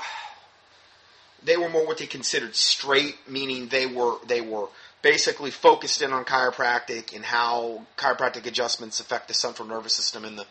they 1.43 1.57
were 1.57 1.69
more 1.69 1.87
what 1.87 1.99
they 1.99 2.07
considered 2.07 2.55
straight, 2.55 3.17
meaning 3.27 3.69
they 3.69 3.87
were 3.87 4.17
they 4.27 4.41
were 4.41 4.67
basically 5.01 5.51
focused 5.51 6.03
in 6.03 6.13
on 6.13 6.25
chiropractic 6.25 7.15
and 7.15 7.25
how 7.25 7.83
chiropractic 7.97 8.47
adjustments 8.47 9.01
affect 9.01 9.29
the 9.29 9.35
central 9.35 9.67
nervous 9.67 9.95
system 9.95 10.25
and 10.25 10.39
the 10.39 10.47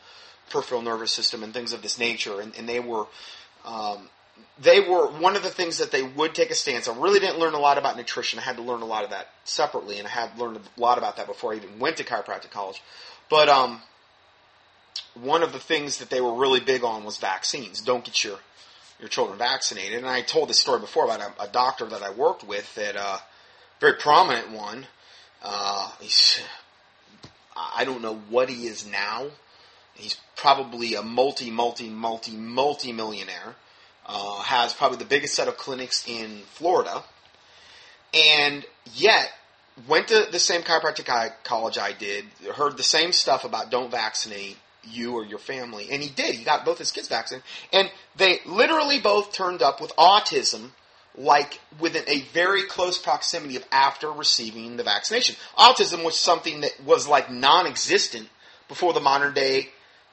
peripheral 0.50 0.82
nervous 0.82 1.14
system 1.14 1.44
and 1.44 1.54
things 1.54 1.72
of 1.72 1.82
this 1.82 1.98
nature. 1.98 2.42
And, 2.42 2.54
and 2.58 2.68
they 2.68 2.80
were 2.80 3.06
um, 3.64 4.10
they 4.60 4.80
were 4.80 5.08
one 5.08 5.36
of 5.36 5.44
the 5.44 5.50
things 5.50 5.78
that 5.78 5.92
they 5.92 6.02
would 6.02 6.34
take 6.34 6.50
a 6.50 6.56
stance. 6.56 6.88
I 6.88 6.98
really 6.98 7.20
didn't 7.20 7.40
learn 7.40 7.54
a 7.54 7.60
lot 7.60 7.78
about 7.78 7.96
nutrition. 7.96 8.40
I 8.40 8.44
had 8.44 8.58
to 8.58 8.64
learn 8.64 8.82
a 8.82 8.86
lot 8.86 9.04
of 9.04 9.12
that 9.12 9.30
separately, 9.44 10.00
and 10.00 10.08
I 10.08 10.12
had 10.12 10.38
learned 10.38 10.58
a 10.58 10.82
lot 10.82 10.98
about 10.98 11.18
that 11.18 11.28
before 11.28 11.54
I 11.54 11.58
even 11.58 11.80
went 11.80 11.98
to 11.98 12.04
chiropractic 12.04 12.52
college. 12.52 12.82
But 13.30 13.50
um, 13.50 13.82
one 15.14 15.44
of 15.44 15.54
the 15.54 15.60
things 15.60 15.98
that 15.98 16.10
they 16.10 16.22
were 16.22 16.34
really 16.34 16.60
big 16.60 16.84
on 16.84 17.04
was 17.04 17.18
vaccines. 17.18 17.82
Don't 17.82 18.04
get 18.04 18.24
your 18.24 18.40
your 19.00 19.10
children 19.10 19.38
vaccinated. 19.38 19.98
And 19.98 20.08
I 20.08 20.22
told 20.22 20.48
this 20.48 20.60
story 20.60 20.80
before 20.80 21.06
about 21.06 21.22
a, 21.22 21.44
a 21.44 21.48
doctor 21.48 21.86
that 21.88 22.04
I 22.04 22.12
worked 22.12 22.44
with, 22.44 22.74
that 22.76 22.96
uh, 22.96 23.18
very 23.80 23.94
prominent 23.94 24.52
one. 24.52 24.86
Uh, 25.42 25.92
he's 26.00 26.42
I 27.56 27.84
don't 27.84 28.02
know 28.02 28.22
what 28.30 28.50
he 28.50 28.68
is 28.68 28.86
now. 28.86 29.28
He's 29.96 30.18
probably 30.36 30.96
a 30.96 31.02
multi, 31.02 31.52
multi, 31.52 31.90
multi, 31.90 32.32
multi 32.32 32.94
millionaire. 32.94 33.56
Uh, 34.06 34.42
has 34.42 34.74
probably 34.74 34.98
the 34.98 35.06
biggest 35.06 35.36
set 35.36 35.48
of 35.48 35.58
clinics 35.58 36.08
in 36.08 36.42
Florida, 36.54 37.04
and 38.14 38.66
yet 38.94 39.32
went 39.88 40.08
to 40.08 40.28
the 40.32 40.40
same 40.40 40.62
chiropractic 40.64 41.34
college 41.44 41.78
I 41.78 41.92
did. 41.92 42.26
Heard 42.56 42.78
the 42.78 42.84
same 42.84 43.12
stuff 43.12 43.46
about 43.46 43.70
don't 43.70 43.92
vaccinate 43.92 44.58
you 44.84 45.14
or 45.14 45.26
your 45.26 45.40
family, 45.40 45.88
and 45.92 46.02
he 46.02 46.10
did. 46.10 46.36
He 46.36 46.44
got 46.44 46.66
both 46.66 46.78
his 46.78 46.92
kids 46.92 47.08
vaccinated, 47.08 47.46
and 47.72 47.92
they 48.16 48.40
literally 48.46 49.00
both 49.00 49.32
turned 49.32 49.62
up 49.62 49.82
with 49.82 49.96
autism, 49.96 50.72
like 51.16 51.60
within 51.80 52.04
a 52.08 52.22
very 52.34 52.64
close 52.64 52.98
proximity 52.98 53.56
of 53.56 53.66
after 53.72 54.12
receiving 54.12 54.78
the 54.78 54.84
vaccination. 54.84 55.36
Autism 55.58 56.04
was 56.04 56.18
something 56.18 56.62
that 56.62 56.74
was 56.86 57.08
like 57.08 57.32
non-existent 57.32 58.30
before 58.68 58.94
the 58.94 59.00
modern 59.00 59.34
day 59.34 59.70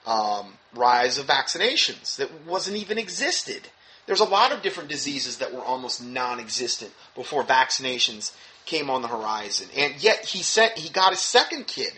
um, 0.06 0.54
rise 0.74 1.18
of 1.18 1.26
vaccinations 1.26 2.16
that 2.16 2.44
wasn't 2.46 2.76
even 2.76 2.98
existed. 2.98 3.68
There's 4.06 4.20
a 4.20 4.24
lot 4.24 4.52
of 4.52 4.62
different 4.62 4.88
diseases 4.88 5.38
that 5.38 5.52
were 5.52 5.62
almost 5.62 6.02
non-existent 6.02 6.92
before 7.14 7.44
vaccinations 7.44 8.32
came 8.64 8.90
on 8.90 9.02
the 9.02 9.08
horizon, 9.08 9.68
and 9.76 9.94
yet 10.02 10.24
he 10.24 10.42
said 10.42 10.72
he 10.76 10.90
got 10.90 11.10
his 11.10 11.20
second 11.20 11.66
kid, 11.66 11.92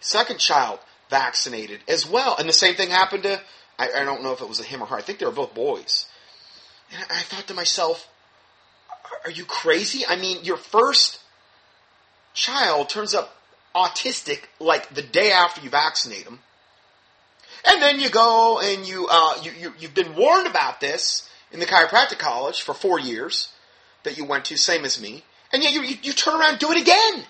second 0.00 0.38
child 0.38 0.80
vaccinated 1.10 1.80
as 1.88 2.08
well, 2.08 2.36
and 2.38 2.48
the 2.48 2.52
same 2.52 2.74
thing 2.74 2.90
happened 2.90 3.24
to. 3.24 3.40
I, 3.78 3.88
I 3.96 4.04
don't 4.04 4.22
know 4.22 4.32
if 4.32 4.40
it 4.40 4.48
was 4.48 4.60
a 4.60 4.64
him 4.64 4.82
or 4.82 4.86
her. 4.86 4.96
I 4.96 5.02
think 5.02 5.18
they 5.18 5.26
were 5.26 5.32
both 5.32 5.54
boys. 5.54 6.06
And 6.92 7.04
I 7.10 7.22
thought 7.22 7.46
to 7.48 7.54
myself, 7.54 8.08
are 9.24 9.30
you 9.30 9.44
crazy? 9.44 10.04
I 10.06 10.16
mean, 10.16 10.44
your 10.44 10.56
first 10.56 11.20
child 12.34 12.88
turns 12.88 13.14
up 13.14 13.36
autistic 13.74 14.40
like 14.58 14.94
the 14.94 15.02
day 15.02 15.30
after 15.30 15.60
you 15.60 15.70
vaccinate 15.70 16.24
them. 16.24 16.40
And 17.64 17.82
then 17.82 18.00
you 18.00 18.08
go 18.08 18.60
and 18.60 18.86
you, 18.86 19.06
uh, 19.10 19.38
you, 19.42 19.52
you, 19.58 19.72
you've 19.78 19.94
been 19.94 20.16
warned 20.16 20.46
about 20.46 20.80
this 20.80 21.28
in 21.52 21.60
the 21.60 21.66
chiropractic 21.66 22.18
college 22.18 22.62
for 22.62 22.74
four 22.74 22.98
years 22.98 23.52
that 24.02 24.16
you 24.16 24.24
went 24.24 24.46
to, 24.46 24.56
same 24.56 24.84
as 24.84 25.00
me. 25.00 25.24
And 25.52 25.62
yet 25.62 25.72
you, 25.72 25.82
you, 25.82 25.96
you 26.02 26.12
turn 26.12 26.40
around 26.40 26.52
and 26.52 26.58
do 26.58 26.72
it 26.72 26.80
again. 26.80 27.24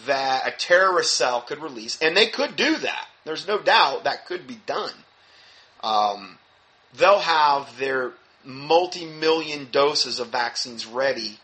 that 0.07 0.47
a 0.47 0.53
terrorist 0.53 1.17
cell 1.17 1.41
could 1.41 1.61
release, 1.61 2.01
and 2.01 2.17
they 2.17 2.29
could 2.29 2.55
do 2.55 2.77
that. 2.77 3.07
There's 3.31 3.47
no 3.47 3.61
doubt 3.61 4.03
that 4.03 4.27
could 4.27 4.49
be 4.49 4.59
done. 4.66 4.90
Um, 5.85 6.37
they'll 6.99 7.21
have 7.21 7.79
their 7.79 8.11
multi-million 8.45 9.69
doses 9.71 10.19
of 10.19 10.31
vaccines 10.31 10.85
ready. 10.85 11.38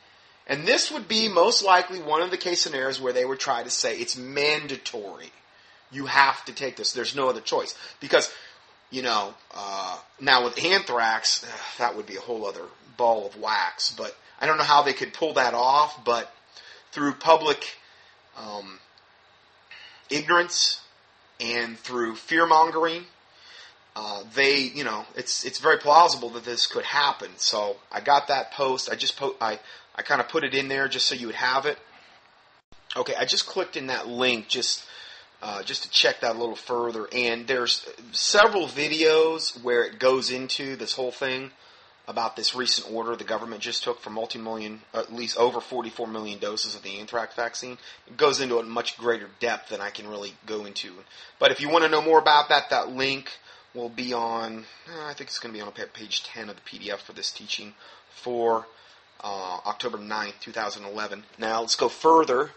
And 0.48 0.66
this 0.66 0.90
would 0.90 1.06
be 1.06 1.28
most 1.28 1.64
likely 1.64 2.00
one 2.00 2.22
of 2.22 2.32
the 2.32 2.36
case 2.36 2.60
scenarios 2.60 3.00
where 3.00 3.12
they 3.12 3.24
would 3.24 3.38
try 3.38 3.62
to 3.62 3.70
say 3.70 3.96
it's 3.98 4.16
mandatory. 4.16 5.30
You 5.92 6.06
have 6.06 6.44
to 6.46 6.52
take 6.52 6.74
this. 6.74 6.92
There's 6.92 7.14
no 7.14 7.28
other 7.28 7.40
choice. 7.40 7.76
Because, 8.00 8.34
you 8.90 9.02
know, 9.02 9.32
uh, 9.54 9.96
now 10.20 10.42
with 10.42 10.58
anthrax, 10.64 11.46
that 11.78 11.96
would 11.96 12.06
be 12.06 12.16
a 12.16 12.20
whole 12.20 12.48
other 12.48 12.64
ball 12.96 13.28
of 13.28 13.40
wax. 13.40 13.94
But 13.96 14.16
I 14.40 14.46
don't 14.46 14.58
know 14.58 14.64
how 14.64 14.82
they 14.82 14.92
could 14.92 15.12
pull 15.12 15.34
that 15.34 15.54
off, 15.54 16.04
but 16.04 16.34
through 16.90 17.12
public 17.12 17.76
um, 18.36 18.80
ignorance 20.10 20.80
and 21.40 21.78
through 21.78 22.16
fear 22.16 22.46
mongering, 22.46 23.04
uh, 23.94 24.22
they, 24.34 24.58
you 24.58 24.84
know, 24.84 25.06
it's 25.14 25.44
it's 25.44 25.58
very 25.58 25.78
plausible 25.78 26.28
that 26.30 26.44
this 26.44 26.66
could 26.66 26.84
happen. 26.84 27.30
So 27.36 27.76
I 27.90 28.00
got 28.00 28.28
that 28.28 28.52
post. 28.52 28.90
I 28.90 28.94
just 28.94 29.16
po- 29.16 29.36
I 29.40 29.58
I 29.94 30.02
kind 30.02 30.20
of 30.20 30.28
put 30.28 30.44
it 30.44 30.54
in 30.54 30.68
there 30.68 30.88
just 30.88 31.06
so 31.06 31.14
you 31.14 31.26
would 31.26 31.36
have 31.36 31.66
it. 31.66 31.78
Okay, 32.94 33.14
I 33.18 33.24
just 33.24 33.46
clicked 33.46 33.76
in 33.76 33.86
that 33.86 34.06
link 34.06 34.48
just 34.48 34.84
uh, 35.42 35.62
just 35.62 35.82
to 35.84 35.90
check 35.90 36.20
that 36.20 36.36
a 36.36 36.38
little 36.38 36.56
further, 36.56 37.08
and 37.12 37.46
there's 37.46 37.86
several 38.12 38.66
videos 38.66 39.62
where 39.62 39.84
it 39.84 39.98
goes 39.98 40.30
into 40.30 40.76
this 40.76 40.94
whole 40.94 41.12
thing 41.12 41.50
about 42.08 42.36
this 42.36 42.54
recent 42.54 42.92
order 42.92 43.16
the 43.16 43.24
government 43.24 43.60
just 43.60 43.82
took 43.82 44.00
for 44.00 44.10
multi-million, 44.10 44.80
at 44.94 45.12
least 45.12 45.36
over 45.36 45.60
44 45.60 46.06
million 46.06 46.38
doses 46.38 46.74
of 46.74 46.82
the 46.82 46.98
anthrax 46.98 47.34
vaccine. 47.34 47.78
It 48.06 48.16
goes 48.16 48.40
into 48.40 48.58
a 48.58 48.62
much 48.62 48.96
greater 48.96 49.28
depth 49.40 49.70
than 49.70 49.80
I 49.80 49.90
can 49.90 50.06
really 50.08 50.34
go 50.46 50.64
into. 50.64 50.92
But 51.38 51.50
if 51.50 51.60
you 51.60 51.68
want 51.68 51.84
to 51.84 51.90
know 51.90 52.02
more 52.02 52.18
about 52.18 52.48
that, 52.48 52.70
that 52.70 52.90
link 52.90 53.30
will 53.74 53.88
be 53.88 54.12
on, 54.12 54.64
I 55.00 55.14
think 55.14 55.28
it's 55.28 55.38
going 55.38 55.52
to 55.52 55.58
be 55.58 55.64
on 55.64 55.72
page 55.72 56.22
10 56.24 56.48
of 56.48 56.56
the 56.56 56.62
PDF 56.62 56.98
for 56.98 57.12
this 57.12 57.30
teaching 57.30 57.74
for 58.08 58.66
uh, 59.22 59.58
October 59.66 59.98
9th, 59.98 60.40
2011. 60.40 61.24
Now 61.38 61.60
let's 61.60 61.76
go 61.76 61.88
further. 61.88 62.52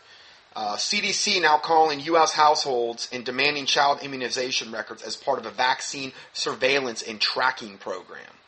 Uh, 0.56 0.76
CDC 0.76 1.42
now 1.42 1.58
calling 1.58 2.00
U.S. 2.02 2.34
households 2.34 3.08
and 3.12 3.24
demanding 3.24 3.66
child 3.66 4.00
immunization 4.02 4.72
records 4.72 5.04
as 5.04 5.16
part 5.16 5.40
of 5.40 5.46
a 5.46 5.52
vaccine 5.52 6.12
surveillance 6.34 7.02
and 7.02 7.20
tracking 7.20 7.78
program. 7.78 8.39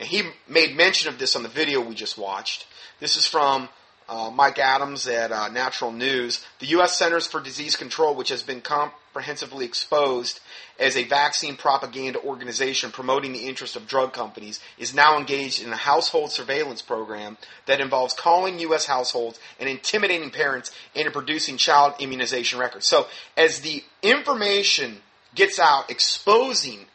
And 0.00 0.08
he 0.08 0.22
made 0.48 0.74
mention 0.74 1.12
of 1.12 1.18
this 1.18 1.36
on 1.36 1.42
the 1.42 1.48
video 1.48 1.80
we 1.82 1.94
just 1.94 2.16
watched. 2.16 2.66
This 3.00 3.16
is 3.16 3.26
from 3.26 3.68
uh, 4.08 4.30
Mike 4.34 4.58
Adams 4.58 5.06
at 5.06 5.30
uh, 5.30 5.48
Natural 5.48 5.92
News. 5.92 6.44
The 6.58 6.66
U.S. 6.68 6.98
Centers 6.98 7.26
for 7.26 7.38
Disease 7.38 7.76
Control, 7.76 8.14
which 8.14 8.30
has 8.30 8.42
been 8.42 8.62
comprehensively 8.62 9.66
exposed 9.66 10.40
as 10.78 10.96
a 10.96 11.04
vaccine 11.04 11.54
propaganda 11.54 12.18
organization 12.22 12.90
promoting 12.90 13.34
the 13.34 13.46
interest 13.46 13.76
of 13.76 13.86
drug 13.86 14.14
companies, 14.14 14.58
is 14.78 14.94
now 14.94 15.18
engaged 15.18 15.62
in 15.62 15.70
a 15.70 15.76
household 15.76 16.32
surveillance 16.32 16.80
program 16.80 17.36
that 17.66 17.80
involves 17.80 18.14
calling 18.14 18.58
U.S. 18.60 18.86
households 18.86 19.38
and 19.60 19.68
intimidating 19.68 20.30
parents 20.30 20.70
into 20.94 21.10
producing 21.10 21.58
child 21.58 21.92
immunization 22.00 22.58
records. 22.58 22.86
So, 22.86 23.06
as 23.36 23.60
the 23.60 23.84
information 24.02 25.02
gets 25.34 25.58
out 25.58 25.90
exposing 25.90 26.86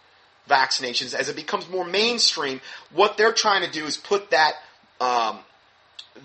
vaccinations, 0.50 1.14
as 1.14 1.30
it 1.30 1.36
becomes 1.36 1.70
more 1.70 1.86
mainstream, 1.86 2.62
what 2.92 3.18
they're 3.18 3.34
trying 3.34 3.66
to 3.66 3.72
do 3.72 3.86
is 3.86 3.98
put 3.98 4.32
that 4.32 4.54
um, 5.00 5.40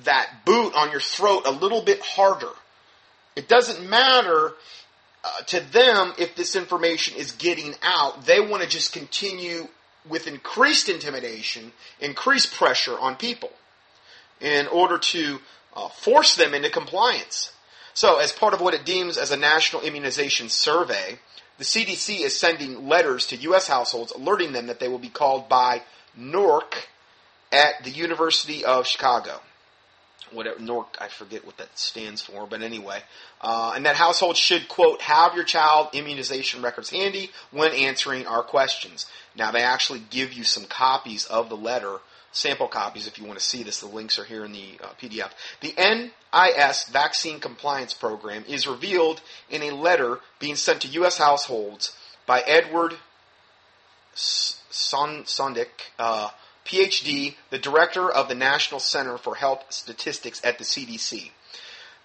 that 0.05 0.45
boot 0.45 0.75
on 0.75 0.91
your 0.91 1.01
throat 1.01 1.43
a 1.47 1.51
little 1.51 1.83
bit 1.83 2.01
harder. 2.01 2.53
It 3.37 3.49
doesn't 3.49 3.89
matter 3.89 4.53
uh, 5.25 5.41
to 5.47 5.61
them 5.61 6.13
if 6.19 6.37
this 6.37 6.57
information 6.57 7.17
is 7.17 7.33
getting 7.33 7.75
out. 7.83 8.27
They 8.27 8.41
want 8.41 8.63
to 8.63 8.69
just 8.69 8.93
continue 8.93 9.69
with 10.09 10.27
increased 10.27 10.89
intimidation, 10.89 11.73
increased 12.01 12.55
pressure 12.55 12.99
on 12.99 13.17
people 13.17 13.51
in 14.41 14.67
order 14.69 14.99
to 14.99 15.41
uh, 15.75 15.89
force 15.89 16.37
them 16.37 16.55
into 16.55 16.71
compliance. 16.71 17.53
So, 17.93 18.19
as 18.19 18.33
part 18.33 18.55
of 18.55 18.61
what 18.61 18.73
it 18.75 18.85
deems 18.85 19.19
as 19.19 19.31
a 19.31 19.37
national 19.37 19.83
immunization 19.83 20.49
survey, 20.49 21.19
the 21.61 21.67
CDC 21.67 22.21
is 22.21 22.35
sending 22.35 22.89
letters 22.89 23.27
to 23.27 23.37
U.S. 23.37 23.69
households 23.69 24.13
alerting 24.13 24.53
them 24.53 24.69
that 24.69 24.81
they 24.81 24.89
will 24.89 24.99
be 24.99 25.11
called 25.11 25.49
by 25.49 25.83
NORC 26.19 26.73
at 27.53 27.85
the 27.85 27.91
University 27.91 28.65
of 28.65 28.87
Chicago 28.87 29.41
whatever 30.33 30.59
NORC, 30.61 30.87
I 31.01 31.09
forget 31.09 31.45
what 31.45 31.57
that 31.59 31.79
stands 31.79 32.23
for, 32.23 32.47
but 32.47 32.63
anyway, 32.63 33.03
uh, 33.41 33.73
and 33.75 33.87
that 33.87 33.97
household 33.97 34.37
should 34.37 34.69
quote 34.69 35.03
have 35.03 35.35
your 35.35 35.45
child 35.45 35.89
immunization 35.93 36.63
records 36.63 36.91
handy 36.91 37.31
when 37.51 37.73
answering 37.73 38.27
our 38.27 38.43
questions. 38.43 39.07
Now 39.37 39.51
they 39.51 39.63
actually 39.63 40.03
give 40.11 40.33
you 40.33 40.45
some 40.45 40.65
copies 40.65 41.27
of 41.27 41.49
the 41.49 41.57
letter, 41.57 41.99
sample 42.33 42.69
copies 42.69 43.07
if 43.07 43.19
you 43.19 43.25
want 43.25 43.39
to 43.39 43.45
see 43.45 43.63
this. 43.63 43.81
The 43.81 43.87
links 43.87 44.19
are 44.19 44.25
here 44.25 44.45
in 44.45 44.53
the 44.53 44.79
uh, 44.83 44.89
PDF. 45.01 45.31
The 45.61 45.75
NIS 45.77 46.85
Vaccine 46.85 47.41
Compliance 47.41 47.95
Program 47.95 48.45
is 48.49 48.67
revealed 48.67 49.21
in 49.49 49.63
a 49.63 49.71
letter 49.71 50.21
being 50.39 50.57
sent 50.57 50.83
to 50.83 50.89
U.S. 50.89 51.19
households 51.19 51.97
by 52.27 52.41
Edward 52.41 52.95
Sondik. 54.15 55.69
Uh, 55.99 56.31
PhD, 56.65 57.35
the 57.51 57.59
director 57.59 58.09
of 58.09 58.29
the 58.29 58.35
National 58.35 58.79
Center 58.79 59.19
for 59.19 59.35
Health 59.35 59.65
Statistics 59.71 60.41
at 60.45 60.59
the 60.59 60.65
CDC. 60.65 61.31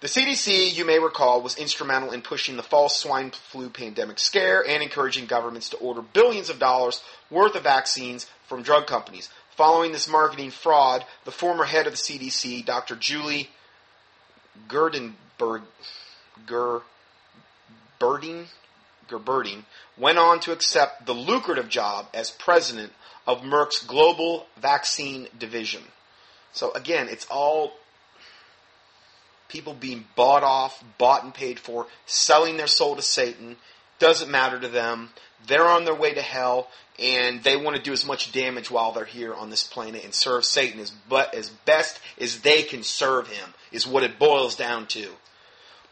The 0.00 0.08
CDC, 0.08 0.74
you 0.74 0.84
may 0.84 0.98
recall, 0.98 1.40
was 1.40 1.56
instrumental 1.56 2.10
in 2.10 2.20
pushing 2.20 2.56
the 2.56 2.62
false 2.62 2.98
swine 2.98 3.30
flu 3.30 3.70
pandemic 3.70 4.18
scare 4.18 4.66
and 4.66 4.82
encouraging 4.82 5.26
governments 5.26 5.70
to 5.70 5.76
order 5.78 6.02
billions 6.02 6.50
of 6.50 6.58
dollars 6.58 7.02
worth 7.30 7.54
of 7.54 7.62
vaccines 7.62 8.26
from 8.46 8.62
drug 8.62 8.86
companies. 8.86 9.30
Following 9.56 9.92
this 9.92 10.08
marketing 10.08 10.50
fraud, 10.50 11.04
the 11.24 11.30
former 11.30 11.64
head 11.64 11.86
of 11.86 11.94
the 11.94 11.98
CDC, 11.98 12.64
Dr. 12.64 12.94
Julie 12.94 13.48
Gerdenberg, 14.68 15.62
Gerberding, 16.46 16.82
Gerberding, 19.08 19.64
went 19.96 20.18
on 20.18 20.40
to 20.40 20.52
accept 20.52 21.06
the 21.06 21.14
lucrative 21.14 21.68
job 21.68 22.08
as 22.12 22.30
president 22.30 22.92
of 23.26 23.42
Merck's 23.42 23.82
global 23.82 24.46
vaccine 24.60 25.28
division. 25.38 25.82
So 26.52 26.72
again, 26.72 27.08
it's 27.08 27.26
all 27.30 27.72
people 29.48 29.74
being 29.74 30.06
bought 30.16 30.42
off, 30.42 30.82
bought 30.98 31.24
and 31.24 31.32
paid 31.32 31.58
for, 31.58 31.86
selling 32.04 32.56
their 32.56 32.66
soul 32.66 32.96
to 32.96 33.02
Satan. 33.02 33.56
Doesn't 33.98 34.30
matter 34.30 34.60
to 34.60 34.68
them. 34.68 35.10
They're 35.46 35.66
on 35.66 35.84
their 35.84 35.94
way 35.94 36.12
to 36.14 36.22
hell, 36.22 36.68
and 36.98 37.42
they 37.42 37.56
want 37.56 37.76
to 37.76 37.82
do 37.82 37.92
as 37.92 38.06
much 38.06 38.32
damage 38.32 38.70
while 38.70 38.92
they're 38.92 39.04
here 39.04 39.34
on 39.34 39.50
this 39.50 39.62
planet 39.62 40.04
and 40.04 40.14
serve 40.14 40.44
Satan 40.44 40.80
as, 40.80 40.90
but 40.90 41.34
as 41.34 41.50
best 41.50 42.00
as 42.20 42.40
they 42.40 42.62
can 42.62 42.82
serve 42.82 43.28
him, 43.28 43.54
is 43.70 43.86
what 43.86 44.02
it 44.02 44.18
boils 44.18 44.56
down 44.56 44.86
to. 44.88 45.08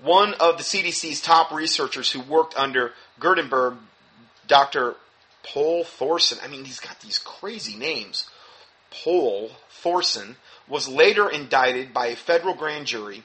One 0.00 0.34
of 0.34 0.58
the 0.58 0.64
CDC's 0.64 1.20
top 1.20 1.52
researchers 1.52 2.10
who 2.10 2.20
worked 2.20 2.56
under 2.56 2.92
Gutenberg, 3.20 3.76
Dr. 4.48 4.96
Paul 5.42 5.84
Thorsen, 5.84 6.38
I 6.42 6.48
mean, 6.48 6.64
he's 6.64 6.80
got 6.80 7.00
these 7.00 7.18
crazy 7.18 7.76
names. 7.76 8.28
Paul 8.90 9.50
Thorsen 9.82 10.36
was 10.68 10.88
later 10.88 11.28
indicted 11.30 11.92
by 11.92 12.08
a 12.08 12.16
federal 12.16 12.54
grand 12.54 12.86
jury 12.86 13.22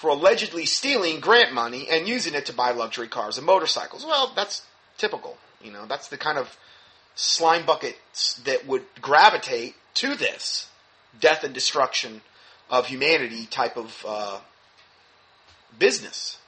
for 0.00 0.08
allegedly 0.08 0.64
stealing 0.64 1.20
grant 1.20 1.52
money 1.52 1.86
and 1.90 2.08
using 2.08 2.32
it 2.32 2.46
to 2.46 2.54
buy 2.54 2.70
luxury 2.70 3.06
cars 3.06 3.36
and 3.36 3.46
motorcycles. 3.46 4.02
Well, 4.02 4.32
that's 4.34 4.62
typical. 4.96 5.36
You 5.62 5.70
know, 5.70 5.84
that's 5.84 6.08
the 6.08 6.16
kind 6.16 6.38
of 6.38 6.56
slime 7.14 7.66
buckets 7.66 8.40
that 8.46 8.66
would 8.66 8.84
gravitate 9.02 9.74
to 9.96 10.14
this 10.14 10.70
death 11.20 11.44
and 11.44 11.52
destruction 11.52 12.22
of 12.70 12.86
humanity 12.86 13.44
type 13.44 13.76
of 13.76 14.02
uh, 14.08 14.40
business. 15.78 16.38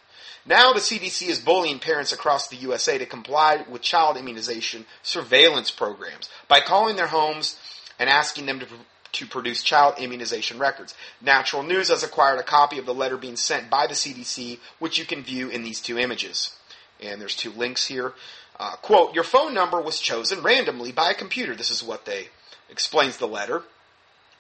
Now 0.46 0.72
the 0.72 0.80
CDC 0.80 1.28
is 1.28 1.38
bullying 1.38 1.78
parents 1.78 2.10
across 2.10 2.48
the 2.48 2.56
USA 2.56 2.96
to 2.96 3.04
comply 3.04 3.66
with 3.68 3.82
child 3.82 4.16
immunization 4.16 4.86
surveillance 5.02 5.70
programs 5.70 6.30
by 6.48 6.60
calling 6.60 6.96
their 6.96 7.08
homes 7.08 7.58
and 7.98 8.08
asking 8.08 8.46
them 8.46 8.60
to, 8.60 8.66
to 9.12 9.26
produce 9.26 9.62
child 9.62 9.94
immunization 9.98 10.58
records. 10.58 10.94
Natural 11.20 11.62
News 11.62 11.88
has 11.88 12.02
acquired 12.02 12.38
a 12.38 12.44
copy 12.44 12.78
of 12.78 12.86
the 12.86 12.94
letter 12.94 13.16
being 13.16 13.36
sent 13.36 13.70
by 13.70 13.86
the 13.86 13.94
CDC, 13.94 14.58
which 14.78 14.98
you 14.98 15.04
can 15.04 15.22
view 15.22 15.48
in 15.48 15.62
these 15.62 15.80
two 15.80 15.98
images. 15.98 16.56
And 17.00 17.20
there's 17.20 17.36
two 17.36 17.50
links 17.50 17.86
here. 17.86 18.14
Uh, 18.58 18.76
quote, 18.76 19.14
your 19.14 19.24
phone 19.24 19.54
number 19.54 19.80
was 19.80 20.00
chosen 20.00 20.42
randomly 20.42 20.92
by 20.92 21.10
a 21.10 21.14
computer. 21.14 21.54
This 21.54 21.70
is 21.70 21.82
what 21.82 22.04
they 22.04 22.28
explains 22.70 23.16
the 23.18 23.26
letter 23.28 23.62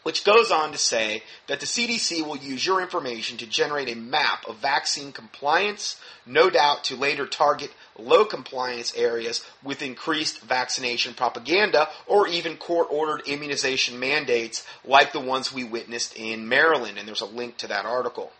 which 0.02 0.24
goes 0.24 0.50
on 0.50 0.72
to 0.72 0.78
say 0.78 1.22
that 1.46 1.60
the 1.60 1.66
CDC 1.66 2.26
will 2.26 2.36
use 2.36 2.66
your 2.66 2.80
information 2.80 3.36
to 3.38 3.46
generate 3.46 3.88
a 3.88 3.96
map 3.96 4.46
of 4.48 4.56
vaccine 4.58 5.12
compliance, 5.12 6.00
no 6.26 6.50
doubt 6.50 6.84
to 6.84 6.96
later 6.96 7.26
target 7.26 7.70
low 7.98 8.24
compliance 8.24 8.94
areas 8.96 9.44
with 9.62 9.82
increased 9.82 10.40
vaccination 10.40 11.14
propaganda 11.14 11.88
or 12.06 12.26
even 12.26 12.56
court 12.56 12.88
ordered 12.90 13.26
immunization 13.26 13.98
mandates 13.98 14.66
like 14.84 15.12
the 15.12 15.20
ones 15.20 15.52
we 15.52 15.64
witnessed 15.64 16.16
in 16.16 16.48
Maryland. 16.48 16.98
And 16.98 17.06
there's 17.06 17.20
a 17.20 17.26
link 17.26 17.56
to 17.58 17.68
that 17.68 17.84
article. 17.84 18.32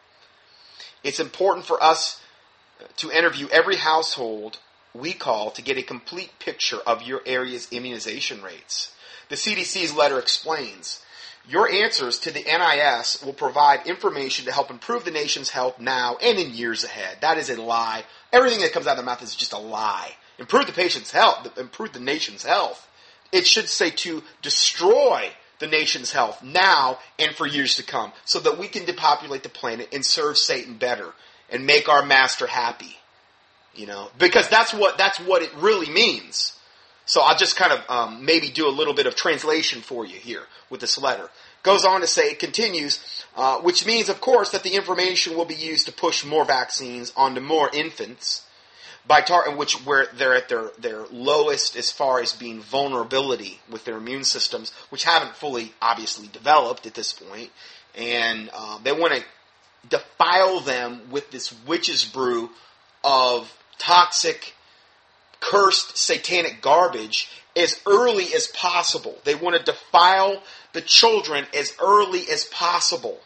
It's 1.05 1.21
important 1.21 1.67
for 1.67 1.83
us 1.83 2.21
to 2.97 3.11
interview 3.11 3.49
every 3.53 3.77
household 3.77 4.59
we 4.95 5.13
call 5.13 5.51
to 5.53 5.63
get 5.63 5.79
a 5.79 5.83
complete 5.83 6.39
picture 6.39 6.79
of 6.87 7.03
your 7.03 7.23
area's 7.25 7.69
immunization 7.71 8.43
rates. 8.43 8.95
The 9.29 9.37
CDC's 9.37 9.95
letter 9.95 10.19
explains 10.19 11.01
your 11.49 11.69
answers 11.71 12.21
to 12.21 12.31
the 12.31 12.45
NIS 12.45 13.23
will 13.25 13.33
provide 13.33 13.87
information 13.87 14.45
to 14.45 14.53
help 14.53 14.71
improve 14.71 15.05
the 15.05 15.11
nation's 15.11 15.51
health 15.51 15.81
now 15.81 16.17
and 16.23 16.39
in 16.39 16.55
years 16.55 16.85
ahead. 16.85 17.19
That 17.21 17.39
is 17.39 17.51
a 17.51 17.61
lie. 17.61 18.05
Everything 18.33 18.61
that 18.61 18.73
comes 18.73 18.87
out 18.87 18.93
of 18.93 18.99
their 18.99 19.07
mouth 19.07 19.23
is 19.23 19.35
just 19.35 19.53
a 19.53 19.59
lie. 19.59 20.13
Improve 20.39 20.67
the 20.67 20.73
patient's 20.73 21.11
health, 21.11 21.59
improve 21.59 21.93
the 21.93 22.01
nation's 22.01 22.45
health. 22.45 22.89
It 23.33 23.47
should 23.47 23.69
say 23.69 23.91
to 23.91 24.23
destroy 24.41 25.31
the 25.59 25.67
nation's 25.67 26.13
health 26.13 26.43
now 26.43 26.99
and 27.19 27.35
for 27.35 27.47
years 27.47 27.77
to 27.77 27.83
come 27.83 28.13
so 28.25 28.41
that 28.41 28.59
we 28.59 28.69
can 28.69 28.85
depopulate 28.85 29.43
the 29.43 29.49
planet 29.49 29.89
and 29.93 30.05
serve 30.05 30.37
Satan 30.37 30.77
better 30.77 31.13
and 31.51 31.67
make 31.67 31.89
our 31.89 32.05
master 32.05 32.47
happy. 32.47 32.97
You 33.75 33.87
know, 33.87 34.11
because 34.19 34.49
that's 34.49 34.75
what, 34.75 34.99
that's 34.99 35.19
what 35.19 35.43
it 35.43 35.51
really 35.57 35.91
means. 35.91 36.59
So 37.13 37.21
I'll 37.21 37.37
just 37.37 37.57
kind 37.57 37.75
of 37.75 37.91
um, 37.91 38.25
maybe 38.25 38.49
do 38.49 38.67
a 38.67 38.73
little 38.73 38.95
bit 38.95 39.07
of 39.07 39.15
translation 39.15 39.83
for 39.83 40.07
you 40.07 40.17
here 40.17 40.45
with 40.71 40.81
this 40.81 40.97
letter. 40.99 41.29
Goes 41.63 41.85
on 41.85 42.01
to 42.01 42.07
say, 42.07 42.31
it 42.31 42.39
continues, 42.39 43.05
uh, 43.37 43.59
which 43.59 43.85
means, 43.85 44.09
of 44.09 44.23
course, 44.23 44.49
that 44.53 44.63
the 44.63 44.77
information 44.77 45.37
will 45.37 45.45
be 45.45 45.55
used 45.55 45.85
to 45.85 45.93
push 45.93 46.25
more 46.25 46.47
vaccines 46.47 47.13
onto 47.15 47.43
more 47.43 47.69
infants, 47.75 48.47
by 49.07 49.21
tar- 49.21 49.55
which 49.55 49.75
where 49.85 50.07
they're 50.15 50.35
at 50.35 50.49
their, 50.49 50.71
their 50.79 51.05
lowest 51.11 51.77
as 51.77 51.93
far 51.93 52.19
as 52.19 52.33
being 52.33 52.63
vulnerability 52.63 53.61
with 53.69 53.85
their 53.85 53.99
immune 53.99 54.25
systems, 54.25 54.73
which 54.89 55.05
haven't 55.05 55.37
fully 55.37 55.75
obviously 55.83 56.29
developed 56.29 56.87
at 56.87 56.95
this 56.95 57.13
point, 57.13 57.51
and 57.95 58.49
uh, 58.55 58.79
they 58.83 58.93
want 58.93 59.13
to 59.13 59.23
defile 59.87 60.61
them 60.61 61.11
with 61.11 61.31
this 61.31 61.53
witch's 61.67 62.07
brew 62.07 62.49
of 63.05 63.55
toxic 63.77 64.55
cursed 65.43 65.99
satanic 65.99 66.63
garbage 66.63 67.29
as 67.57 67.81
early 67.87 68.33
as 68.35 68.47
possible. 68.47 69.19
They 69.25 69.35
want 69.35 69.57
to 69.57 69.63
defile 69.63 70.43
the 70.73 70.81
children 70.81 71.47
as 71.55 71.75
early 71.83 72.23
as 72.31 72.45
possible. 72.45 73.21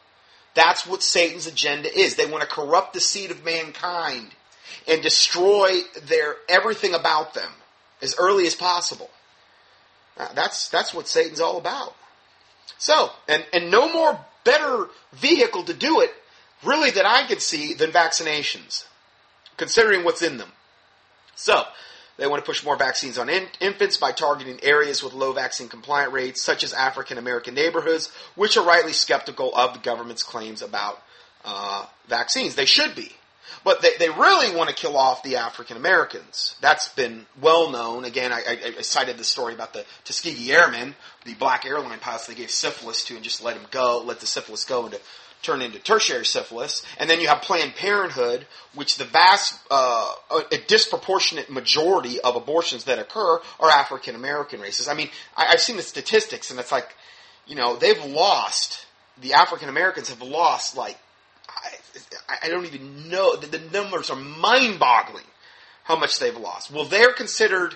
That's 0.54 0.86
what 0.86 1.02
Satan's 1.02 1.46
agenda 1.46 1.94
is. 1.96 2.16
They 2.16 2.26
want 2.26 2.42
to 2.42 2.48
corrupt 2.48 2.94
the 2.94 3.00
seed 3.00 3.30
of 3.30 3.44
mankind 3.44 4.30
and 4.88 5.02
destroy 5.02 5.80
their 6.02 6.36
everything 6.48 6.94
about 6.94 7.34
them 7.34 7.50
as 8.00 8.16
early 8.18 8.46
as 8.46 8.54
possible. 8.54 9.10
That's 10.16 10.68
that's 10.70 10.94
what 10.94 11.08
Satan's 11.08 11.40
all 11.40 11.58
about. 11.58 11.94
So, 12.78 13.10
and 13.28 13.44
and 13.52 13.70
no 13.70 13.92
more 13.92 14.18
better 14.44 14.86
vehicle 15.12 15.64
to 15.64 15.74
do 15.74 16.00
it, 16.00 16.10
really, 16.64 16.90
that 16.90 17.04
I 17.04 17.26
could 17.26 17.42
see 17.42 17.74
than 17.74 17.90
vaccinations, 17.90 18.86
considering 19.58 20.04
what's 20.04 20.22
in 20.22 20.38
them. 20.38 20.52
So, 21.34 21.64
they 22.16 22.26
want 22.26 22.42
to 22.42 22.46
push 22.46 22.64
more 22.64 22.76
vaccines 22.76 23.18
on 23.18 23.28
in- 23.28 23.48
infants 23.60 23.96
by 23.96 24.12
targeting 24.12 24.58
areas 24.62 25.02
with 25.02 25.12
low 25.12 25.32
vaccine 25.32 25.68
compliant 25.68 26.12
rates, 26.12 26.40
such 26.40 26.64
as 26.64 26.72
African 26.72 27.18
American 27.18 27.54
neighborhoods, 27.54 28.10
which 28.34 28.56
are 28.56 28.64
rightly 28.64 28.92
skeptical 28.92 29.54
of 29.54 29.74
the 29.74 29.80
government's 29.80 30.22
claims 30.22 30.62
about 30.62 31.02
uh, 31.44 31.86
vaccines. 32.08 32.54
They 32.54 32.66
should 32.66 32.94
be. 32.94 33.12
But 33.64 33.82
they, 33.82 33.90
they 33.98 34.10
really 34.10 34.54
want 34.54 34.70
to 34.70 34.76
kill 34.76 34.96
off 34.96 35.22
the 35.22 35.36
African 35.36 35.76
Americans. 35.76 36.56
That's 36.60 36.88
been 36.88 37.26
well 37.40 37.70
known. 37.70 38.04
Again, 38.04 38.32
I, 38.32 38.42
I, 38.48 38.74
I 38.78 38.82
cited 38.82 39.18
the 39.18 39.24
story 39.24 39.54
about 39.54 39.72
the 39.72 39.84
Tuskegee 40.04 40.52
Airmen, 40.52 40.94
the 41.24 41.34
black 41.34 41.64
airline 41.64 41.98
pilots 41.98 42.26
they 42.26 42.34
gave 42.34 42.50
syphilis 42.50 43.04
to 43.06 43.16
and 43.16 43.24
just 43.24 43.42
let 43.42 43.56
him 43.56 43.66
go, 43.70 44.02
let 44.04 44.20
the 44.20 44.26
syphilis 44.26 44.64
go 44.64 44.86
into 44.86 45.00
turn 45.46 45.62
into 45.62 45.78
tertiary 45.78 46.26
syphilis, 46.26 46.84
and 46.98 47.08
then 47.08 47.20
you 47.20 47.28
have 47.28 47.40
Planned 47.40 47.74
Parenthood, 47.76 48.46
which 48.74 48.98
the 48.98 49.04
vast, 49.04 49.58
uh, 49.70 50.12
a 50.52 50.58
disproportionate 50.66 51.48
majority 51.48 52.20
of 52.20 52.36
abortions 52.36 52.84
that 52.84 52.98
occur 52.98 53.40
are 53.60 53.70
African 53.70 54.14
American 54.14 54.60
races. 54.60 54.88
I 54.88 54.94
mean, 54.94 55.08
I, 55.36 55.46
I've 55.52 55.60
seen 55.60 55.76
the 55.76 55.82
statistics, 55.82 56.50
and 56.50 56.60
it's 56.60 56.72
like, 56.72 56.88
you 57.46 57.54
know, 57.54 57.76
they've 57.76 58.04
lost, 58.04 58.86
the 59.20 59.34
African 59.34 59.68
Americans 59.68 60.08
have 60.08 60.20
lost, 60.20 60.76
like, 60.76 60.98
I, 61.48 62.38
I 62.44 62.48
don't 62.48 62.66
even 62.66 63.08
know, 63.08 63.36
the, 63.36 63.46
the 63.46 63.70
numbers 63.70 64.10
are 64.10 64.16
mind 64.16 64.78
boggling 64.78 65.24
how 65.84 65.96
much 65.96 66.18
they've 66.18 66.36
lost. 66.36 66.70
Well, 66.70 66.84
they're 66.84 67.12
considered 67.12 67.74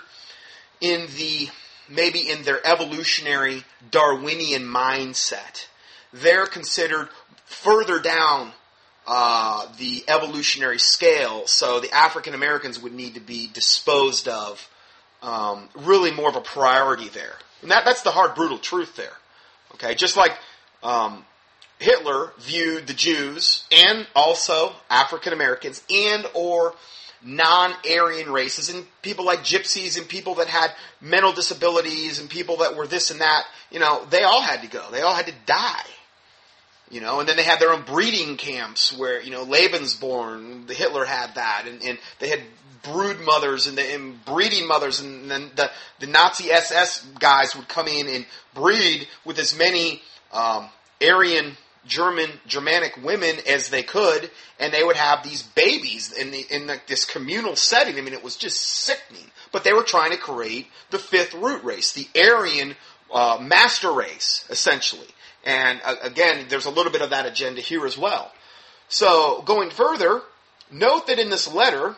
in 0.81 1.07
the, 1.17 1.49
maybe 1.89 2.29
in 2.29 2.43
their 2.43 2.61
evolutionary 2.67 3.65
Darwinian 3.91 4.65
mindset, 4.65 5.67
they're 6.13 6.47
considered 6.47 7.09
further 7.51 8.01
down 8.01 8.53
uh, 9.07 9.67
the 9.79 10.05
evolutionary 10.09 10.79
scale, 10.79 11.47
so 11.47 11.81
the 11.81 11.93
African 11.93 12.33
Americans 12.33 12.81
would 12.81 12.95
need 12.95 13.15
to 13.15 13.21
be 13.21 13.51
disposed 13.53 14.29
of. 14.29 14.69
Um, 15.23 15.69
really, 15.75 16.11
more 16.13 16.31
of 16.31 16.37
a 16.37 16.41
priority 16.41 17.09
there, 17.11 17.35
and 17.61 17.71
that, 17.71 17.85
that's 17.85 18.03
the 18.03 18.11
hard, 18.11 18.35
brutal 18.35 18.57
truth 18.57 18.97
there. 18.97 19.13
Okay, 19.75 19.95
just 19.95 20.17
like 20.17 20.33
um, 20.83 21.25
Hitler 21.79 22.33
viewed 22.39 22.87
the 22.87 22.95
Jews 22.95 23.65
and 23.71 24.07
also 24.15 24.73
African 24.89 25.35
Americans 25.35 25.83
and 25.91 26.27
or 26.33 26.75
non-Aryan 27.23 28.31
races 28.33 28.73
and 28.73 28.87
people 29.03 29.27
like 29.27 29.41
gypsies 29.41 29.99
and 29.99 30.09
people 30.09 30.37
that 30.37 30.47
had 30.47 30.73
mental 31.03 31.33
disabilities 31.33 32.19
and 32.19 32.31
people 32.31 32.59
that 32.59 32.77
were 32.77 32.87
this 32.87 33.11
and 33.11 33.21
that, 33.21 33.45
you 33.71 33.79
know, 33.79 34.07
they 34.09 34.23
all 34.23 34.41
had 34.41 34.63
to 34.63 34.69
go. 34.69 34.83
They 34.91 35.03
all 35.03 35.15
had 35.15 35.27
to 35.27 35.35
die. 35.45 35.85
You 36.91 37.01
know, 37.01 37.21
and 37.21 37.29
then 37.29 37.37
they 37.37 37.45
had 37.45 37.61
their 37.61 37.73
own 37.73 37.83
breeding 37.83 38.37
camps 38.37 38.97
where, 38.97 39.23
you 39.23 39.31
know, 39.31 39.47
Lebensborn, 39.47 40.67
the 40.67 40.75
Hitler 40.75 41.05
had 41.05 41.37
that, 41.37 41.67
and, 41.69 41.81
and 41.85 41.99
they 42.19 42.29
had 42.29 42.41
brood 42.83 43.21
mothers 43.21 43.69
and, 43.69 43.79
the, 43.79 43.95
and 43.95 44.25
breeding 44.25 44.67
mothers, 44.67 45.01
and 45.01 45.31
then 45.31 45.51
the, 45.55 45.71
the 46.01 46.07
Nazi 46.07 46.51
SS 46.51 47.07
guys 47.19 47.55
would 47.55 47.69
come 47.69 47.87
in 47.87 48.09
and 48.09 48.27
breed 48.55 49.07
with 49.25 49.39
as 49.39 49.57
many 49.57 50.03
um, 50.33 50.69
Aryan 51.01 51.57
German 51.87 52.31
Germanic 52.47 52.99
women 53.03 53.37
as 53.49 53.69
they 53.69 53.83
could, 53.83 54.31
and 54.59 54.73
they 54.73 54.85
would 54.85 54.97
have 54.97 55.23
these 55.23 55.43
babies 55.43 56.13
in 56.13 56.31
the 56.31 56.45
in 56.51 56.71
this 56.87 57.05
communal 57.05 57.57
setting. 57.57 57.97
I 57.97 58.03
mean, 58.03 58.13
it 58.13 58.23
was 58.23 58.37
just 58.37 58.61
sickening. 58.61 59.31
But 59.53 59.65
they 59.65 59.73
were 59.73 59.83
trying 59.83 60.13
to 60.13 60.19
create 60.19 60.69
the 60.91 60.99
fifth 60.99 61.35
root 61.35 61.65
race, 61.65 61.93
the 61.93 62.09
Aryan 62.15 62.77
uh, 63.13 63.39
master 63.41 63.93
race, 63.93 64.45
essentially. 64.51 65.09
And 65.45 65.81
uh, 65.85 65.97
again, 66.03 66.47
there's 66.49 66.67
a 66.67 66.71
little 66.71 66.93
bit 66.93 67.03
of 67.03 67.11
that 67.11 67.27
agenda 67.27 67.61
here 67.61 67.87
as 67.87 67.97
well. 67.97 68.33
So, 68.89 69.43
going 69.43 69.71
further, 69.71 70.23
note 70.71 71.07
that 71.07 71.19
in 71.19 71.31
this 71.31 71.53
letter, 71.53 71.97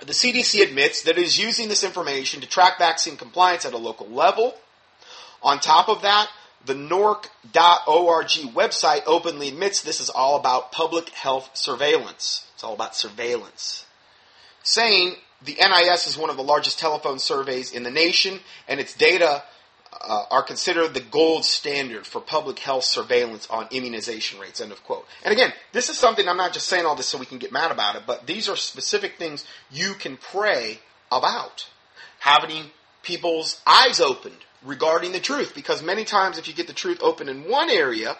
the 0.00 0.12
CDC 0.12 0.62
admits 0.62 1.02
that 1.02 1.18
it 1.18 1.24
is 1.24 1.38
using 1.38 1.68
this 1.68 1.82
information 1.82 2.40
to 2.40 2.48
track 2.48 2.78
vaccine 2.78 3.16
compliance 3.16 3.64
at 3.64 3.72
a 3.72 3.78
local 3.78 4.08
level. 4.08 4.54
On 5.42 5.58
top 5.58 5.88
of 5.88 6.02
that, 6.02 6.28
the 6.64 6.74
NORC.org 6.74 8.26
website 8.54 9.02
openly 9.06 9.48
admits 9.48 9.82
this 9.82 10.00
is 10.00 10.10
all 10.10 10.36
about 10.36 10.72
public 10.72 11.08
health 11.10 11.50
surveillance. 11.54 12.46
It's 12.54 12.64
all 12.64 12.74
about 12.74 12.94
surveillance. 12.94 13.86
Saying 14.62 15.14
the 15.44 15.54
NIS 15.54 16.06
is 16.06 16.18
one 16.18 16.30
of 16.30 16.36
the 16.36 16.42
largest 16.42 16.78
telephone 16.78 17.18
surveys 17.18 17.72
in 17.72 17.84
the 17.84 17.90
nation, 17.90 18.40
and 18.66 18.80
its 18.80 18.94
data 18.94 19.44
uh, 20.00 20.24
are 20.30 20.42
considered 20.42 20.94
the 20.94 21.00
gold 21.00 21.44
standard 21.44 22.06
for 22.06 22.20
public 22.20 22.58
health 22.58 22.84
surveillance 22.84 23.48
on 23.50 23.66
immunization 23.70 24.38
rates. 24.38 24.60
End 24.60 24.72
of 24.72 24.82
quote. 24.84 25.06
And 25.24 25.32
again, 25.32 25.52
this 25.72 25.88
is 25.88 25.98
something 25.98 26.28
I'm 26.28 26.36
not 26.36 26.52
just 26.52 26.68
saying 26.68 26.86
all 26.86 26.96
this 26.96 27.06
so 27.06 27.18
we 27.18 27.26
can 27.26 27.38
get 27.38 27.52
mad 27.52 27.72
about 27.72 27.96
it, 27.96 28.02
but 28.06 28.26
these 28.26 28.48
are 28.48 28.56
specific 28.56 29.16
things 29.18 29.44
you 29.70 29.94
can 29.94 30.16
pray 30.16 30.78
about. 31.10 31.68
Having 32.20 32.70
people's 33.02 33.60
eyes 33.66 34.00
opened 34.00 34.36
regarding 34.64 35.12
the 35.12 35.20
truth, 35.20 35.54
because 35.54 35.82
many 35.82 36.04
times 36.04 36.38
if 36.38 36.48
you 36.48 36.54
get 36.54 36.66
the 36.66 36.72
truth 36.72 36.98
open 37.00 37.28
in 37.28 37.48
one 37.48 37.70
area, 37.70 38.16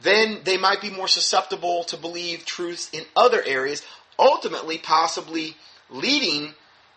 then 0.00 0.40
they 0.44 0.56
might 0.56 0.80
be 0.80 0.90
more 0.90 1.08
susceptible 1.08 1.84
to 1.84 1.96
believe 1.96 2.44
truths 2.44 2.90
in 2.92 3.04
other 3.14 3.42
areas, 3.44 3.82
ultimately, 4.18 4.78
possibly 4.78 5.56
leading 5.90 6.54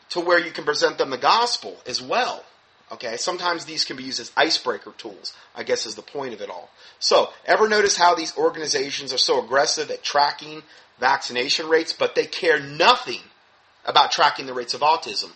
to 0.09 0.19
where 0.19 0.39
you 0.39 0.51
can 0.51 0.63
present 0.63 0.97
them 0.97 1.09
the 1.09 1.17
gospel 1.17 1.77
as 1.85 2.01
well. 2.01 2.43
Okay, 2.91 3.17
sometimes 3.17 3.65
these 3.65 3.83
can 3.83 3.97
be 3.97 4.03
used 4.03 4.19
as 4.19 4.31
icebreaker 4.37 4.93
tools, 4.97 5.33
I 5.55 5.63
guess 5.63 5.87
is 5.87 5.95
the 5.95 6.03
point 6.03 6.33
of 6.33 6.41
it 6.41 6.49
all. 6.49 6.69
So, 6.99 7.29
ever 7.45 7.67
notice 7.67 7.97
how 7.97 8.13
these 8.13 8.37
organizations 8.37 9.11
are 9.11 9.17
so 9.17 9.43
aggressive 9.43 9.89
at 9.89 10.03
tracking 10.03 10.61
vaccination 10.99 11.67
rates, 11.67 11.93
but 11.93 12.13
they 12.13 12.27
care 12.27 12.59
nothing 12.59 13.21
about 13.85 14.11
tracking 14.11 14.45
the 14.45 14.53
rates 14.53 14.75
of 14.75 14.81
autism? 14.81 15.31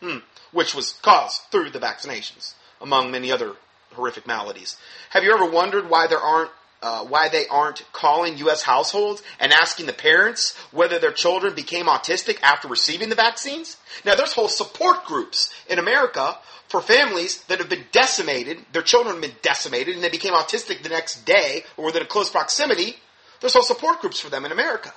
Hmm, 0.00 0.18
which 0.52 0.74
was 0.74 0.92
caused 1.02 1.42
through 1.50 1.70
the 1.70 1.80
vaccinations, 1.80 2.54
among 2.80 3.10
many 3.10 3.32
other 3.32 3.54
horrific 3.94 4.26
maladies. 4.26 4.76
Have 5.10 5.24
you 5.24 5.34
ever 5.34 5.50
wondered 5.50 5.90
why 5.90 6.06
there 6.06 6.18
aren't 6.18 6.50
uh, 6.84 7.02
why 7.02 7.30
they 7.30 7.46
aren't 7.48 7.82
calling 7.94 8.36
U.S. 8.38 8.60
households 8.60 9.22
and 9.40 9.54
asking 9.54 9.86
the 9.86 9.92
parents 9.94 10.54
whether 10.70 10.98
their 10.98 11.12
children 11.12 11.54
became 11.54 11.86
autistic 11.86 12.38
after 12.42 12.68
receiving 12.68 13.08
the 13.08 13.14
vaccines. 13.14 13.78
Now, 14.04 14.16
there's 14.16 14.34
whole 14.34 14.48
support 14.48 15.06
groups 15.06 15.50
in 15.66 15.78
America 15.78 16.36
for 16.68 16.82
families 16.82 17.42
that 17.44 17.58
have 17.58 17.70
been 17.70 17.86
decimated, 17.90 18.58
their 18.72 18.82
children 18.82 19.14
have 19.14 19.22
been 19.22 19.36
decimated, 19.40 19.94
and 19.94 20.04
they 20.04 20.10
became 20.10 20.34
autistic 20.34 20.82
the 20.82 20.90
next 20.90 21.24
day 21.24 21.64
or 21.78 21.86
within 21.86 22.02
a 22.02 22.06
close 22.06 22.28
proximity. 22.28 22.96
There's 23.40 23.54
whole 23.54 23.62
support 23.62 24.02
groups 24.02 24.20
for 24.20 24.28
them 24.28 24.44
in 24.44 24.52
America. 24.52 24.92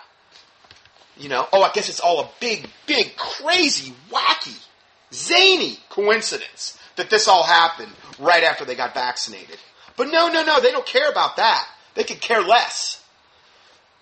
You 1.16 1.30
know, 1.30 1.48
oh, 1.54 1.64
I 1.64 1.72
guess 1.72 1.88
it's 1.88 2.02
all 2.02 2.20
a 2.20 2.30
big, 2.42 2.68
big, 2.86 3.16
crazy, 3.16 3.94
wacky, 4.12 4.62
zany 5.14 5.80
coincidence 5.90 6.78
that 6.98 7.10
this 7.10 7.30
all 7.30 7.44
happened 7.44 7.94
right 8.20 8.44
after 8.44 8.66
they 8.66 8.76
got 8.76 8.94
vaccinated. 8.94 9.58
But 9.96 10.10
no, 10.12 10.28
no, 10.28 10.44
no, 10.44 10.60
they 10.60 10.72
don't 10.72 10.86
care 10.86 11.10
about 11.10 11.38
that. 11.38 11.66
They 11.98 12.04
could 12.04 12.22
care 12.22 12.43
less. 12.43 13.04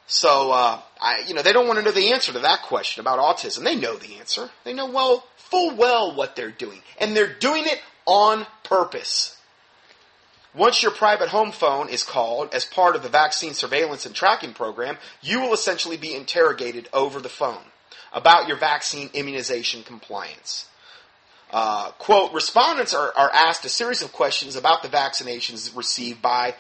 So, 0.06 0.52
uh, 0.52 0.82
I, 1.02 1.24
you 1.28 1.34
know, 1.34 1.42
they 1.42 1.54
don't 1.54 1.66
want 1.66 1.80
to 1.80 1.86
know 1.86 1.92
the 1.92 2.12
answer 2.12 2.34
to 2.34 2.40
that 2.40 2.64
question 2.64 3.00
about 3.00 3.20
autism. 3.20 3.64
They 3.64 3.76
know 3.76 3.96
the 3.96 4.18
answer. 4.18 4.50
They 4.66 4.74
know 4.74 4.86
well, 4.92 5.26
full 5.38 5.76
well 5.76 6.14
what 6.14 6.36
they're 6.36 6.52
doing. 6.52 6.82
And 7.00 7.16
they're 7.16 7.34
doing 7.34 7.64
it 7.66 7.82
on 8.06 8.46
purpose. 8.66 9.38
Once 10.54 10.84
your 10.84 10.92
private 10.92 11.30
home 11.30 11.54
phone 11.54 11.88
is 11.88 12.04
called 12.04 12.54
as 12.54 12.66
part 12.66 12.98
of 12.98 13.02
the 13.02 13.10
vaccine 13.10 13.54
surveillance 13.54 14.06
and 14.06 14.14
tracking 14.14 14.54
program, 14.54 14.98
you 15.22 15.40
will 15.40 15.54
essentially 15.54 15.98
be 15.98 16.14
interrogated 16.14 16.90
over 16.92 17.22
the 17.22 17.30
phone 17.30 17.64
about 18.12 18.48
your 18.50 18.58
vaccine 18.58 19.10
immunization 19.14 19.84
compliance. 19.84 20.68
Uh, 21.50 21.92
quote, 21.92 22.34
respondents 22.34 22.94
are, 22.94 23.14
are 23.16 23.32
asked 23.32 23.64
a 23.64 23.70
series 23.70 24.02
of 24.02 24.12
questions 24.12 24.58
about 24.58 24.82
the 24.82 24.90
vaccinations 24.90 25.76
received 25.76 26.22
by 26.22 26.56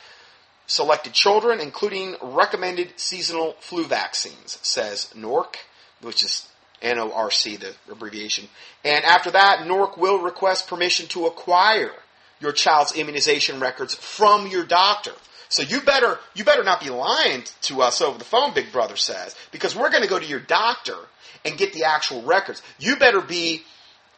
selected 0.67 1.13
children, 1.13 1.59
including 1.59 2.15
recommended 2.21 2.99
seasonal 2.99 3.55
flu 3.59 3.85
vaccines, 3.85 4.59
says 4.61 5.11
NORC, 5.15 5.55
which 6.01 6.23
is 6.23 6.47
NORC, 6.81 7.59
the 7.59 7.73
abbreviation. 7.91 8.47
And 8.83 9.03
after 9.05 9.31
that, 9.31 9.65
NORC 9.65 9.97
will 9.97 10.19
request 10.19 10.67
permission 10.67 11.07
to 11.07 11.27
acquire 11.27 11.91
your 12.39 12.51
child's 12.51 12.95
immunization 12.95 13.59
records 13.59 13.95
from 13.95 14.47
your 14.47 14.65
doctor. 14.65 15.13
So 15.49 15.61
you 15.61 15.81
better 15.81 16.19
you 16.33 16.43
better 16.43 16.63
not 16.63 16.81
be 16.81 16.89
lying 16.89 17.43
to 17.63 17.81
us 17.81 18.01
over 18.01 18.17
the 18.17 18.25
phone, 18.25 18.53
Big 18.53 18.71
Brother 18.71 18.95
says, 18.95 19.35
because 19.51 19.75
we're 19.75 19.91
going 19.91 20.03
to 20.03 20.09
go 20.09 20.19
to 20.19 20.25
your 20.25 20.39
doctor 20.39 20.97
and 21.45 21.57
get 21.57 21.73
the 21.73 21.83
actual 21.85 22.23
records. 22.23 22.61
You 22.79 22.97
better 22.97 23.21
be, 23.21 23.63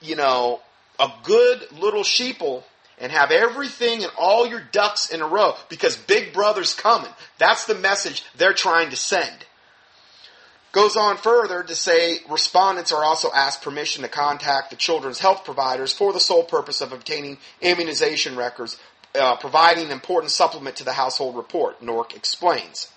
you 0.01 0.15
know, 0.15 0.61
a 0.99 1.11
good 1.23 1.71
little 1.73 2.03
sheeple 2.03 2.63
and 2.99 3.11
have 3.11 3.31
everything 3.31 4.03
and 4.03 4.11
all 4.17 4.47
your 4.47 4.61
ducks 4.71 5.09
in 5.09 5.21
a 5.21 5.27
row 5.27 5.55
because 5.69 5.95
Big 5.95 6.33
Brother's 6.33 6.73
coming. 6.73 7.11
That's 7.37 7.65
the 7.65 7.75
message 7.75 8.23
they're 8.35 8.53
trying 8.53 8.89
to 8.89 8.95
send. 8.95 9.45
Goes 10.71 10.95
on 10.95 11.17
further 11.17 11.63
to 11.63 11.75
say 11.75 12.19
respondents 12.29 12.91
are 12.91 13.03
also 13.03 13.31
asked 13.33 13.61
permission 13.61 14.03
to 14.03 14.09
contact 14.09 14.69
the 14.69 14.75
children's 14.75 15.19
health 15.19 15.43
providers 15.43 15.93
for 15.93 16.13
the 16.13 16.19
sole 16.19 16.43
purpose 16.43 16.81
of 16.81 16.91
obtaining 16.91 17.37
immunization 17.61 18.35
records, 18.35 18.77
uh, 19.15 19.37
providing 19.37 19.85
an 19.85 19.91
important 19.91 20.31
supplement 20.31 20.75
to 20.75 20.83
the 20.83 20.93
household 20.93 21.35
report, 21.35 21.81
NORC 21.81 22.15
explains. 22.15 22.91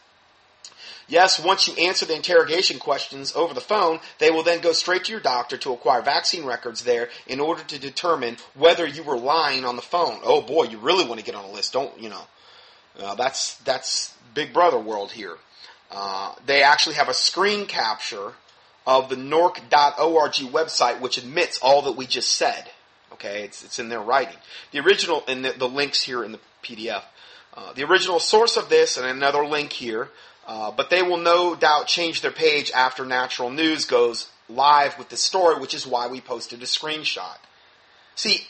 Yes, 1.10 1.42
once 1.42 1.66
you 1.66 1.74
answer 1.74 2.06
the 2.06 2.14
interrogation 2.14 2.78
questions 2.78 3.34
over 3.34 3.52
the 3.52 3.60
phone, 3.60 3.98
they 4.18 4.30
will 4.30 4.44
then 4.44 4.60
go 4.60 4.70
straight 4.70 5.04
to 5.04 5.12
your 5.12 5.20
doctor 5.20 5.56
to 5.58 5.72
acquire 5.72 6.02
vaccine 6.02 6.44
records 6.44 6.84
there 6.84 7.08
in 7.26 7.40
order 7.40 7.64
to 7.64 7.80
determine 7.80 8.36
whether 8.54 8.86
you 8.86 9.02
were 9.02 9.18
lying 9.18 9.64
on 9.64 9.74
the 9.74 9.82
phone. 9.82 10.20
Oh 10.22 10.40
boy, 10.40 10.64
you 10.64 10.78
really 10.78 11.04
want 11.04 11.18
to 11.18 11.26
get 11.26 11.34
on 11.34 11.44
a 11.44 11.50
list, 11.50 11.72
don't 11.72 12.00
you 12.00 12.10
know? 12.10 12.22
Uh, 12.96 13.16
that's 13.16 13.56
that's 13.56 14.14
Big 14.34 14.52
Brother 14.52 14.78
world 14.78 15.10
here. 15.10 15.36
Uh, 15.90 16.32
they 16.46 16.62
actually 16.62 16.94
have 16.94 17.08
a 17.08 17.14
screen 17.14 17.66
capture 17.66 18.34
of 18.86 19.08
the 19.08 19.16
norc.org 19.16 20.32
website, 20.32 21.00
which 21.00 21.18
admits 21.18 21.58
all 21.60 21.82
that 21.82 21.92
we 21.92 22.06
just 22.06 22.30
said. 22.30 22.70
Okay, 23.14 23.42
it's 23.42 23.64
it's 23.64 23.80
in 23.80 23.88
their 23.88 24.00
writing. 24.00 24.36
The 24.70 24.78
original 24.78 25.24
and 25.26 25.44
the, 25.44 25.50
the 25.50 25.68
links 25.68 26.02
here 26.02 26.22
in 26.22 26.30
the 26.30 26.40
PDF. 26.62 27.02
Uh, 27.52 27.72
the 27.72 27.82
original 27.82 28.20
source 28.20 28.56
of 28.56 28.68
this 28.68 28.96
and 28.96 29.04
another 29.04 29.44
link 29.44 29.72
here 29.72 30.08
uh, 30.46 30.70
but 30.70 30.90
they 30.90 31.02
will 31.02 31.16
no 31.16 31.54
doubt 31.54 31.86
change 31.86 32.20
their 32.20 32.30
page 32.30 32.70
after 32.72 33.04
Natural 33.04 33.50
News 33.50 33.84
goes 33.84 34.28
live 34.48 34.98
with 34.98 35.08
the 35.08 35.16
story, 35.16 35.58
which 35.58 35.74
is 35.74 35.86
why 35.86 36.08
we 36.08 36.20
posted 36.20 36.62
a 36.62 36.66
screenshot. 36.66 37.38
See, 38.14 38.46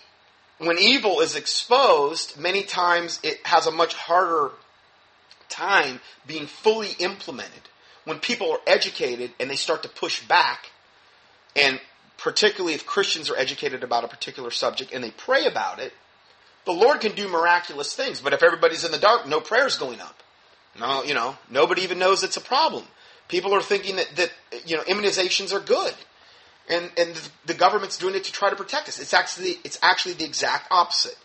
when 0.58 0.78
evil 0.78 1.20
is 1.20 1.36
exposed, 1.36 2.38
many 2.38 2.62
times 2.62 3.20
it 3.22 3.46
has 3.46 3.66
a 3.66 3.70
much 3.70 3.94
harder 3.94 4.52
time 5.48 6.00
being 6.26 6.46
fully 6.46 6.90
implemented. 6.98 7.62
When 8.04 8.18
people 8.18 8.50
are 8.52 8.60
educated 8.66 9.32
and 9.38 9.50
they 9.50 9.56
start 9.56 9.82
to 9.82 9.88
push 9.88 10.26
back, 10.26 10.70
and 11.54 11.80
particularly 12.16 12.74
if 12.74 12.86
Christians 12.86 13.30
are 13.30 13.36
educated 13.36 13.82
about 13.82 14.04
a 14.04 14.08
particular 14.08 14.50
subject 14.50 14.92
and 14.92 15.02
they 15.02 15.10
pray 15.10 15.46
about 15.46 15.78
it, 15.78 15.92
the 16.66 16.72
Lord 16.72 17.00
can 17.00 17.12
do 17.12 17.28
miraculous 17.28 17.94
things. 17.94 18.20
But 18.20 18.32
if 18.32 18.42
everybody's 18.42 18.84
in 18.84 18.92
the 18.92 18.98
dark, 18.98 19.26
no 19.26 19.40
prayer's 19.40 19.78
going 19.78 20.00
up. 20.00 20.22
No, 20.80 21.04
you 21.04 21.12
know, 21.12 21.36
nobody 21.50 21.82
even 21.82 21.98
knows 21.98 22.24
it's 22.24 22.38
a 22.38 22.40
problem. 22.40 22.84
People 23.28 23.54
are 23.54 23.60
thinking 23.60 23.96
that, 23.96 24.08
that 24.16 24.32
you 24.66 24.76
know 24.76 24.82
immunizations 24.84 25.52
are 25.54 25.60
good, 25.60 25.94
and 26.68 26.90
and 26.96 27.30
the 27.44 27.54
government's 27.54 27.98
doing 27.98 28.14
it 28.14 28.24
to 28.24 28.32
try 28.32 28.48
to 28.50 28.56
protect 28.56 28.88
us. 28.88 28.98
It's 28.98 29.14
actually 29.14 29.58
it's 29.62 29.78
actually 29.82 30.14
the 30.14 30.24
exact 30.24 30.68
opposite. 30.70 31.18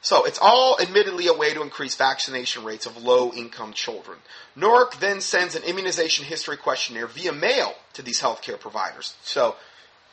So 0.00 0.24
it's 0.24 0.38
all 0.40 0.78
admittedly 0.80 1.26
a 1.26 1.34
way 1.34 1.52
to 1.52 1.60
increase 1.60 1.96
vaccination 1.96 2.64
rates 2.64 2.86
of 2.86 2.96
low 2.96 3.32
income 3.32 3.72
children. 3.72 4.18
NORC 4.56 4.98
then 5.00 5.20
sends 5.20 5.56
an 5.56 5.64
immunization 5.64 6.24
history 6.24 6.56
questionnaire 6.56 7.08
via 7.08 7.32
mail 7.32 7.74
to 7.94 8.02
these 8.02 8.20
healthcare 8.20 8.58
providers. 8.58 9.16
So 9.22 9.56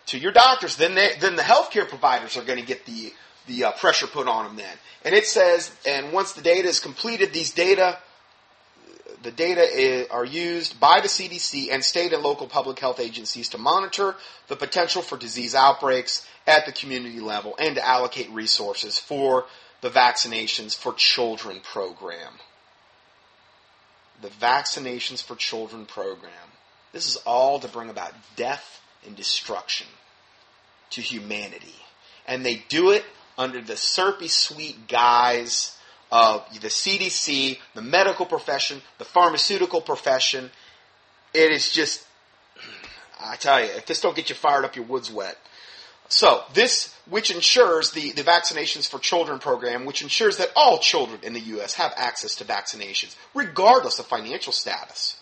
to 0.08 0.18
your 0.18 0.32
doctors, 0.32 0.76
then 0.76 0.96
they, 0.96 1.12
then 1.20 1.36
the 1.36 1.44
healthcare 1.44 1.88
providers 1.88 2.36
are 2.36 2.44
going 2.44 2.60
to 2.60 2.66
get 2.66 2.86
the 2.86 3.14
the 3.48 3.66
uh, 3.66 3.72
pressure 3.74 4.08
put 4.08 4.28
on 4.28 4.46
them 4.46 4.56
then. 4.56 4.78
And 5.04 5.14
it 5.14 5.28
says, 5.28 5.72
and 5.88 6.12
once 6.12 6.34
the 6.34 6.42
data 6.42 6.68
is 6.68 6.80
completed, 6.80 7.32
these 7.32 7.52
data 7.52 8.00
the 9.22 9.32
data 9.32 10.08
are 10.12 10.26
used 10.26 10.80
by 10.80 11.00
the 11.02 11.08
CDC 11.08 11.72
and 11.72 11.84
state 11.84 12.14
and 12.14 12.24
local 12.24 12.48
public 12.48 12.80
health 12.80 13.00
agencies 13.00 13.50
to 13.50 13.58
monitor 13.58 14.16
the 14.48 14.56
potential 14.56 15.02
for 15.02 15.18
disease 15.18 15.54
outbreaks 15.54 16.28
at 16.48 16.66
the 16.66 16.72
community 16.72 17.20
level 17.20 17.56
and 17.60 17.76
to 17.76 17.88
allocate 17.88 18.30
resources 18.32 18.98
for 18.98 19.46
the 19.82 19.90
Vaccinations 19.90 20.76
for 20.76 20.94
Children 20.94 21.60
program. 21.62 22.34
The 24.22 24.30
Vaccinations 24.30 25.24
for 25.24 25.36
Children 25.36 25.86
program. 25.86 26.32
This 26.92 27.08
is 27.08 27.18
all 27.18 27.60
to 27.60 27.68
bring 27.68 27.90
about 27.90 28.14
death 28.36 28.82
and 29.06 29.16
destruction 29.16 29.88
to 30.92 31.02
humanity. 31.02 31.76
And 32.28 32.46
they 32.46 32.64
do 32.70 32.92
it 32.92 33.04
under 33.38 33.62
the 33.62 33.78
syrupy 33.78 34.30
sweet 34.30 34.88
guise 34.88 35.78
of 36.12 36.46
the 36.62 36.68
CDC, 36.68 37.60
the 37.74 37.82
medical 37.82 38.26
profession, 38.26 38.82
the 38.98 39.06
pharmaceutical 39.06 39.82
profession. 39.82 40.52
It 41.34 41.52
is 41.52 41.72
just, 41.72 42.06
I 43.20 43.36
tell 43.36 43.60
you, 43.60 43.70
if 43.72 43.86
this 43.86 44.02
don't 44.02 44.16
get 44.16 44.30
you 44.30 44.36
fired 44.36 44.66
up, 44.66 44.76
your 44.76 44.86
wood's 44.86 45.12
wet. 45.12 45.38
So 46.08 46.44
this, 46.54 46.96
which 47.10 47.32
ensures 47.32 47.92
the, 47.92 48.12
the 48.12 48.22
vaccinations 48.22 48.88
for 48.88 49.00
children 49.00 49.40
program, 49.40 49.86
which 49.86 50.04
ensures 50.04 50.38
that 50.38 50.52
all 50.56 50.78
children 50.78 51.20
in 51.24 51.34
the 51.34 51.40
U.S. 51.40 51.74
have 51.76 51.94
access 51.98 52.36
to 52.36 52.46
vaccinations, 52.46 53.16
regardless 53.34 54.00
of 54.00 54.06
financial 54.06 54.54
status. 54.54 55.20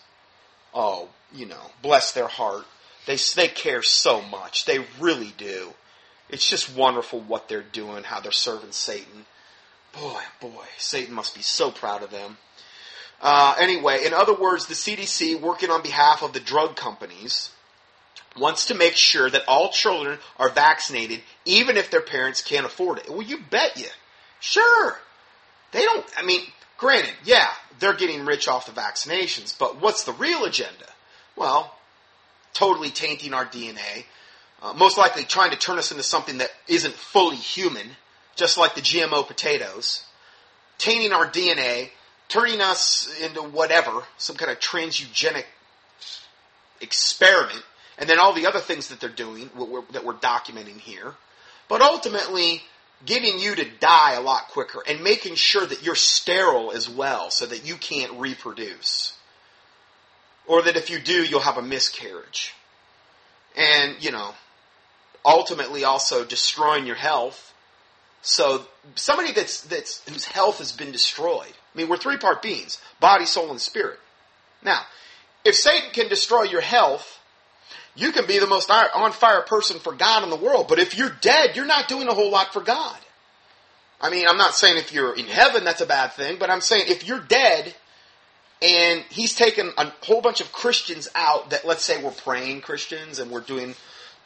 Oh, 0.74 1.08
you 1.32 1.46
know, 1.46 1.70
bless 1.82 2.12
their 2.12 2.28
heart. 2.28 2.66
They, 3.06 3.16
they 3.34 3.48
care 3.48 3.82
so 3.82 4.20
much. 4.20 4.66
They 4.66 4.84
really 5.00 5.32
do. 5.36 5.72
It's 6.28 6.48
just 6.48 6.74
wonderful 6.74 7.20
what 7.20 7.48
they're 7.48 7.62
doing, 7.62 8.04
how 8.04 8.20
they're 8.20 8.32
serving 8.32 8.72
Satan. 8.72 9.26
Boy, 10.00 10.20
boy, 10.40 10.64
Satan 10.78 11.14
must 11.14 11.34
be 11.34 11.42
so 11.42 11.70
proud 11.70 12.02
of 12.02 12.10
them. 12.10 12.38
Uh, 13.20 13.54
anyway, 13.58 14.04
in 14.04 14.12
other 14.12 14.34
words, 14.34 14.66
the 14.66 14.74
CDC, 14.74 15.40
working 15.40 15.70
on 15.70 15.82
behalf 15.82 16.22
of 16.22 16.32
the 16.32 16.40
drug 16.40 16.76
companies, 16.76 17.50
wants 18.36 18.66
to 18.66 18.74
make 18.74 18.96
sure 18.96 19.30
that 19.30 19.44
all 19.46 19.70
children 19.70 20.18
are 20.38 20.48
vaccinated, 20.48 21.20
even 21.44 21.76
if 21.76 21.90
their 21.90 22.00
parents 22.00 22.42
can't 22.42 22.66
afford 22.66 22.98
it. 22.98 23.08
Well, 23.08 23.22
you 23.22 23.38
bet 23.50 23.78
you. 23.78 23.86
Sure. 24.40 24.98
They 25.72 25.82
don't, 25.82 26.04
I 26.16 26.24
mean, 26.24 26.42
granted, 26.76 27.14
yeah, 27.24 27.48
they're 27.78 27.94
getting 27.94 28.24
rich 28.26 28.48
off 28.48 28.66
the 28.66 28.72
vaccinations, 28.72 29.56
but 29.56 29.80
what's 29.80 30.04
the 30.04 30.12
real 30.12 30.44
agenda? 30.44 30.86
Well, 31.36 31.74
totally 32.52 32.90
tainting 32.90 33.34
our 33.34 33.46
DNA, 33.46 34.04
uh, 34.62 34.72
most 34.74 34.98
likely 34.98 35.24
trying 35.24 35.50
to 35.50 35.58
turn 35.58 35.78
us 35.78 35.90
into 35.90 36.02
something 36.02 36.38
that 36.38 36.50
isn't 36.68 36.94
fully 36.94 37.36
human, 37.36 37.90
just 38.36 38.58
like 38.58 38.74
the 38.74 38.80
GMO 38.80 39.26
potatoes, 39.26 40.04
tainting 40.78 41.12
our 41.12 41.26
DNA, 41.26 41.90
turning 42.28 42.60
us 42.60 43.14
into 43.20 43.42
whatever, 43.42 44.02
some 44.18 44.36
kind 44.36 44.50
of 44.50 44.58
transgenic 44.58 45.44
experiment, 46.80 47.62
and 47.98 48.08
then 48.08 48.18
all 48.18 48.32
the 48.32 48.46
other 48.46 48.60
things 48.60 48.88
that 48.88 49.00
they're 49.00 49.08
doing 49.08 49.50
that 49.92 50.04
we're 50.04 50.14
documenting 50.14 50.78
here. 50.78 51.14
But 51.68 51.80
ultimately, 51.80 52.62
getting 53.06 53.38
you 53.38 53.54
to 53.54 53.64
die 53.80 54.14
a 54.14 54.20
lot 54.20 54.48
quicker 54.48 54.82
and 54.86 55.02
making 55.02 55.34
sure 55.36 55.64
that 55.64 55.82
you're 55.82 55.94
sterile 55.94 56.72
as 56.72 56.88
well 56.88 57.30
so 57.30 57.46
that 57.46 57.66
you 57.66 57.76
can't 57.76 58.12
reproduce. 58.20 59.16
Or 60.46 60.62
that 60.62 60.76
if 60.76 60.90
you 60.90 60.98
do, 60.98 61.24
you'll 61.24 61.40
have 61.40 61.56
a 61.56 61.62
miscarriage. 61.62 62.52
And, 63.56 64.02
you 64.04 64.10
know, 64.10 64.34
ultimately 65.24 65.84
also 65.84 66.24
destroying 66.24 66.86
your 66.86 66.96
health. 66.96 67.53
So 68.24 68.64
somebody 68.94 69.32
that's, 69.32 69.60
that's, 69.60 70.02
whose 70.08 70.24
health 70.24 70.58
has 70.58 70.72
been 70.72 70.90
destroyed. 70.90 71.52
I 71.74 71.78
mean, 71.78 71.88
we're 71.88 71.98
three 71.98 72.16
part 72.16 72.42
beings 72.42 72.80
body, 72.98 73.26
soul, 73.26 73.50
and 73.50 73.60
spirit. 73.60 74.00
Now, 74.62 74.80
if 75.44 75.54
Satan 75.54 75.90
can 75.92 76.08
destroy 76.08 76.44
your 76.44 76.62
health, 76.62 77.20
you 77.94 78.12
can 78.12 78.26
be 78.26 78.38
the 78.38 78.46
most 78.46 78.70
on 78.70 79.12
fire 79.12 79.42
person 79.42 79.78
for 79.78 79.92
God 79.92 80.24
in 80.24 80.30
the 80.30 80.36
world, 80.36 80.66
but 80.68 80.78
if 80.78 80.96
you're 80.96 81.14
dead, 81.20 81.54
you're 81.54 81.66
not 81.66 81.86
doing 81.86 82.08
a 82.08 82.14
whole 82.14 82.30
lot 82.30 82.52
for 82.52 82.60
God. 82.60 82.96
I 84.00 84.10
mean, 84.10 84.26
I'm 84.28 84.38
not 84.38 84.54
saying 84.54 84.78
if 84.78 84.92
you're 84.92 85.14
in 85.14 85.26
heaven 85.26 85.64
that's 85.64 85.80
a 85.80 85.86
bad 85.86 86.12
thing, 86.14 86.38
but 86.38 86.50
I'm 86.50 86.60
saying 86.60 86.86
if 86.88 87.06
you're 87.06 87.20
dead 87.20 87.74
and 88.62 89.04
he's 89.10 89.34
taken 89.34 89.70
a 89.76 89.92
whole 90.02 90.22
bunch 90.22 90.40
of 90.40 90.50
Christians 90.50 91.08
out 91.14 91.50
that 91.50 91.66
let's 91.66 91.84
say 91.84 92.02
we're 92.02 92.10
praying 92.10 92.62
Christians 92.62 93.18
and 93.18 93.30
we're 93.30 93.40
doing 93.40 93.74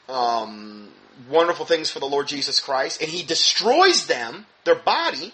um, 0.08 0.88
wonderful 1.28 1.66
things 1.66 1.90
for 1.90 2.00
the 2.00 2.06
Lord 2.06 2.28
Jesus 2.28 2.60
Christ, 2.60 3.00
and 3.00 3.10
he 3.10 3.22
destroys 3.22 4.06
them, 4.06 4.46
their 4.64 4.74
body, 4.74 5.32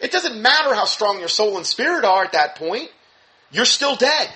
it 0.00 0.12
doesn't 0.12 0.40
matter 0.40 0.74
how 0.74 0.84
strong 0.84 1.18
your 1.18 1.28
soul 1.28 1.56
and 1.56 1.66
spirit 1.66 2.04
are 2.04 2.24
at 2.24 2.32
that 2.32 2.56
point, 2.56 2.90
you're 3.50 3.64
still 3.64 3.96
dead. 3.96 4.30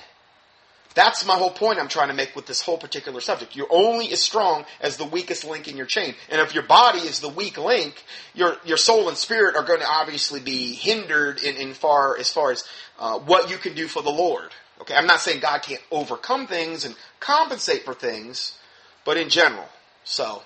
That's 0.95 1.25
my 1.25 1.35
whole 1.35 1.51
point 1.51 1.79
I'm 1.79 1.87
trying 1.87 2.07
to 2.07 2.13
make 2.13 2.35
with 2.35 2.47
this 2.47 2.61
whole 2.61 2.77
particular 2.77 3.21
subject. 3.21 3.55
You're 3.55 3.67
only 3.69 4.11
as 4.11 4.21
strong 4.21 4.65
as 4.81 4.97
the 4.97 5.05
weakest 5.05 5.45
link 5.45 5.67
in 5.67 5.77
your 5.77 5.85
chain. 5.85 6.15
And 6.29 6.41
if 6.41 6.53
your 6.53 6.63
body 6.63 6.99
is 6.99 7.19
the 7.19 7.29
weak 7.29 7.57
link, 7.57 8.03
your, 8.33 8.57
your 8.65 8.77
soul 8.77 9.07
and 9.07 9.15
spirit 9.15 9.55
are 9.55 9.63
going 9.63 9.81
to 9.81 9.87
obviously 9.87 10.39
be 10.39 10.73
hindered 10.73 11.41
in, 11.43 11.55
in 11.57 11.73
far, 11.73 12.17
as 12.17 12.31
far 12.31 12.51
as 12.51 12.63
uh, 12.97 13.19
what 13.19 13.51
you 13.51 13.57
can 13.57 13.75
do 13.75 13.87
for 13.87 14.01
the 14.01 14.09
Lord. 14.09 14.49
Okay, 14.81 14.95
I'm 14.95 15.05
not 15.07 15.19
saying 15.19 15.41
God 15.41 15.61
can't 15.61 15.81
overcome 15.91 16.47
things 16.47 16.85
and 16.85 16.95
compensate 17.19 17.83
for 17.83 17.93
things, 17.93 18.57
but 19.05 19.17
in 19.17 19.29
general. 19.29 19.67
So, 20.03 20.41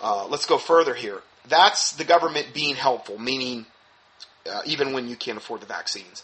uh, 0.00 0.26
let's 0.28 0.46
go 0.46 0.58
further 0.58 0.94
here. 0.94 1.20
That's 1.48 1.92
the 1.92 2.04
government 2.04 2.48
being 2.52 2.74
helpful, 2.74 3.18
meaning 3.18 3.66
uh, 4.50 4.62
even 4.66 4.92
when 4.92 5.08
you 5.08 5.16
can't 5.16 5.38
afford 5.38 5.60
the 5.60 5.66
vaccines. 5.66 6.22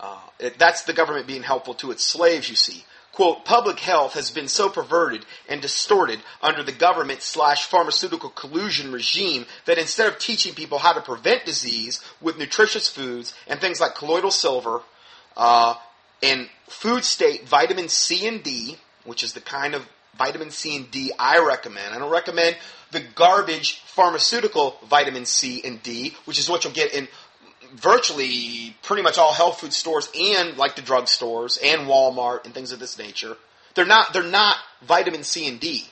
Uh, 0.00 0.20
it, 0.38 0.58
that's 0.58 0.82
the 0.82 0.92
government 0.92 1.26
being 1.26 1.42
helpful 1.42 1.74
to 1.74 1.90
its 1.90 2.04
slaves, 2.04 2.48
you 2.48 2.56
see. 2.56 2.84
Quote, 3.12 3.44
public 3.44 3.80
health 3.80 4.14
has 4.14 4.30
been 4.30 4.46
so 4.46 4.68
perverted 4.68 5.26
and 5.48 5.60
distorted 5.60 6.20
under 6.40 6.62
the 6.62 6.70
government 6.70 7.20
slash 7.20 7.64
pharmaceutical 7.64 8.30
collusion 8.30 8.92
regime 8.92 9.44
that 9.64 9.76
instead 9.76 10.06
of 10.06 10.20
teaching 10.20 10.54
people 10.54 10.78
how 10.78 10.92
to 10.92 11.00
prevent 11.00 11.44
disease 11.44 12.00
with 12.20 12.38
nutritious 12.38 12.88
foods 12.88 13.34
and 13.48 13.60
things 13.60 13.80
like 13.80 13.96
colloidal 13.96 14.30
silver 14.30 14.82
uh, 15.36 15.74
and 16.22 16.48
food 16.68 17.04
state 17.04 17.48
vitamin 17.48 17.88
C 17.88 18.28
and 18.28 18.40
D, 18.40 18.78
which 19.04 19.24
is 19.24 19.32
the 19.32 19.40
kind 19.40 19.74
of 19.74 19.88
vitamin 20.18 20.50
C 20.50 20.76
and 20.76 20.90
D 20.90 21.12
I 21.18 21.38
recommend. 21.46 21.94
I 21.94 21.98
don't 21.98 22.10
recommend 22.10 22.56
the 22.90 23.02
garbage 23.14 23.80
pharmaceutical 23.86 24.78
vitamin 24.88 25.24
C 25.24 25.62
and 25.64 25.82
D, 25.82 26.14
which 26.24 26.38
is 26.38 26.48
what 26.48 26.64
you'll 26.64 26.72
get 26.72 26.94
in 26.94 27.08
virtually 27.74 28.76
pretty 28.82 29.02
much 29.02 29.18
all 29.18 29.32
health 29.32 29.60
food 29.60 29.72
stores 29.72 30.10
and 30.18 30.56
like 30.56 30.76
the 30.76 30.82
drug 30.82 31.08
stores 31.08 31.58
and 31.62 31.82
Walmart 31.82 32.44
and 32.44 32.54
things 32.54 32.72
of 32.72 32.80
this 32.80 32.98
nature. 32.98 33.36
They're 33.74 33.86
not 33.86 34.12
they're 34.12 34.22
not 34.22 34.56
vitamin 34.82 35.22
C 35.22 35.48
and 35.48 35.60
D. 35.60 35.84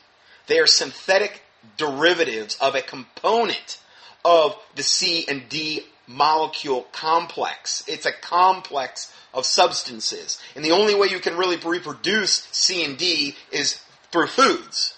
They 0.46 0.58
are 0.58 0.66
synthetic 0.66 1.42
derivatives 1.76 2.56
of 2.60 2.74
a 2.74 2.82
component 2.82 3.80
of 4.24 4.56
the 4.74 4.82
C 4.82 5.24
and 5.28 5.48
D 5.48 5.86
molecule 6.06 6.86
complex. 6.92 7.84
It's 7.86 8.06
a 8.06 8.12
complex 8.12 9.12
of 9.34 9.44
substances. 9.44 10.40
And 10.54 10.64
the 10.64 10.70
only 10.70 10.94
way 10.94 11.08
you 11.08 11.18
can 11.18 11.36
really 11.36 11.56
reproduce 11.56 12.48
C 12.52 12.84
and 12.84 12.96
D 12.96 13.36
is 13.50 13.80
through 14.12 14.28
foods. 14.28 14.96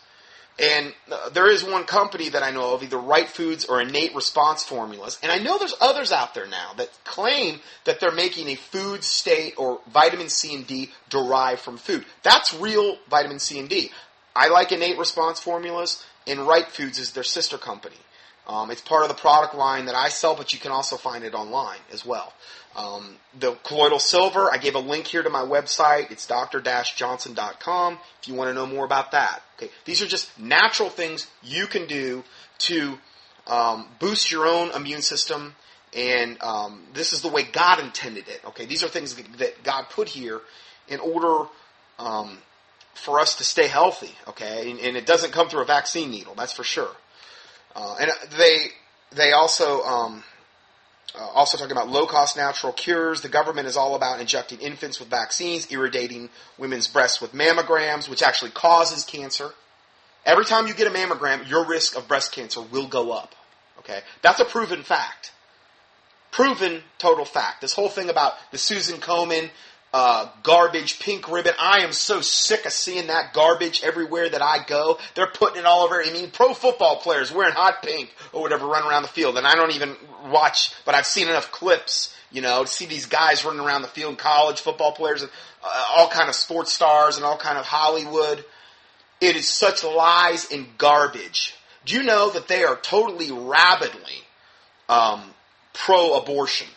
And 0.60 0.92
uh, 1.10 1.28
there 1.28 1.48
is 1.48 1.62
one 1.62 1.84
company 1.84 2.30
that 2.30 2.42
I 2.42 2.50
know 2.50 2.74
of, 2.74 2.82
either 2.82 2.98
Right 2.98 3.28
Foods 3.28 3.66
or 3.66 3.80
Innate 3.80 4.14
Response 4.14 4.64
Formulas. 4.64 5.18
And 5.22 5.30
I 5.30 5.38
know 5.38 5.56
there's 5.56 5.76
others 5.80 6.10
out 6.10 6.34
there 6.34 6.48
now 6.48 6.72
that 6.78 6.90
claim 7.04 7.60
that 7.84 8.00
they're 8.00 8.10
making 8.10 8.48
a 8.48 8.56
food 8.56 9.04
state 9.04 9.54
or 9.56 9.80
vitamin 9.92 10.28
C 10.28 10.54
and 10.54 10.66
D 10.66 10.90
derived 11.10 11.60
from 11.60 11.76
food. 11.76 12.04
That's 12.24 12.52
real 12.54 12.98
vitamin 13.08 13.38
C 13.38 13.60
and 13.60 13.68
D. 13.68 13.92
I 14.34 14.48
like 14.48 14.72
Innate 14.72 14.98
Response 14.98 15.38
Formulas, 15.38 16.04
and 16.26 16.40
Right 16.40 16.66
Foods 16.66 16.98
is 16.98 17.12
their 17.12 17.24
sister 17.24 17.56
company. 17.56 17.96
Um, 18.48 18.70
it's 18.70 18.80
part 18.80 19.02
of 19.02 19.08
the 19.08 19.14
product 19.14 19.54
line 19.54 19.86
that 19.86 19.94
I 19.94 20.08
sell, 20.08 20.34
but 20.34 20.52
you 20.52 20.58
can 20.58 20.72
also 20.72 20.96
find 20.96 21.22
it 21.22 21.34
online 21.34 21.80
as 21.92 22.04
well. 22.06 22.32
Um, 22.76 23.16
the 23.38 23.52
colloidal 23.64 23.98
silver, 23.98 24.50
I 24.50 24.58
gave 24.58 24.74
a 24.74 24.80
link 24.80 25.06
here 25.06 25.22
to 25.22 25.30
my 25.30 25.42
website. 25.42 26.10
It's 26.10 26.26
dr-johnson.com 26.26 27.98
if 28.22 28.28
you 28.28 28.34
want 28.34 28.48
to 28.48 28.54
know 28.54 28.66
more 28.66 28.84
about 28.84 29.12
that. 29.12 29.42
Okay, 29.56 29.70
these 29.84 30.00
are 30.00 30.06
just 30.06 30.38
natural 30.38 30.88
things 30.88 31.26
you 31.42 31.66
can 31.66 31.86
do 31.86 32.22
to 32.58 32.98
um, 33.48 33.88
boost 33.98 34.30
your 34.30 34.46
own 34.46 34.70
immune 34.70 35.02
system, 35.02 35.56
and 35.94 36.40
um, 36.42 36.84
this 36.94 37.12
is 37.12 37.20
the 37.22 37.28
way 37.28 37.42
God 37.42 37.80
intended 37.80 38.28
it. 38.28 38.40
Okay, 38.46 38.66
these 38.66 38.84
are 38.84 38.88
things 38.88 39.14
that 39.38 39.62
God 39.64 39.86
put 39.90 40.08
here 40.08 40.40
in 40.88 41.00
order 41.00 41.48
um, 41.98 42.38
for 42.94 43.18
us 43.18 43.36
to 43.36 43.44
stay 43.44 43.66
healthy. 43.66 44.14
Okay, 44.28 44.70
and, 44.70 44.78
and, 44.80 44.96
it 44.96 45.06
doesn't 45.06 45.32
come 45.32 45.48
through 45.48 45.62
a 45.62 45.66
vaccine 45.66 46.10
needle, 46.10 46.34
that's 46.34 46.52
for 46.52 46.64
sure. 46.64 46.94
Uh, 47.78 47.94
and 48.00 48.10
they 48.36 48.66
they 49.12 49.30
also 49.30 49.82
um, 49.82 50.24
uh, 51.14 51.24
also 51.28 51.56
talking 51.56 51.72
about 51.72 51.88
low 51.88 52.06
cost 52.06 52.36
natural 52.36 52.72
cures. 52.72 53.20
The 53.20 53.28
government 53.28 53.68
is 53.68 53.76
all 53.76 53.94
about 53.94 54.20
injecting 54.20 54.58
infants 54.58 54.98
with 54.98 55.08
vaccines, 55.08 55.66
irradiating 55.66 56.28
women's 56.58 56.88
breasts 56.88 57.20
with 57.20 57.32
mammograms, 57.32 58.08
which 58.08 58.20
actually 58.20 58.50
causes 58.50 59.04
cancer. 59.04 59.50
Every 60.26 60.44
time 60.44 60.66
you 60.66 60.74
get 60.74 60.88
a 60.88 60.90
mammogram, 60.90 61.48
your 61.48 61.64
risk 61.64 61.96
of 61.96 62.08
breast 62.08 62.32
cancer 62.32 62.60
will 62.60 62.88
go 62.88 63.12
up. 63.12 63.36
Okay? 63.78 64.00
That's 64.22 64.40
a 64.40 64.44
proven 64.44 64.82
fact. 64.82 65.32
Proven 66.32 66.82
total 66.98 67.24
fact. 67.24 67.60
This 67.60 67.74
whole 67.74 67.88
thing 67.88 68.10
about 68.10 68.34
the 68.50 68.58
Susan 68.58 68.98
Komen 68.98 69.50
uh, 69.92 70.28
garbage 70.42 71.00
pink 71.00 71.30
ribbon. 71.30 71.54
I 71.58 71.80
am 71.80 71.92
so 71.92 72.20
sick 72.20 72.66
of 72.66 72.72
seeing 72.72 73.06
that 73.06 73.32
garbage 73.32 73.82
everywhere 73.82 74.28
that 74.28 74.42
I 74.42 74.64
go. 74.66 74.98
They're 75.14 75.26
putting 75.26 75.60
it 75.60 75.64
all 75.64 75.84
over. 75.84 76.02
I 76.02 76.12
mean, 76.12 76.30
pro 76.30 76.52
football 76.52 76.96
players 76.96 77.32
wearing 77.32 77.54
hot 77.54 77.82
pink 77.82 78.14
or 78.32 78.42
whatever 78.42 78.66
run 78.66 78.86
around 78.86 79.02
the 79.02 79.08
field, 79.08 79.38
and 79.38 79.46
I 79.46 79.54
don't 79.54 79.72
even 79.72 79.96
watch, 80.26 80.72
but 80.84 80.94
I've 80.94 81.06
seen 81.06 81.28
enough 81.28 81.50
clips, 81.50 82.14
you 82.30 82.42
know, 82.42 82.62
to 82.62 82.68
see 82.68 82.86
these 82.86 83.06
guys 83.06 83.44
running 83.44 83.60
around 83.60 83.82
the 83.82 83.88
field, 83.88 84.18
college 84.18 84.60
football 84.60 84.92
players, 84.92 85.22
and 85.22 85.30
uh, 85.64 85.84
all 85.96 86.08
kind 86.08 86.28
of 86.28 86.34
sports 86.34 86.72
stars 86.72 87.16
and 87.16 87.24
all 87.24 87.38
kind 87.38 87.58
of 87.58 87.64
Hollywood. 87.64 88.44
It 89.20 89.36
is 89.36 89.48
such 89.48 89.82
lies 89.82 90.52
and 90.52 90.66
garbage. 90.78 91.54
Do 91.84 91.96
you 91.96 92.02
know 92.02 92.30
that 92.30 92.48
they 92.48 92.64
are 92.64 92.76
totally 92.76 93.32
rabidly 93.32 94.22
um, 94.88 95.22
pro 95.72 96.18
abortion, 96.18 96.68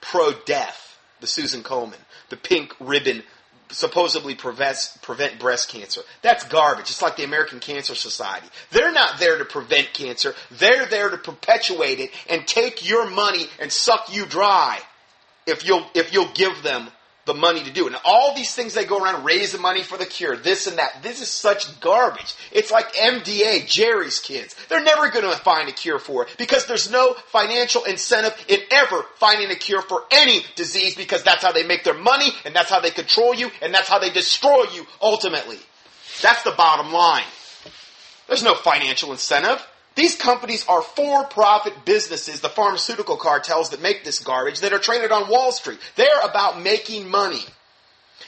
pro 0.00 0.32
death, 0.44 0.98
the 1.20 1.26
Susan 1.26 1.62
Komen, 1.62 1.96
the 2.30 2.36
pink 2.36 2.74
ribbon 2.80 3.22
supposedly 3.70 4.34
prevents, 4.34 4.96
prevent 4.98 5.38
breast 5.38 5.68
cancer. 5.68 6.00
That's 6.22 6.44
garbage. 6.44 6.90
It's 6.90 7.02
like 7.02 7.16
the 7.16 7.24
American 7.24 7.60
Cancer 7.60 7.94
Society. 7.94 8.46
They're 8.70 8.92
not 8.92 9.18
there 9.18 9.38
to 9.38 9.44
prevent 9.44 9.92
cancer. 9.92 10.34
They're 10.50 10.86
there 10.86 11.10
to 11.10 11.18
perpetuate 11.18 12.00
it 12.00 12.10
and 12.28 12.46
take 12.46 12.88
your 12.88 13.10
money 13.10 13.46
and 13.60 13.70
suck 13.70 14.12
you 14.12 14.26
dry 14.26 14.78
if 15.46 15.66
you'll, 15.66 15.86
if 15.94 16.12
you'll 16.12 16.32
give 16.34 16.62
them 16.62 16.88
the 17.28 17.34
money 17.34 17.62
to 17.62 17.70
do. 17.70 17.86
And 17.86 17.94
all 18.04 18.34
these 18.34 18.52
things 18.54 18.74
they 18.74 18.84
go 18.84 18.98
around 18.98 19.24
raise 19.24 19.52
the 19.52 19.58
money 19.58 19.82
for 19.84 19.96
the 19.96 20.06
cure, 20.06 20.36
this 20.36 20.66
and 20.66 20.78
that. 20.78 21.02
This 21.04 21.20
is 21.22 21.28
such 21.28 21.78
garbage. 21.80 22.34
It's 22.50 22.72
like 22.72 22.92
MDA, 22.94 23.68
Jerry's 23.68 24.18
kids. 24.18 24.56
They're 24.68 24.82
never 24.82 25.10
going 25.10 25.30
to 25.30 25.38
find 25.38 25.68
a 25.68 25.72
cure 25.72 26.00
for 26.00 26.24
it 26.24 26.34
because 26.36 26.66
there's 26.66 26.90
no 26.90 27.14
financial 27.14 27.84
incentive 27.84 28.34
in 28.48 28.58
ever 28.72 29.04
finding 29.16 29.50
a 29.50 29.54
cure 29.54 29.82
for 29.82 30.02
any 30.10 30.40
disease 30.56 30.96
because 30.96 31.22
that's 31.22 31.44
how 31.44 31.52
they 31.52 31.64
make 31.64 31.84
their 31.84 31.94
money 31.94 32.30
and 32.44 32.56
that's 32.56 32.70
how 32.70 32.80
they 32.80 32.90
control 32.90 33.34
you 33.34 33.50
and 33.62 33.72
that's 33.72 33.88
how 33.88 34.00
they 34.00 34.10
destroy 34.10 34.64
you 34.74 34.84
ultimately. 35.00 35.58
That's 36.22 36.42
the 36.42 36.52
bottom 36.52 36.92
line. 36.92 37.24
There's 38.26 38.42
no 38.42 38.54
financial 38.54 39.12
incentive. 39.12 39.64
These 39.98 40.14
companies 40.14 40.64
are 40.68 40.80
for-profit 40.80 41.84
businesses, 41.84 42.40
the 42.40 42.48
pharmaceutical 42.48 43.16
cartels 43.16 43.70
that 43.70 43.82
make 43.82 44.04
this 44.04 44.20
garbage, 44.20 44.60
that 44.60 44.72
are 44.72 44.78
traded 44.78 45.10
on 45.10 45.28
Wall 45.28 45.50
Street. 45.50 45.80
They're 45.96 46.20
about 46.22 46.62
making 46.62 47.08
money. 47.08 47.42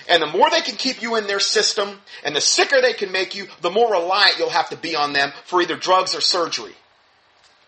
And 0.08 0.20
the 0.20 0.26
more 0.26 0.50
they 0.50 0.62
can 0.62 0.74
keep 0.74 1.00
you 1.00 1.14
in 1.14 1.28
their 1.28 1.38
system, 1.38 2.00
and 2.24 2.34
the 2.34 2.40
sicker 2.40 2.80
they 2.82 2.92
can 2.92 3.12
make 3.12 3.36
you, 3.36 3.46
the 3.60 3.70
more 3.70 3.92
reliant 3.92 4.36
you'll 4.36 4.50
have 4.50 4.70
to 4.70 4.76
be 4.76 4.96
on 4.96 5.12
them 5.12 5.32
for 5.44 5.62
either 5.62 5.76
drugs 5.76 6.12
or 6.12 6.20
surgery. 6.20 6.74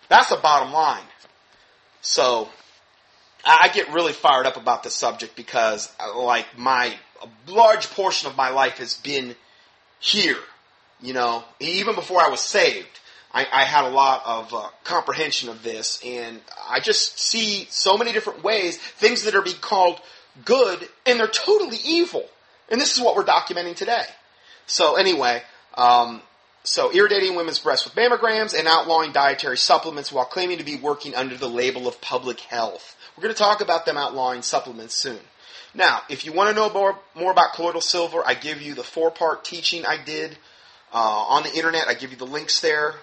That's 0.09 0.31
the 0.31 0.37
bottom 0.37 0.73
line. 0.73 1.05
So, 2.01 2.49
I 3.45 3.71
get 3.73 3.93
really 3.93 4.15
fired 4.15 4.47
up 4.47 4.57
about 4.57 4.83
this 4.83 4.97
subject 4.97 5.37
because, 5.37 5.93
uh, 6.01 6.21
like, 6.21 6.59
my, 6.59 6.93
a 7.23 7.53
large 7.53 7.89
portion 7.91 8.29
of 8.29 8.37
my 8.37 8.49
life 8.49 8.79
has 8.79 8.97
been 8.97 9.37
here. 10.01 10.41
You 11.01 11.13
know, 11.13 11.45
even 11.61 11.95
before 11.95 12.21
I 12.21 12.31
was 12.31 12.41
saved. 12.41 12.92
I, 13.35 13.47
I 13.51 13.65
had 13.65 13.85
a 13.85 13.89
lot 13.89 14.23
of 14.27 14.53
uh, 14.53 14.69
comprehension 14.85 15.49
of 15.49 15.63
this, 15.63 16.01
and 16.05 16.41
I 16.69 16.81
just 16.81 17.19
see 17.19 17.67
so 17.71 17.97
many 17.97 18.13
different 18.13 18.45
ways 18.45 18.77
things 18.79 19.25
that 19.25 19.35
are 19.35 19.43
being 19.43 19.57
called 19.57 20.01
good, 20.45 20.87
and 21.07 21.19
they're 21.19 21.27
totally 21.29 21.79
evil. 21.85 22.25
And 22.71 22.81
this 22.81 22.97
is 22.97 23.03
what 23.03 23.17
we're 23.17 23.25
documenting 23.25 23.77
today. 23.77 24.05
So 24.67 24.97
anyway, 24.97 25.43
um, 25.75 26.23
so 26.65 26.91
irradiating 26.91 27.35
women's 27.35 27.59
breasts 27.59 27.85
with 27.85 27.95
mammograms 27.95 28.59
and 28.59 28.69
outlawing 28.69 29.13
dietary 29.13 29.57
supplements 29.57 30.13
while 30.13 30.25
claiming 30.25 30.59
to 30.59 30.65
be 30.65 30.77
working 30.77 31.15
under 31.15 31.37
the 31.37 31.49
label 31.49 31.89
of 31.89 32.01
public 32.01 32.41
health. 32.41 32.97
We're 33.17 33.23
going 33.23 33.35
to 33.35 33.39
talk 33.39 33.61
about 33.61 33.85
them 33.85 33.97
outlawing 33.97 34.43
supplements 34.43 34.95
soon. 34.95 35.19
Now, 35.75 36.03
if 36.09 36.25
you 36.25 36.33
want 36.33 36.51
to 36.51 36.55
know 36.55 36.71
more, 36.71 36.99
more 37.15 37.33
about 37.33 37.55
colloidal 37.55 37.81
silver, 37.81 38.23
I 38.25 38.35
give 38.35 38.61
you 38.61 38.75
the 38.75 38.85
four-part 38.85 39.45
teaching 39.45 39.85
I 39.87 39.97
did 40.03 40.37
uh, 40.93 40.99
on 40.99 41.43
the 41.43 41.55
internet. 41.55 41.89
I 41.89 41.95
give 41.95 42.11
you 42.11 42.17
the 42.17 42.27
links 42.27 42.61
there. 42.61 42.95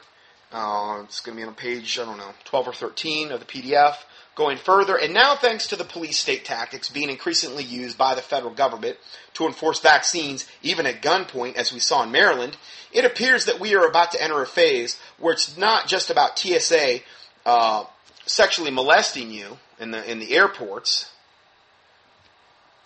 Uh, 0.51 1.01
it's 1.03 1.19
going 1.19 1.37
to 1.37 1.43
be 1.43 1.47
on 1.47 1.53
page, 1.53 1.99
I 1.99 2.05
don't 2.05 2.17
know, 2.17 2.33
12 2.45 2.67
or 2.69 2.73
13 2.73 3.31
of 3.31 3.39
the 3.39 3.45
PDF. 3.45 3.95
Going 4.35 4.57
further, 4.57 4.95
and 4.95 5.13
now 5.13 5.35
thanks 5.35 5.67
to 5.67 5.75
the 5.75 5.83
police 5.83 6.17
state 6.17 6.45
tactics 6.45 6.89
being 6.89 7.09
increasingly 7.09 7.63
used 7.63 7.97
by 7.97 8.15
the 8.15 8.21
federal 8.21 8.53
government 8.53 8.95
to 9.33 9.45
enforce 9.45 9.81
vaccines, 9.81 10.47
even 10.61 10.85
at 10.85 11.01
gunpoint, 11.01 11.55
as 11.55 11.73
we 11.73 11.79
saw 11.79 12.03
in 12.03 12.11
Maryland, 12.11 12.55
it 12.93 13.03
appears 13.03 13.45
that 13.45 13.59
we 13.59 13.75
are 13.75 13.85
about 13.85 14.11
to 14.13 14.23
enter 14.23 14.41
a 14.41 14.45
phase 14.45 14.97
where 15.17 15.33
it's 15.33 15.57
not 15.57 15.87
just 15.87 16.09
about 16.09 16.39
TSA 16.39 16.99
uh, 17.45 17.83
sexually 18.25 18.71
molesting 18.71 19.29
you 19.29 19.57
in 19.77 19.91
the 19.91 20.09
in 20.09 20.19
the 20.19 20.33
airports, 20.33 21.11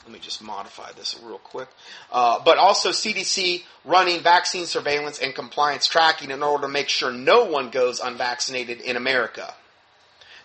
let 0.06 0.12
me 0.12 0.20
just 0.20 0.42
modify 0.42 0.92
this 0.94 1.20
real 1.24 1.38
quick. 1.38 1.70
Uh, 2.12 2.40
but 2.44 2.58
also 2.58 2.90
CDC 2.90 3.64
running 3.86 4.22
vaccine 4.22 4.66
surveillance 4.66 5.20
and 5.20 5.34
compliance 5.34 5.88
tracking 5.88 6.32
in 6.32 6.44
order 6.44 6.64
to 6.64 6.68
make 6.68 6.90
sure 6.90 7.12
no 7.12 7.46
one 7.46 7.70
goes 7.70 8.00
unvaccinated 8.00 8.82
in 8.82 8.98
America. 8.98 9.54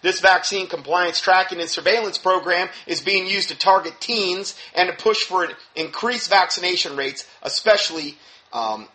This 0.00 0.20
vaccine 0.20 0.68
compliance 0.68 1.20
tracking 1.20 1.60
and 1.60 1.68
surveillance 1.68 2.18
program 2.18 2.68
is 2.86 3.00
being 3.00 3.26
used 3.26 3.48
to 3.48 3.58
target 3.58 4.00
teens 4.00 4.54
and 4.76 4.88
to 4.88 4.94
push 4.94 5.24
for 5.24 5.48
increased 5.74 6.30
vaccination 6.30 6.96
rates, 6.96 7.26
especially 7.42 8.16
um, 8.52 8.86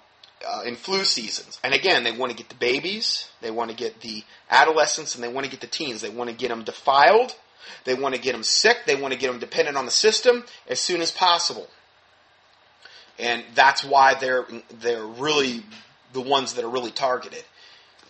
uh, 0.48 0.62
in 0.66 0.76
flu 0.76 1.04
seasons. 1.04 1.60
And 1.62 1.74
again, 1.74 2.06
they 2.06 2.14
want 2.14 2.32
to 2.32 2.38
get 2.38 2.48
the 2.48 2.56
babies, 2.56 3.28
they 3.42 3.52
want 3.52 3.70
to 3.70 3.76
get 3.76 4.00
the 4.00 4.24
adolescents, 4.50 5.16
and 5.16 5.24
they 5.24 5.28
want 5.28 5.44
to 5.44 5.52
get 5.52 5.60
the 5.60 5.68
teens. 5.68 6.00
They 6.00 6.10
want 6.10 6.30
to 6.30 6.36
get 6.36 6.48
them 6.48 6.64
defiled 6.64 7.36
they 7.84 7.94
want 7.94 8.16
to 8.16 8.22
get 8.22 8.34
them 8.34 8.44
sick. 8.44 8.86
They 8.86 8.96
want 8.96 9.14
to 9.14 9.20
get 9.20 9.32
them 9.32 9.40
dependent 9.40 9.78
on 9.78 9.86
the 9.86 9.92
system 9.92 10.44
as 10.68 10.80
soon 10.80 11.02
as 11.02 11.12
possible. 11.12 11.68
And 13.20 13.44
that's 13.54 13.84
why 13.84 14.16
they're, 14.16 14.46
they're 14.80 15.06
really 15.06 15.64
the 16.14 16.22
ones 16.22 16.54
that 16.54 16.64
are 16.64 16.70
really 16.70 16.92
targeted. 16.92 17.44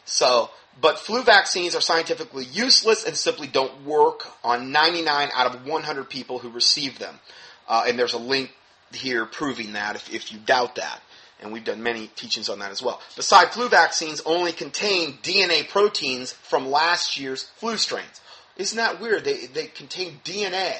So, 0.05 0.49
but 0.79 0.99
flu 0.99 1.23
vaccines 1.23 1.75
are 1.75 1.81
scientifically 1.81 2.45
useless 2.45 3.05
and 3.05 3.15
simply 3.15 3.47
don't 3.47 3.85
work 3.85 4.25
on 4.43 4.71
99 4.71 5.29
out 5.33 5.53
of 5.55 5.65
100 5.65 6.09
people 6.09 6.39
who 6.39 6.49
receive 6.49 6.99
them. 6.99 7.19
Uh, 7.67 7.85
and 7.87 7.97
there's 7.97 8.13
a 8.13 8.19
link 8.19 8.51
here 8.91 9.25
proving 9.25 9.73
that 9.73 9.95
if, 9.95 10.13
if 10.13 10.31
you 10.31 10.39
doubt 10.39 10.75
that. 10.75 11.01
And 11.41 11.51
we've 11.51 11.63
done 11.63 11.83
many 11.83 12.07
teachings 12.07 12.47
on 12.47 12.59
that 12.59 12.71
as 12.71 12.81
well. 12.81 13.01
Besides, 13.15 13.53
flu 13.53 13.67
vaccines 13.67 14.21
only 14.25 14.53
contain 14.53 15.17
DNA 15.21 15.67
proteins 15.67 16.31
from 16.31 16.69
last 16.69 17.19
year's 17.19 17.43
flu 17.57 17.75
strains. 17.75 18.21
Isn't 18.57 18.77
that 18.77 19.01
weird? 19.01 19.23
They, 19.23 19.47
they 19.47 19.67
contain 19.67 20.19
DNA. 20.23 20.75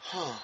Huh. 0.00 0.38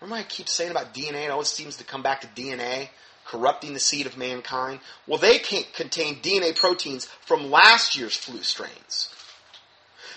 Remember 0.00 0.20
I 0.20 0.22
keep 0.24 0.48
saying 0.48 0.70
about 0.70 0.94
DNA? 0.94 1.24
It 1.24 1.30
always 1.30 1.48
seems 1.48 1.76
to 1.76 1.84
come 1.84 2.02
back 2.02 2.22
to 2.22 2.26
DNA, 2.28 2.88
corrupting 3.26 3.74
the 3.74 3.80
seed 3.80 4.06
of 4.06 4.16
mankind. 4.16 4.80
Well, 5.06 5.18
they 5.18 5.38
contain 5.38 6.20
DNA 6.20 6.56
proteins 6.56 7.06
from 7.26 7.50
last 7.50 7.96
year's 7.96 8.16
flu 8.16 8.42
strains. 8.42 9.10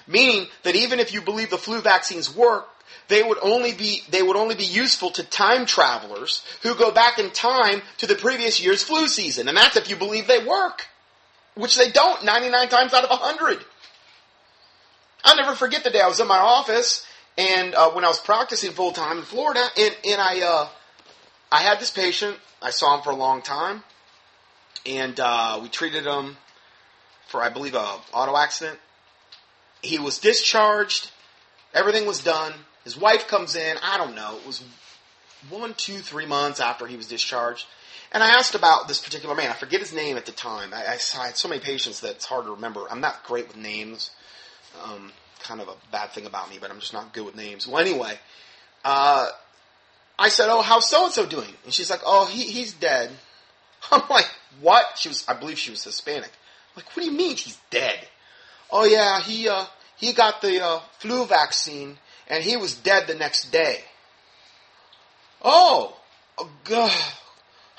Meaning 0.08 0.48
that 0.64 0.76
even 0.76 1.00
if 1.00 1.14
you 1.14 1.22
believe 1.22 1.50
the 1.50 1.58
flu 1.58 1.82
vaccines 1.82 2.34
work, 2.34 2.68
they 3.10 3.24
would 3.24 3.38
only 3.42 3.74
be 3.74 4.04
they 4.10 4.22
would 4.22 4.36
only 4.36 4.56
be 4.56 4.66
useful 4.66 5.12
to 5.12 5.24
time 5.24 5.66
travelers 5.66 6.44
who 6.64 6.76
go 6.76 6.92
back 6.92 7.20
in 7.20 7.30
time 7.32 7.82
to 7.98 8.08
the 8.08 8.16
previous 8.16 8.62
year's 8.62 8.84
flu 8.84 9.08
season, 9.08 9.48
and 9.48 9.58
that's 9.58 9.76
if 9.76 9.90
you 9.90 9.96
believe 9.96 10.28
they 10.28 10.44
work, 10.44 10.88
which 11.56 11.78
they 11.78 11.92
don't 11.92 12.24
99 12.24 12.70
times 12.70 12.94
out 12.94 13.04
of 13.04 13.10
100. 13.10 13.64
I'll 15.28 15.36
never 15.36 15.56
forget 15.56 15.84
the 15.84 15.90
day 15.90 16.00
I 16.00 16.08
was 16.08 16.22
in 16.22 16.28
my 16.28 16.38
office 16.38 17.06
and 17.38 17.76
uh, 17.76 17.92
when 17.92 18.06
I 18.06 18.08
was 18.08 18.20
practicing 18.20 18.72
full 18.72 18.92
time 18.92 19.18
in 19.18 19.24
Florida, 19.24 19.64
and, 19.78 19.96
and 20.06 20.22
I 20.22 20.40
uh, 20.42 20.68
I 21.52 21.58
had 21.58 21.82
this 21.82 21.92
patient. 21.92 22.38
I 22.62 22.72
saw 22.72 22.96
him 22.96 23.04
for 23.04 23.12
a 23.12 23.16
long 23.16 23.42
time, 23.42 23.84
and 24.86 25.20
uh, 25.20 25.60
we 25.62 25.68
treated 25.68 26.06
him 26.06 26.38
for 27.28 27.42
I 27.42 27.50
believe 27.50 27.76
a 27.76 27.98
auto 28.14 28.38
accident. 28.38 28.80
He 29.82 30.00
was 30.00 30.18
discharged. 30.18 31.12
Everything 31.74 32.08
was 32.08 32.24
done. 32.24 32.54
His 32.86 32.98
wife 32.98 33.28
comes 33.28 33.56
in. 33.56 33.78
I 33.84 33.98
don't 33.98 34.16
know. 34.16 34.38
It 34.38 34.48
was 34.48 34.64
one, 35.50 35.74
two, 35.74 36.00
three 36.00 36.26
months 36.26 36.62
after 36.62 36.88
he 36.88 36.96
was 36.96 37.08
discharged. 37.08 37.68
And 38.14 38.24
I 38.24 38.30
asked 38.30 38.56
about 38.56 38.88
this 38.88 39.02
particular 39.02 39.36
man. 39.36 39.50
I 39.50 39.54
forget 39.54 39.82
his 39.82 39.94
name 39.94 40.16
at 40.16 40.26
the 40.26 40.32
time. 40.32 40.74
I, 40.74 40.78
I, 40.78 40.98
I 41.20 41.26
had 41.28 41.36
so 41.36 41.50
many 41.50 41.60
patients 41.60 42.00
that 42.00 42.12
it's 42.12 42.26
hard 42.26 42.46
to 42.46 42.52
remember. 42.52 42.86
I'm 42.90 43.02
not 43.02 43.26
great 43.26 43.50
with 43.50 43.58
names. 43.58 44.12
Um, 44.84 45.12
kind 45.40 45.62
of 45.62 45.68
a 45.68 45.76
bad 45.92 46.12
thing 46.12 46.26
about 46.26 46.50
me, 46.50 46.58
but 46.60 46.72
I'm 46.72 46.80
just 46.80 46.94
not 46.94 47.14
good 47.14 47.26
with 47.26 47.36
names. 47.36 47.68
Well, 47.68 47.80
anyway, 47.80 48.18
uh, 48.84 49.28
I 50.20 50.30
said, 50.30 50.50
"Oh, 50.50 50.62
how's 50.62 50.90
so 50.90 51.06
and 51.06 51.14
so 51.14 51.26
doing?" 51.26 51.54
And 51.64 51.74
she's 51.74 51.90
like, 51.90 52.02
"Oh, 52.06 52.26
he, 52.26 52.44
he's 52.44 52.74
dead." 52.74 53.12
I'm 53.92 54.04
like, 54.10 54.30
"What?" 54.62 54.86
She 54.98 55.10
was, 55.10 55.26
I 55.28 55.34
believe 55.34 55.58
she 55.58 55.72
was 55.72 55.84
Hispanic. 55.84 56.32
I'm 56.32 56.84
like, 56.84 56.96
what 56.96 57.04
do 57.04 57.12
you 57.12 57.18
mean 57.18 57.36
he's 57.36 57.58
dead? 57.70 58.00
Oh 58.72 58.86
yeah, 58.86 59.22
he 59.22 59.48
uh, 59.48 59.66
he 59.96 60.14
got 60.14 60.42
the 60.42 60.64
uh, 60.64 60.80
flu 61.00 61.26
vaccine 61.26 61.98
and 62.28 62.44
he 62.44 62.58
was 62.58 62.76
dead 62.76 63.08
the 63.08 63.16
next 63.16 63.52
day. 63.52 63.84
Oh, 65.42 65.96
oh, 66.38 66.50
God. 66.64 66.92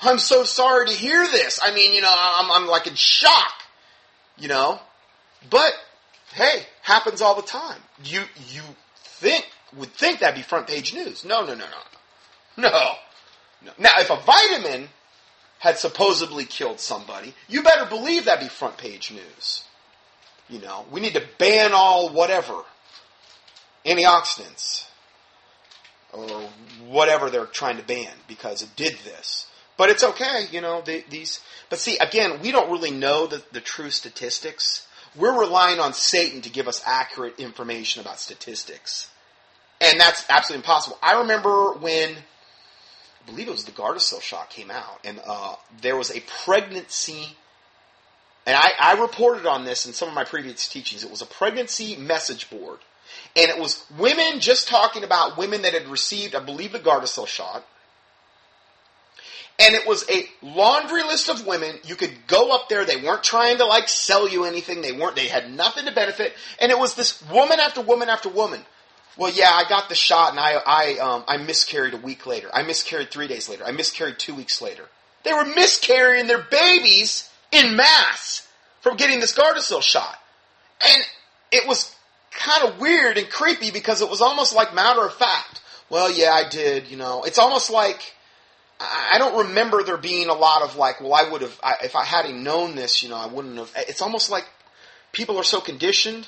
I'm 0.01 0.17
so 0.17 0.43
sorry 0.43 0.87
to 0.87 0.93
hear 0.93 1.25
this. 1.27 1.59
I 1.61 1.73
mean, 1.73 1.93
you 1.93 2.01
know, 2.01 2.07
I'm, 2.09 2.49
I'm 2.51 2.67
like 2.67 2.87
in 2.87 2.95
shock, 2.95 3.53
you 4.37 4.47
know, 4.47 4.79
but 5.49 5.73
hey, 6.33 6.65
happens 6.89 7.21
all 7.21 7.35
the 7.35 7.47
time. 7.47 7.79
You 8.03 8.23
you 8.51 8.61
think 8.95 9.47
would 9.77 9.93
think 9.93 10.19
that'd 10.19 10.35
be 10.35 10.41
front 10.41 10.67
page 10.67 10.93
news. 10.93 11.23
No, 11.23 11.41
no, 11.45 11.53
no, 11.53 11.65
no. 11.65 12.67
No. 12.69 12.95
No. 13.63 13.71
Now 13.77 13.91
if 13.97 14.09
a 14.09 14.17
vitamin 14.17 14.89
had 15.59 15.77
supposedly 15.77 16.45
killed 16.45 16.79
somebody, 16.79 17.33
you 17.47 17.61
better 17.61 17.85
believe 17.85 18.25
that'd 18.25 18.43
be 18.43 18.49
front 18.49 18.77
page 18.77 19.11
news. 19.11 19.63
You 20.49 20.59
know, 20.59 20.85
we 20.91 20.99
need 20.99 21.13
to 21.13 21.23
ban 21.37 21.71
all 21.73 22.09
whatever 22.09 22.63
antioxidants 23.85 24.87
or 26.11 26.49
whatever 26.87 27.29
they're 27.29 27.45
trying 27.45 27.77
to 27.77 27.83
ban 27.83 28.11
because 28.27 28.63
it 28.63 28.75
did 28.75 28.97
this. 29.03 29.45
But 29.77 29.89
it's 29.89 30.03
okay, 30.03 30.47
you 30.51 30.59
know, 30.59 30.81
the, 30.81 31.03
these. 31.09 31.39
But 31.69 31.79
see, 31.79 31.97
again, 31.99 32.39
we 32.41 32.51
don't 32.51 32.71
really 32.71 32.91
know 32.91 33.27
the, 33.27 33.43
the 33.51 33.61
true 33.61 33.91
statistics 33.91 34.87
we're 35.15 35.39
relying 35.39 35.79
on 35.79 35.93
Satan 35.93 36.41
to 36.41 36.49
give 36.49 36.67
us 36.67 36.81
accurate 36.85 37.39
information 37.39 38.01
about 38.01 38.19
statistics. 38.19 39.09
And 39.81 39.99
that's 39.99 40.25
absolutely 40.29 40.63
impossible. 40.63 40.97
I 41.01 41.19
remember 41.19 41.73
when, 41.73 42.11
I 42.11 43.25
believe 43.25 43.47
it 43.47 43.51
was 43.51 43.63
the 43.63 43.71
Gardasil 43.71 44.21
shot 44.21 44.49
came 44.49 44.69
out, 44.69 44.99
and 45.03 45.21
uh, 45.25 45.55
there 45.81 45.95
was 45.95 46.11
a 46.11 46.21
pregnancy, 46.43 47.37
and 48.45 48.55
I, 48.55 48.71
I 48.79 49.01
reported 49.01 49.45
on 49.45 49.65
this 49.65 49.85
in 49.85 49.93
some 49.93 50.09
of 50.09 50.15
my 50.15 50.25
previous 50.25 50.67
teachings. 50.67 51.03
It 51.03 51.11
was 51.11 51.21
a 51.21 51.25
pregnancy 51.25 51.95
message 51.95 52.49
board. 52.49 52.79
And 53.35 53.49
it 53.49 53.59
was 53.59 53.85
women 53.97 54.39
just 54.39 54.67
talking 54.67 55.03
about 55.03 55.37
women 55.37 55.63
that 55.63 55.73
had 55.73 55.87
received, 55.87 56.35
I 56.35 56.41
believe, 56.41 56.73
the 56.73 56.79
Gardasil 56.79 57.25
shot 57.25 57.65
and 59.59 59.75
it 59.75 59.85
was 59.85 60.05
a 60.09 60.25
laundry 60.41 61.03
list 61.03 61.29
of 61.29 61.45
women. 61.45 61.75
You 61.83 61.95
could 61.95 62.13
go 62.27 62.55
up 62.55 62.69
there. 62.69 62.85
They 62.85 62.95
weren't 62.95 63.23
trying 63.23 63.57
to 63.57 63.65
like 63.65 63.89
sell 63.89 64.27
you 64.27 64.45
anything. 64.45 64.81
They 64.81 64.93
weren't. 64.93 65.15
They 65.15 65.27
had 65.27 65.51
nothing 65.51 65.85
to 65.85 65.91
benefit. 65.91 66.33
And 66.61 66.71
it 66.71 66.79
was 66.79 66.95
this 66.95 67.21
woman 67.29 67.59
after 67.59 67.81
woman 67.81 68.09
after 68.09 68.29
woman. 68.29 68.61
Well, 69.17 69.31
yeah, 69.33 69.51
I 69.51 69.67
got 69.67 69.89
the 69.89 69.95
shot, 69.95 70.31
and 70.31 70.39
I 70.39 70.53
I 70.65 70.97
um, 70.99 71.23
I 71.27 71.37
miscarried 71.37 71.93
a 71.93 71.97
week 71.97 72.25
later. 72.25 72.49
I 72.53 72.63
miscarried 72.63 73.11
three 73.11 73.27
days 73.27 73.49
later. 73.49 73.65
I 73.65 73.71
miscarried 73.71 74.17
two 74.17 74.33
weeks 74.33 74.61
later. 74.61 74.85
They 75.23 75.33
were 75.33 75.45
miscarrying 75.45 76.27
their 76.27 76.41
babies 76.41 77.29
in 77.51 77.75
mass 77.75 78.47
from 78.79 78.95
getting 78.95 79.19
this 79.19 79.35
Gardasil 79.35 79.81
shot, 79.81 80.15
and 80.87 81.03
it 81.51 81.67
was 81.67 81.93
kind 82.31 82.69
of 82.69 82.79
weird 82.79 83.17
and 83.17 83.29
creepy 83.29 83.71
because 83.71 84.01
it 84.01 84.09
was 84.09 84.21
almost 84.21 84.55
like 84.55 84.73
matter 84.73 85.05
of 85.05 85.13
fact. 85.13 85.61
Well, 85.89 86.09
yeah, 86.09 86.31
I 86.31 86.47
did. 86.47 86.87
You 86.87 86.95
know, 86.95 87.23
it's 87.23 87.39
almost 87.39 87.69
like 87.69 88.13
I 88.79 89.17
don't 89.17 89.47
remember 89.47 89.83
there 89.83 89.97
being 89.97 90.29
a 90.29 90.33
lot 90.33 90.61
of 90.61 90.77
like, 90.77 91.01
well, 91.01 91.13
I 91.13 91.29
would 91.29 91.41
have, 91.41 91.59
I, 91.61 91.75
if 91.83 91.95
I 91.95 92.05
hadn't 92.05 92.41
known 92.41 92.75
this, 92.75 93.03
you 93.03 93.09
know, 93.09 93.17
I 93.17 93.27
wouldn't 93.27 93.57
have. 93.57 93.71
It's 93.75 94.01
almost 94.01 94.29
like 94.29 94.45
people 95.11 95.37
are 95.37 95.43
so 95.43 95.59
conditioned 95.59 96.27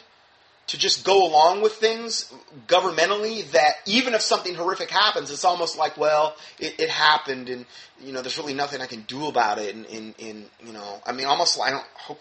to 0.67 0.77
just 0.77 1.05
go 1.05 1.25
along 1.25 1.61
with 1.61 1.73
things 1.73 2.31
governmentally 2.67 3.49
that 3.51 3.75
even 3.85 4.13
if 4.13 4.21
something 4.21 4.53
horrific 4.55 4.89
happens, 4.89 5.31
it's 5.31 5.45
almost 5.45 5.77
like, 5.77 5.97
well, 5.97 6.35
it, 6.59 6.79
it 6.79 6.89
happened 6.89 7.47
and, 7.47 7.65
you 8.01 8.11
know, 8.11 8.21
there's 8.21 8.37
really 8.37 8.53
nothing 8.53 8.81
I 8.81 8.85
can 8.85 9.01
do 9.03 9.27
about 9.27 9.57
it. 9.57 9.73
And, 9.73 9.85
and, 9.85 10.15
and, 10.19 10.49
you 10.65 10.73
know, 10.73 11.01
I 11.05 11.13
mean, 11.13 11.27
almost 11.27 11.59
I 11.59 11.71
don't 11.71 11.87
hope 11.95 12.19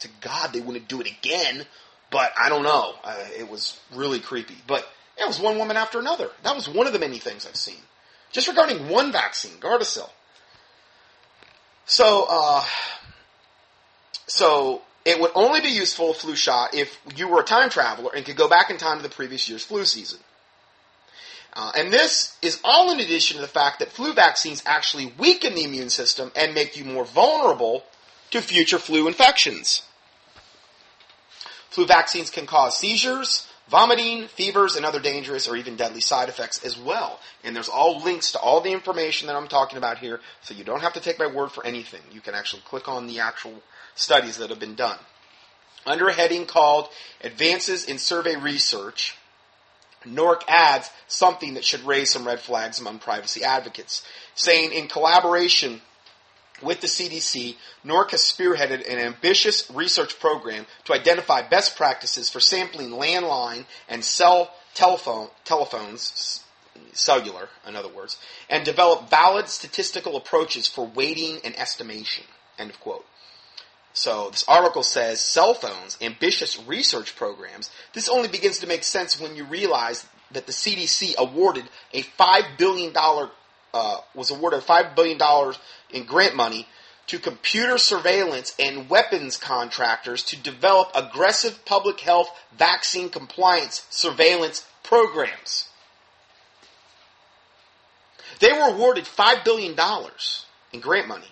to 0.00 0.08
God 0.22 0.52
they 0.54 0.60
wouldn't 0.60 0.88
do 0.88 1.00
it 1.02 1.06
again, 1.06 1.66
but 2.10 2.32
I 2.38 2.48
don't 2.48 2.62
know. 2.62 2.94
Uh, 3.04 3.24
it 3.38 3.48
was 3.48 3.78
really 3.94 4.20
creepy. 4.20 4.56
But 4.66 4.88
it 5.18 5.26
was 5.26 5.38
one 5.38 5.58
woman 5.58 5.76
after 5.76 5.98
another. 5.98 6.30
That 6.44 6.54
was 6.54 6.66
one 6.66 6.86
of 6.86 6.94
the 6.94 6.98
many 6.98 7.18
things 7.18 7.46
I've 7.46 7.56
seen 7.56 7.76
just 8.36 8.48
regarding 8.48 8.90
one 8.90 9.12
vaccine, 9.12 9.52
Gardasil. 9.60 10.10
So, 11.86 12.26
uh, 12.28 12.62
so 14.26 14.82
it 15.06 15.18
would 15.18 15.30
only 15.34 15.62
be 15.62 15.70
useful 15.70 16.12
flu 16.12 16.36
shot 16.36 16.74
if 16.74 17.00
you 17.16 17.28
were 17.28 17.40
a 17.40 17.44
time 17.44 17.70
traveler 17.70 18.10
and 18.14 18.26
could 18.26 18.36
go 18.36 18.46
back 18.46 18.68
in 18.68 18.76
time 18.76 18.98
to 18.98 19.02
the 19.02 19.08
previous 19.08 19.48
year's 19.48 19.64
flu 19.64 19.86
season. 19.86 20.18
Uh, 21.54 21.72
and 21.78 21.90
this 21.90 22.36
is 22.42 22.60
all 22.62 22.92
in 22.92 23.00
addition 23.00 23.36
to 23.36 23.40
the 23.40 23.48
fact 23.48 23.78
that 23.78 23.90
flu 23.90 24.12
vaccines 24.12 24.62
actually 24.66 25.14
weaken 25.16 25.54
the 25.54 25.64
immune 25.64 25.88
system 25.88 26.30
and 26.36 26.52
make 26.52 26.76
you 26.76 26.84
more 26.84 27.06
vulnerable 27.06 27.84
to 28.32 28.42
future 28.42 28.78
flu 28.78 29.08
infections. 29.08 29.80
Flu 31.70 31.86
vaccines 31.86 32.28
can 32.28 32.44
cause 32.44 32.78
seizures, 32.78 33.48
vomiting, 33.68 34.28
fevers, 34.28 34.76
and 34.76 34.84
other 34.84 35.00
dangerous 35.00 35.48
or 35.48 35.56
even 35.56 35.76
deadly 35.76 36.00
side 36.00 36.28
effects 36.28 36.64
as 36.64 36.78
well. 36.78 37.20
And 37.42 37.54
there's 37.54 37.68
all 37.68 38.00
links 38.00 38.32
to 38.32 38.38
all 38.38 38.60
the 38.60 38.72
information 38.72 39.26
that 39.26 39.36
I'm 39.36 39.48
talking 39.48 39.78
about 39.78 39.98
here, 39.98 40.20
so 40.42 40.54
you 40.54 40.64
don't 40.64 40.82
have 40.82 40.94
to 40.94 41.00
take 41.00 41.18
my 41.18 41.26
word 41.26 41.50
for 41.50 41.64
anything. 41.66 42.02
You 42.12 42.20
can 42.20 42.34
actually 42.34 42.62
click 42.62 42.88
on 42.88 43.06
the 43.06 43.20
actual 43.20 43.62
studies 43.94 44.36
that 44.38 44.50
have 44.50 44.60
been 44.60 44.74
done. 44.74 44.98
Under 45.84 46.08
a 46.08 46.12
heading 46.12 46.46
called 46.46 46.88
Advances 47.22 47.84
in 47.84 47.98
Survey 47.98 48.36
Research, 48.36 49.16
NORC 50.04 50.42
adds 50.48 50.90
something 51.08 51.54
that 51.54 51.64
should 51.64 51.84
raise 51.84 52.10
some 52.10 52.26
red 52.26 52.40
flags 52.40 52.80
among 52.80 52.98
privacy 52.98 53.42
advocates, 53.42 54.04
saying 54.34 54.72
in 54.72 54.88
collaboration 54.88 55.80
with 56.62 56.80
the 56.80 56.86
CDC, 56.86 57.56
NORC 57.84 58.12
has 58.12 58.20
spearheaded 58.22 58.90
an 58.90 58.98
ambitious 58.98 59.70
research 59.70 60.18
program 60.18 60.66
to 60.84 60.94
identify 60.94 61.42
best 61.42 61.76
practices 61.76 62.30
for 62.30 62.40
sampling 62.40 62.90
landline 62.90 63.66
and 63.88 64.04
cell 64.04 64.50
telephone, 64.74 65.28
telephones, 65.44 66.44
cellular, 66.92 67.48
in 67.66 67.76
other 67.76 67.88
words, 67.88 68.18
and 68.48 68.64
develop 68.64 69.10
valid 69.10 69.48
statistical 69.48 70.16
approaches 70.16 70.66
for 70.66 70.86
weighting 70.86 71.38
and 71.44 71.58
estimation. 71.58 72.24
End 72.58 72.70
of 72.70 72.80
quote. 72.80 73.04
So 73.92 74.28
this 74.30 74.44
article 74.46 74.82
says 74.82 75.20
cell 75.20 75.54
phones, 75.54 75.96
ambitious 76.02 76.62
research 76.66 77.16
programs. 77.16 77.70
This 77.94 78.08
only 78.08 78.28
begins 78.28 78.58
to 78.58 78.66
make 78.66 78.84
sense 78.84 79.18
when 79.18 79.36
you 79.36 79.44
realize 79.44 80.06
that 80.32 80.46
the 80.46 80.52
CDC 80.52 81.16
awarded 81.16 81.64
a 81.92 82.02
five 82.02 82.44
billion 82.58 82.92
dollar 82.92 83.30
uh, 83.74 83.98
was 84.14 84.30
awarded 84.30 84.60
$5 84.60 84.94
billion 84.94 85.20
in 85.90 86.04
grant 86.04 86.34
money 86.34 86.66
to 87.06 87.18
computer 87.18 87.78
surveillance 87.78 88.54
and 88.58 88.90
weapons 88.90 89.36
contractors 89.36 90.22
to 90.24 90.36
develop 90.36 90.90
aggressive 90.94 91.64
public 91.64 92.00
health 92.00 92.30
vaccine 92.56 93.08
compliance 93.08 93.86
surveillance 93.90 94.66
programs. 94.82 95.68
They 98.40 98.52
were 98.52 98.74
awarded 98.74 99.04
$5 99.04 99.44
billion 99.44 99.76
in 100.72 100.80
grant 100.80 101.08
money 101.08 101.30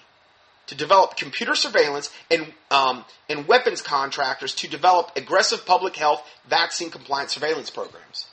to 0.66 0.74
develop 0.74 1.16
computer 1.16 1.54
surveillance 1.54 2.10
and, 2.30 2.52
um, 2.70 3.04
and 3.28 3.46
weapons 3.46 3.82
contractors 3.82 4.54
to 4.54 4.68
develop 4.68 5.10
aggressive 5.16 5.66
public 5.66 5.96
health 5.96 6.26
vaccine 6.48 6.90
compliance 6.90 7.32
surveillance 7.32 7.70
programs. 7.70 8.26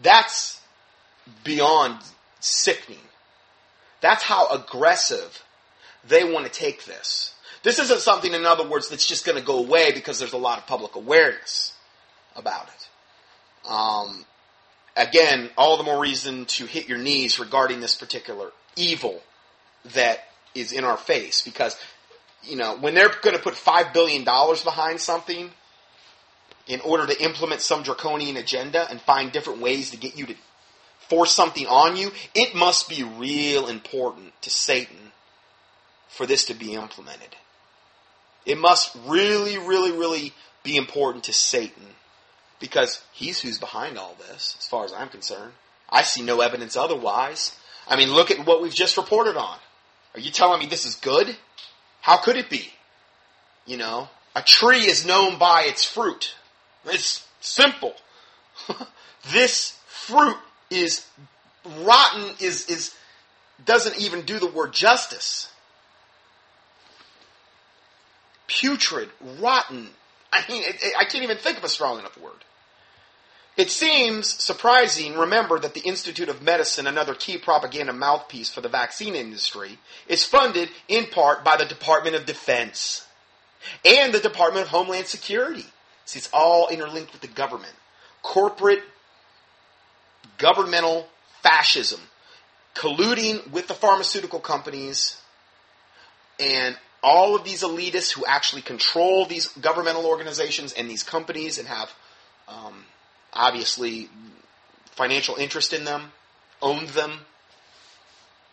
That's 0.00 0.60
beyond 1.44 2.00
sickening. 2.42 2.98
That's 4.00 4.22
how 4.22 4.48
aggressive 4.48 5.42
they 6.06 6.24
want 6.24 6.46
to 6.46 6.52
take 6.52 6.84
this. 6.84 7.34
This 7.62 7.78
isn't 7.78 8.00
something, 8.00 8.34
in 8.34 8.44
other 8.44 8.68
words, 8.68 8.88
that's 8.88 9.06
just 9.06 9.24
going 9.24 9.38
to 9.38 9.44
go 9.44 9.58
away 9.58 9.92
because 9.92 10.18
there's 10.18 10.32
a 10.32 10.38
lot 10.38 10.58
of 10.58 10.66
public 10.66 10.96
awareness 10.96 11.74
about 12.34 12.68
it. 12.68 13.70
Um, 13.70 14.24
again, 14.96 15.50
all 15.56 15.76
the 15.76 15.84
more 15.84 16.00
reason 16.00 16.44
to 16.46 16.66
hit 16.66 16.88
your 16.88 16.98
knees 16.98 17.38
regarding 17.38 17.80
this 17.80 17.94
particular 17.94 18.50
evil 18.74 19.22
that 19.94 20.18
is 20.54 20.72
in 20.72 20.82
our 20.84 20.96
face 20.96 21.42
because, 21.42 21.76
you 22.42 22.56
know, 22.56 22.76
when 22.76 22.94
they're 22.94 23.10
going 23.22 23.36
to 23.36 23.42
put 23.42 23.54
$5 23.54 23.92
billion 23.92 24.24
behind 24.24 25.00
something 25.00 25.50
in 26.66 26.80
order 26.80 27.06
to 27.06 27.22
implement 27.22 27.60
some 27.60 27.84
draconian 27.84 28.36
agenda 28.36 28.88
and 28.90 29.00
find 29.00 29.30
different 29.30 29.60
ways 29.60 29.90
to 29.90 29.96
get 29.96 30.18
you 30.18 30.26
to 30.26 30.34
force 31.12 31.34
something 31.34 31.66
on 31.66 31.94
you, 31.94 32.10
it 32.34 32.54
must 32.54 32.88
be 32.88 33.02
real 33.02 33.68
important 33.68 34.32
to 34.40 34.48
Satan 34.48 35.12
for 36.08 36.24
this 36.24 36.46
to 36.46 36.54
be 36.54 36.72
implemented. 36.72 37.36
It 38.46 38.56
must 38.56 38.96
really, 39.06 39.58
really, 39.58 39.92
really 39.92 40.32
be 40.62 40.78
important 40.78 41.24
to 41.24 41.34
Satan 41.34 41.84
because 42.60 43.02
he's 43.12 43.42
who's 43.42 43.58
behind 43.58 43.98
all 43.98 44.16
this, 44.26 44.56
as 44.58 44.66
far 44.66 44.86
as 44.86 44.94
I'm 44.94 45.10
concerned. 45.10 45.52
I 45.90 46.00
see 46.00 46.22
no 46.22 46.40
evidence 46.40 46.78
otherwise. 46.78 47.58
I 47.86 47.96
mean, 47.96 48.10
look 48.10 48.30
at 48.30 48.46
what 48.46 48.62
we've 48.62 48.74
just 48.74 48.96
reported 48.96 49.36
on. 49.36 49.58
Are 50.14 50.20
you 50.20 50.30
telling 50.30 50.60
me 50.60 50.66
this 50.66 50.86
is 50.86 50.94
good? 50.94 51.36
How 52.00 52.16
could 52.16 52.38
it 52.38 52.48
be? 52.48 52.72
You 53.66 53.76
know, 53.76 54.08
a 54.34 54.40
tree 54.40 54.86
is 54.86 55.04
known 55.04 55.38
by 55.38 55.64
its 55.64 55.84
fruit. 55.84 56.34
It's 56.86 57.26
simple. 57.42 57.92
this 59.30 59.76
fruit 59.86 60.38
is 60.72 61.06
rotten 61.80 62.34
is 62.40 62.66
is 62.66 62.94
doesn't 63.64 63.98
even 64.00 64.22
do 64.22 64.38
the 64.38 64.46
word 64.46 64.72
justice. 64.72 65.52
Putrid, 68.46 69.08
rotten. 69.40 69.90
I 70.32 70.44
mean, 70.48 70.62
it, 70.62 70.76
it, 70.82 70.94
I 70.98 71.04
can't 71.04 71.24
even 71.24 71.36
think 71.36 71.58
of 71.58 71.64
a 71.64 71.68
strong 71.68 71.98
enough 71.98 72.18
word. 72.18 72.44
It 73.56 73.70
seems 73.70 74.28
surprising, 74.28 75.14
remember, 75.14 75.58
that 75.58 75.74
the 75.74 75.80
Institute 75.80 76.30
of 76.30 76.42
Medicine, 76.42 76.86
another 76.86 77.14
key 77.14 77.36
propaganda 77.36 77.92
mouthpiece 77.92 78.48
for 78.48 78.62
the 78.62 78.68
vaccine 78.68 79.14
industry, 79.14 79.78
is 80.08 80.24
funded 80.24 80.70
in 80.88 81.06
part 81.06 81.44
by 81.44 81.56
the 81.56 81.66
Department 81.66 82.16
of 82.16 82.24
Defense 82.24 83.06
and 83.84 84.12
the 84.12 84.20
Department 84.20 84.64
of 84.64 84.70
Homeland 84.70 85.06
Security. 85.06 85.66
See, 86.06 86.18
it's 86.18 86.30
all 86.32 86.68
interlinked 86.68 87.12
with 87.12 87.20
the 87.20 87.28
government. 87.28 87.74
Corporate 88.22 88.82
governmental 90.42 91.08
fascism, 91.40 92.00
colluding 92.74 93.48
with 93.52 93.68
the 93.68 93.74
pharmaceutical 93.74 94.40
companies 94.40 95.22
and 96.40 96.76
all 97.00 97.36
of 97.36 97.44
these 97.44 97.62
elitists 97.62 98.12
who 98.12 98.24
actually 98.26 98.62
control 98.62 99.24
these 99.24 99.46
governmental 99.46 100.04
organizations 100.04 100.72
and 100.72 100.90
these 100.90 101.04
companies 101.04 101.58
and 101.58 101.68
have 101.68 101.92
um, 102.48 102.84
obviously 103.32 104.08
financial 104.96 105.36
interest 105.36 105.72
in 105.72 105.84
them, 105.84 106.10
owned 106.60 106.88
them. 106.88 107.20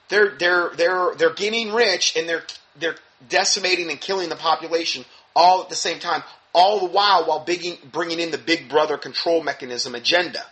They're 0.10 0.36
they're 0.38 0.70
they're 0.76 1.16
they're 1.16 1.34
getting 1.34 1.74
rich 1.74 2.16
and 2.16 2.30
they're 2.30 2.44
they're 2.80 2.96
decimating 3.28 3.90
and 3.90 4.00
killing 4.00 4.30
the 4.30 4.36
population 4.36 5.06
all 5.36 5.62
at 5.64 5.70
the 5.70 5.76
same 5.76 6.00
time, 6.00 6.24
all 6.54 6.80
the 6.80 6.94
while 6.94 7.26
while 7.26 7.44
bigging, 7.44 7.78
bringing 7.92 8.20
in 8.20 8.32
the 8.32 8.38
big 8.38 8.70
brother 8.70 8.98
control 8.98 9.42
mechanism 9.42 9.96
agenda. 9.96 10.44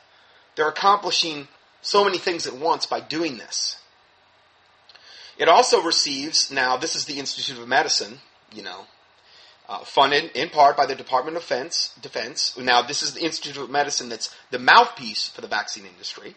They're 0.57 0.67
accomplishing 0.67 1.47
so 1.81 2.03
many 2.03 2.17
things 2.17 2.47
at 2.47 2.57
once 2.57 2.87
by 2.87 2.99
doing 2.99 3.37
this. 3.37 3.77
It 5.37 5.47
also 5.47 5.83
receives, 5.83 6.51
now 6.51 6.77
this 6.77 6.95
is 6.95 7.05
the 7.05 7.19
Institute 7.19 7.59
of 7.59 7.67
Medicine, 7.67 8.19
you 8.51 8.63
know, 8.63 8.87
uh, 9.69 9.79
funded 9.79 10.31
in 10.35 10.49
part 10.49 10.75
by 10.75 10.87
the 10.87 10.95
Department 10.95 11.37
of 11.37 11.43
Defense, 11.43 11.93
Defense. 12.01 12.57
Now 12.57 12.81
this 12.81 13.03
is 13.03 13.13
the 13.13 13.23
Institute 13.23 13.61
of 13.61 13.69
Medicine 13.69 14.09
that's 14.09 14.33
the 14.49 14.57
mouthpiece 14.57 15.27
for 15.27 15.41
the 15.41 15.47
vaccine 15.47 15.85
industry. 15.85 16.35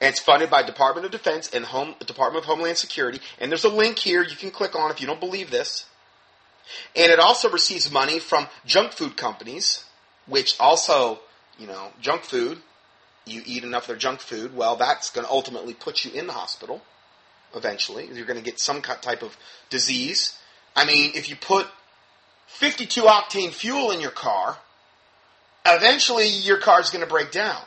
And 0.00 0.10
it's 0.10 0.18
funded 0.18 0.50
by 0.50 0.64
Department 0.64 1.06
of 1.06 1.12
Defense 1.12 1.48
and 1.54 1.64
Home, 1.66 1.94
Department 2.04 2.44
of 2.44 2.48
Homeland 2.48 2.76
Security. 2.76 3.20
And 3.38 3.52
there's 3.52 3.64
a 3.64 3.68
link 3.68 4.00
here 4.00 4.24
you 4.24 4.36
can 4.36 4.50
click 4.50 4.74
on 4.74 4.90
if 4.90 5.00
you 5.00 5.06
don't 5.06 5.20
believe 5.20 5.52
this. 5.52 5.86
And 6.96 7.12
it 7.12 7.20
also 7.20 7.48
receives 7.48 7.92
money 7.92 8.18
from 8.18 8.48
junk 8.66 8.92
food 8.92 9.16
companies, 9.16 9.84
which 10.26 10.58
also, 10.58 11.20
you 11.56 11.68
know, 11.68 11.92
junk 12.00 12.24
food, 12.24 12.58
you 13.26 13.42
eat 13.44 13.64
enough 13.64 13.84
of 13.84 13.88
their 13.88 13.96
junk 13.96 14.20
food, 14.20 14.54
well, 14.54 14.76
that's 14.76 15.10
going 15.10 15.26
to 15.26 15.32
ultimately 15.32 15.74
put 15.74 16.04
you 16.04 16.12
in 16.12 16.26
the 16.26 16.32
hospital 16.32 16.82
eventually. 17.54 18.08
You're 18.12 18.26
going 18.26 18.38
to 18.38 18.44
get 18.44 18.60
some 18.60 18.82
type 18.82 19.22
of 19.22 19.36
disease. 19.70 20.38
I 20.76 20.84
mean, 20.84 21.12
if 21.14 21.28
you 21.28 21.36
put 21.36 21.66
52 22.46 23.02
octane 23.02 23.50
fuel 23.50 23.90
in 23.90 24.00
your 24.00 24.10
car, 24.10 24.58
eventually 25.66 26.28
your 26.28 26.58
car's 26.58 26.90
going 26.90 27.04
to 27.04 27.10
break 27.10 27.30
down. 27.30 27.62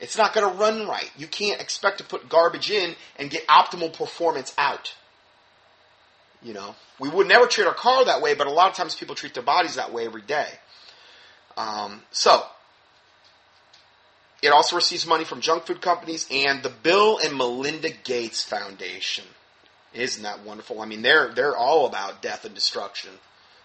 It's 0.00 0.16
not 0.16 0.32
going 0.34 0.50
to 0.50 0.58
run 0.58 0.88
right. 0.88 1.10
You 1.16 1.26
can't 1.26 1.60
expect 1.60 1.98
to 1.98 2.04
put 2.04 2.28
garbage 2.28 2.70
in 2.70 2.96
and 3.16 3.30
get 3.30 3.46
optimal 3.46 3.92
performance 3.92 4.52
out. 4.58 4.94
You 6.42 6.54
know, 6.54 6.74
we 6.98 7.08
would 7.08 7.28
never 7.28 7.46
treat 7.46 7.68
our 7.68 7.74
car 7.74 8.04
that 8.04 8.20
way, 8.20 8.34
but 8.34 8.48
a 8.48 8.50
lot 8.50 8.68
of 8.68 8.74
times 8.74 8.96
people 8.96 9.14
treat 9.14 9.34
their 9.34 9.44
bodies 9.44 9.76
that 9.76 9.92
way 9.92 10.04
every 10.04 10.22
day. 10.22 10.48
Um, 11.56 12.02
so, 12.10 12.44
it 14.42 14.52
also 14.52 14.76
receives 14.76 15.06
money 15.06 15.24
from 15.24 15.40
junk 15.40 15.66
food 15.66 15.80
companies 15.80 16.26
and 16.30 16.62
the 16.62 16.72
Bill 16.82 17.18
and 17.18 17.36
Melinda 17.36 17.90
Gates 17.90 18.42
Foundation. 18.42 19.24
Isn't 19.94 20.24
that 20.24 20.44
wonderful? 20.44 20.80
I 20.80 20.86
mean, 20.86 21.02
they're 21.02 21.32
they're 21.32 21.56
all 21.56 21.86
about 21.86 22.22
death 22.22 22.44
and 22.44 22.54
destruction. 22.54 23.10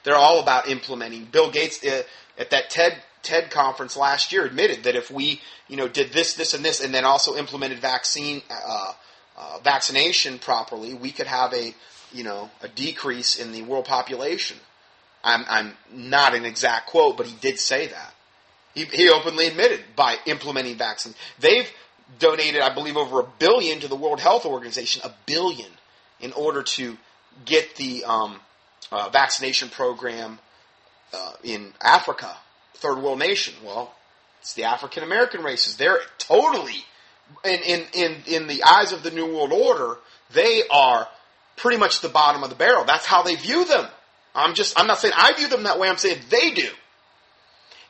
They're 0.03 0.15
all 0.15 0.39
about 0.39 0.67
implementing. 0.67 1.25
Bill 1.25 1.49
Gates 1.51 1.83
uh, 1.83 2.03
at 2.37 2.51
that 2.51 2.69
TED 2.69 3.01
TED 3.23 3.51
conference 3.51 3.97
last 3.97 4.31
year 4.31 4.45
admitted 4.45 4.83
that 4.83 4.95
if 4.95 5.11
we, 5.11 5.41
you 5.67 5.75
know, 5.75 5.87
did 5.87 6.13
this, 6.13 6.35
this, 6.35 6.53
and 6.53 6.63
this, 6.63 6.79
and 6.83 6.93
then 6.93 7.03
also 7.03 7.35
implemented 7.35 7.79
vaccine 7.79 8.41
uh, 8.49 8.93
uh, 9.37 9.59
vaccination 9.63 10.39
properly, 10.39 10.93
we 10.93 11.11
could 11.11 11.27
have 11.27 11.53
a, 11.53 11.73
you 12.13 12.23
know, 12.23 12.49
a 12.61 12.67
decrease 12.67 13.37
in 13.37 13.51
the 13.51 13.63
world 13.63 13.85
population. 13.85 14.57
I'm, 15.23 15.45
I'm 15.49 15.73
not 15.91 16.35
an 16.35 16.45
exact 16.45 16.87
quote, 16.87 17.17
but 17.17 17.25
he 17.25 17.35
did 17.41 17.59
say 17.59 17.87
that. 17.87 18.13
He, 18.77 18.85
he 18.85 19.09
openly 19.09 19.47
admitted 19.47 19.79
by 19.95 20.17
implementing 20.27 20.77
vaccines. 20.77 21.15
They've 21.39 21.67
donated, 22.19 22.61
I 22.61 22.71
believe, 22.71 22.95
over 22.95 23.21
a 23.21 23.27
billion 23.39 23.79
to 23.79 23.87
the 23.87 23.95
World 23.95 24.19
Health 24.19 24.45
Organization, 24.45 25.01
a 25.03 25.11
billion, 25.25 25.71
in 26.19 26.31
order 26.33 26.61
to 26.61 26.95
get 27.43 27.75
the 27.75 28.03
um, 28.05 28.39
uh, 28.91 29.09
vaccination 29.09 29.69
program 29.69 30.37
uh, 31.11 31.31
in 31.43 31.73
Africa, 31.81 32.37
third 32.75 32.99
world 32.99 33.17
nation. 33.17 33.55
Well, 33.65 33.95
it's 34.41 34.53
the 34.53 34.65
African 34.65 35.01
American 35.01 35.41
races. 35.41 35.77
They're 35.77 36.01
totally, 36.19 36.85
in, 37.43 37.59
in, 37.61 37.83
in, 37.93 38.15
in 38.27 38.47
the 38.47 38.61
eyes 38.63 38.91
of 38.91 39.01
the 39.01 39.09
New 39.09 39.25
World 39.25 39.53
Order, 39.53 39.97
they 40.33 40.61
are 40.71 41.07
pretty 41.55 41.77
much 41.77 42.01
the 42.01 42.09
bottom 42.09 42.43
of 42.43 42.49
the 42.51 42.55
barrel. 42.55 42.85
That's 42.85 43.07
how 43.07 43.23
they 43.23 43.33
view 43.33 43.65
them. 43.65 43.87
I'm 44.35 44.53
just, 44.53 44.79
I'm 44.79 44.85
not 44.85 44.99
saying 44.99 45.15
I 45.17 45.33
view 45.33 45.47
them 45.47 45.63
that 45.63 45.79
way, 45.79 45.89
I'm 45.89 45.97
saying 45.97 46.19
they 46.29 46.51
do. 46.51 46.69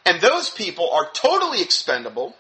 And 0.08 0.22
those 0.22 0.50
people 0.50 0.90
are 0.92 1.10
totally 1.12 1.62
expendable, 1.62 2.34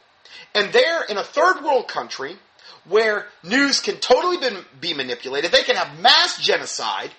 and 0.55 0.72
they're 0.72 1.03
in 1.03 1.18
a 1.18 1.24
third 1.24 1.61
world 1.65 1.89
country 1.89 2.38
where 2.86 3.28
news 3.43 3.82
can 3.82 3.97
totally 3.97 4.38
be, 4.80 4.93
manipulated. 4.93 5.51
They 5.51 5.63
can 5.63 5.76
have 5.76 5.99
mass 5.99 6.41
genocide 6.41 7.11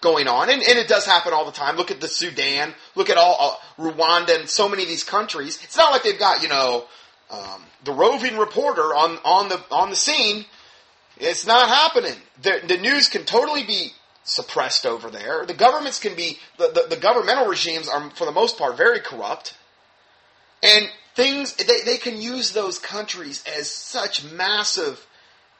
going 0.00 0.26
on, 0.26 0.48
and, 0.48 0.62
and, 0.62 0.78
it 0.78 0.88
does 0.88 1.04
happen 1.04 1.34
all 1.34 1.44
the 1.44 1.52
time. 1.52 1.76
Look 1.76 1.90
at 1.90 2.00
the 2.00 2.08
Sudan, 2.08 2.72
look 2.94 3.10
at 3.10 3.18
all 3.18 3.60
uh, 3.78 3.82
Rwanda, 3.82 4.40
and 4.40 4.48
so 4.48 4.70
many 4.70 4.84
of 4.84 4.88
these 4.88 5.04
countries. 5.04 5.60
It's 5.62 5.76
not 5.76 5.92
like 5.92 6.02
they've 6.02 6.18
got 6.18 6.42
you 6.42 6.48
know 6.48 6.86
um, 7.30 7.62
the 7.84 7.92
roving 7.92 8.38
reporter 8.38 8.94
on 8.94 9.18
on 9.22 9.50
the 9.50 9.62
on 9.70 9.90
the 9.90 9.96
scene. 9.96 10.46
It's 11.18 11.46
not 11.46 11.68
happening. 11.68 12.16
The, 12.40 12.62
the 12.66 12.78
news 12.78 13.10
can 13.10 13.26
totally 13.26 13.64
be 13.64 13.92
suppressed 14.24 14.86
over 14.86 15.10
there. 15.10 15.44
The 15.44 15.52
governments 15.52 16.00
can 16.00 16.14
be 16.14 16.38
the, 16.56 16.68
the, 16.68 16.94
the 16.94 17.00
governmental 17.00 17.46
regimes 17.46 17.86
are 17.86 18.08
for 18.12 18.24
the 18.24 18.32
most 18.32 18.56
part 18.56 18.78
very 18.78 19.00
corrupt. 19.00 19.56
And 20.62 20.88
things, 21.14 21.54
they, 21.54 21.82
they 21.84 21.96
can 21.96 22.20
use 22.20 22.52
those 22.52 22.78
countries 22.78 23.44
as 23.56 23.70
such 23.70 24.24
massive 24.24 25.06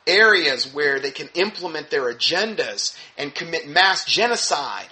areas 0.07 0.73
where 0.73 1.01
they 1.01 1.11
can 1.11 1.29
implement 1.35 1.91
their 1.91 2.13
agendas 2.13 2.97
and 3.17 3.35
commit 3.35 3.69
mass 3.69 4.05
genocide. 4.05 4.89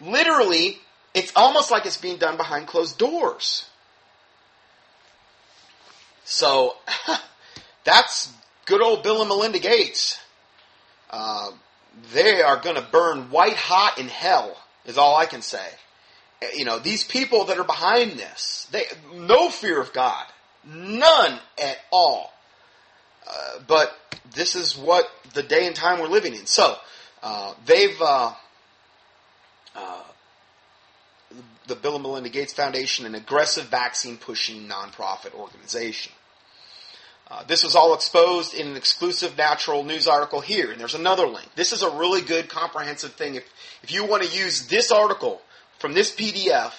Literally, 0.00 0.78
it's 1.12 1.32
almost 1.36 1.70
like 1.70 1.86
it's 1.86 1.96
being 1.96 2.18
done 2.18 2.36
behind 2.36 2.66
closed 2.66 2.98
doors. 2.98 3.68
So, 6.24 6.76
that's 7.84 8.32
good 8.66 8.82
old 8.82 9.02
Bill 9.02 9.20
and 9.20 9.28
Melinda 9.28 9.58
Gates. 9.58 10.18
Uh, 11.10 11.50
they 12.12 12.42
are 12.42 12.56
going 12.56 12.76
to 12.76 12.86
burn 12.90 13.30
white 13.30 13.56
hot 13.56 13.98
in 13.98 14.08
hell, 14.08 14.56
is 14.84 14.98
all 14.98 15.16
I 15.16 15.26
can 15.26 15.42
say 15.42 15.64
you 16.54 16.64
know, 16.64 16.78
these 16.78 17.04
people 17.04 17.46
that 17.46 17.58
are 17.58 17.64
behind 17.64 18.12
this, 18.12 18.68
they 18.70 18.84
no 19.14 19.48
fear 19.48 19.80
of 19.80 19.92
God, 19.92 20.24
none 20.64 21.38
at 21.62 21.78
all. 21.90 22.32
Uh, 23.26 23.60
but 23.66 23.96
this 24.34 24.54
is 24.54 24.76
what 24.76 25.08
the 25.32 25.42
day 25.42 25.66
and 25.66 25.74
time 25.74 26.00
we're 26.00 26.08
living 26.08 26.34
in. 26.34 26.46
So 26.46 26.76
uh, 27.22 27.54
they've 27.66 28.00
uh, 28.00 28.32
uh 29.74 30.02
the 31.66 31.74
Bill 31.74 31.94
and 31.94 32.02
Melinda 32.02 32.28
Gates 32.28 32.52
Foundation, 32.52 33.06
an 33.06 33.14
aggressive 33.14 33.66
vaccine 33.66 34.18
pushing 34.18 34.68
nonprofit 34.68 35.34
organization. 35.34 36.12
Uh, 37.30 37.42
this 37.44 37.64
was 37.64 37.74
all 37.74 37.94
exposed 37.94 38.52
in 38.54 38.68
an 38.68 38.76
exclusive 38.76 39.36
natural 39.36 39.82
news 39.82 40.06
article 40.06 40.42
here, 40.42 40.70
and 40.70 40.78
there's 40.78 40.94
another 40.94 41.26
link. 41.26 41.48
This 41.54 41.72
is 41.72 41.82
a 41.82 41.88
really 41.88 42.20
good 42.20 42.50
comprehensive 42.50 43.14
thing. 43.14 43.36
If, 43.36 43.44
if 43.82 43.90
you 43.90 44.04
want 44.04 44.22
to 44.24 44.38
use 44.38 44.68
this 44.68 44.92
article 44.92 45.40
from 45.84 45.92
this 45.92 46.16
PDF 46.16 46.72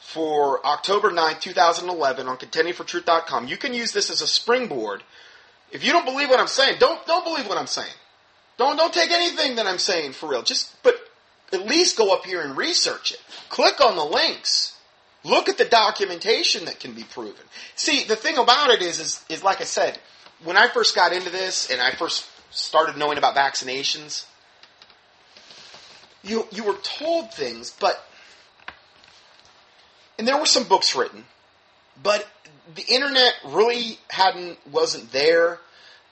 for 0.00 0.66
October 0.66 1.12
9th, 1.12 1.40
2011 1.40 2.26
on 2.26 2.36
contendingfortruth.com. 2.36 3.46
You 3.46 3.56
can 3.56 3.72
use 3.72 3.92
this 3.92 4.10
as 4.10 4.22
a 4.22 4.26
springboard. 4.26 5.04
If 5.70 5.84
you 5.84 5.92
don't 5.92 6.04
believe 6.04 6.30
what 6.30 6.40
I'm 6.40 6.48
saying, 6.48 6.78
don't, 6.80 7.06
don't 7.06 7.24
believe 7.24 7.48
what 7.48 7.58
I'm 7.58 7.68
saying. 7.68 7.94
Don't, 8.58 8.76
don't 8.76 8.92
take 8.92 9.12
anything 9.12 9.54
that 9.54 9.68
I'm 9.68 9.78
saying 9.78 10.14
for 10.14 10.28
real. 10.28 10.42
Just, 10.42 10.74
but 10.82 10.96
at 11.52 11.64
least 11.64 11.96
go 11.96 12.12
up 12.12 12.24
here 12.24 12.40
and 12.40 12.56
research 12.56 13.12
it. 13.12 13.20
Click 13.50 13.80
on 13.80 13.94
the 13.94 14.04
links. 14.04 14.76
Look 15.22 15.48
at 15.48 15.56
the 15.56 15.64
documentation 15.64 16.64
that 16.64 16.80
can 16.80 16.92
be 16.92 17.04
proven. 17.04 17.44
See, 17.76 18.02
the 18.02 18.16
thing 18.16 18.36
about 18.36 18.70
it 18.70 18.82
is, 18.82 18.98
is, 18.98 19.24
is 19.28 19.44
like 19.44 19.60
I 19.60 19.64
said, 19.64 19.96
when 20.42 20.56
I 20.56 20.66
first 20.66 20.96
got 20.96 21.12
into 21.12 21.30
this 21.30 21.70
and 21.70 21.80
I 21.80 21.92
first 21.92 22.28
started 22.50 22.96
knowing 22.96 23.16
about 23.16 23.36
vaccinations, 23.36 24.26
you, 26.24 26.48
you 26.50 26.64
were 26.64 26.78
told 26.82 27.32
things, 27.32 27.70
but 27.70 28.04
and 30.18 30.26
there 30.26 30.38
were 30.38 30.46
some 30.46 30.64
books 30.64 30.94
written, 30.94 31.24
but 32.02 32.26
the 32.74 32.84
internet 32.88 33.34
really 33.44 33.98
hadn't 34.08 34.58
wasn't 34.70 35.10
there. 35.12 35.58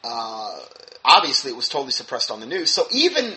Uh, 0.05 0.59
obviously, 1.05 1.50
it 1.50 1.57
was 1.57 1.68
totally 1.68 1.92
suppressed 1.92 2.30
on 2.30 2.40
the 2.40 2.46
news. 2.46 2.70
So 2.70 2.86
even 2.92 3.34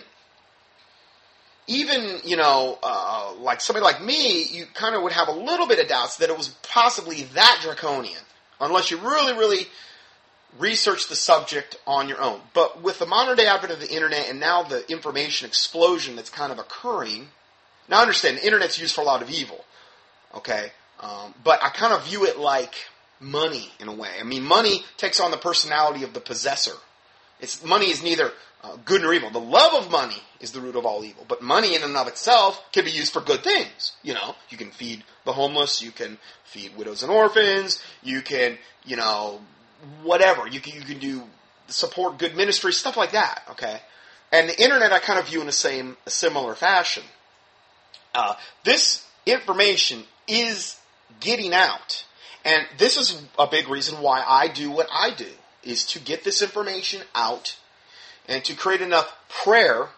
even 1.68 2.20
you 2.24 2.38
know 2.38 2.78
uh, 2.84 3.34
like 3.39 3.61
somebody 3.61 3.84
like 3.84 4.03
me, 4.03 4.43
you 4.43 4.66
kind 4.74 4.95
of 4.95 5.03
would 5.03 5.13
have 5.13 5.28
a 5.28 5.34
little 5.34 5.68
bit 5.68 5.80
of 5.80 5.88
doubts 5.88 6.18
that 6.18 6.30
it 6.30 6.38
was 6.38 6.49
possibly 6.63 7.24
that 7.34 7.59
draconian, 7.61 8.22
unless 8.59 8.91
you 8.91 8.97
really 8.97 9.34
really 9.34 9.68
research 10.57 11.09
the 11.09 11.16
subject 11.16 11.78
on 11.86 12.07
your 12.07 12.22
own. 12.22 12.39
But 12.53 12.82
with 12.82 12.99
the 12.99 13.05
modern 13.05 13.36
day 13.36 13.47
advent 13.47 13.74
of 13.74 13.80
the 13.80 13.91
internet 13.91 14.30
and 14.30 14.39
now 14.39 14.63
the 14.63 14.89
information 14.89 15.47
explosion 15.47 16.16
that's 16.16 16.30
kind 16.30 16.51
of 16.51 16.59
occurring, 16.59 17.28
now 17.89 18.01
understand 18.01 18.38
the 18.38 18.45
internet's 18.45 18.80
used 18.80 18.95
for 18.95 19.01
a 19.01 19.05
lot 19.05 19.22
of 19.22 19.30
evil. 19.30 19.66
Okay, 20.36 20.71
um, 20.99 21.33
but 21.43 21.63
I 21.63 21.69
kind 21.69 21.93
of 21.93 22.05
view 22.05 22.25
it 22.25 22.38
like 22.38 22.75
money 23.19 23.69
in 23.79 23.88
a 23.88 23.93
way. 23.93 24.09
I 24.19 24.23
mean, 24.23 24.43
money 24.43 24.83
takes 24.97 25.19
on 25.19 25.31
the 25.31 25.38
personality 25.38 26.03
of 26.03 26.13
the 26.13 26.19
possessor. 26.19 26.75
It's 27.39 27.63
money 27.63 27.89
is 27.89 28.03
neither 28.03 28.31
uh, 28.63 28.77
good 28.83 29.01
nor 29.01 29.13
evil. 29.13 29.29
The 29.29 29.39
love 29.39 29.73
of 29.73 29.91
money 29.91 30.21
is 30.39 30.51
the 30.51 30.61
root 30.61 30.75
of 30.75 30.86
all 30.86 31.03
evil. 31.03 31.25
But 31.27 31.41
money 31.41 31.75
in 31.75 31.83
and 31.83 31.95
of 31.95 32.07
itself 32.07 32.61
can 32.71 32.86
be 32.86 32.91
used 32.91 33.13
for 33.13 33.21
good 33.21 33.43
things. 33.43 33.93
You 34.03 34.13
know, 34.13 34.36
you 34.49 34.57
can 34.57 34.71
feed 34.71 35.03
the 35.25 35.33
homeless, 35.33 35.81
you 35.81 35.91
can 35.91 36.17
feed 36.43 36.75
widows 36.75 37.03
and 37.03 37.11
orphans, 37.11 37.83
you 38.03 38.21
can, 38.21 38.57
you 38.86 38.95
know, 38.95 39.41
whatever. 40.03 40.47
You 40.47 40.59
can 40.59 40.75
you 40.75 40.81
can 40.81 40.99
do 40.99 41.23
support 41.67 42.17
good 42.17 42.36
ministry, 42.36 42.73
stuff 42.73 42.97
like 42.97 43.11
that. 43.11 43.43
Okay, 43.51 43.79
and 44.31 44.49
the 44.49 44.61
internet 44.61 44.91
I 44.91 44.99
kind 44.99 45.19
of 45.19 45.27
view 45.27 45.41
in 45.41 45.47
the 45.47 45.51
same 45.51 45.97
a 46.05 46.09
similar 46.09 46.55
fashion. 46.55 47.03
Uh, 48.13 48.36
this 48.63 49.05
information 49.25 50.03
is 50.28 50.80
getting 51.19 51.53
out. 51.53 52.05
And 52.43 52.65
this 52.78 52.97
is 52.97 53.21
a 53.39 53.47
big 53.47 53.69
reason 53.69 54.01
why 54.01 54.23
I 54.26 54.47
do 54.47 54.69
what 54.71 54.88
I 54.91 55.11
do, 55.11 55.30
is 55.63 55.86
to 55.88 55.99
get 55.99 56.23
this 56.23 56.41
information 56.41 57.01
out 57.15 57.57
and 58.28 58.43
to 58.45 58.55
create 58.55 58.82
enough 58.82 59.15
prayer 59.30 59.89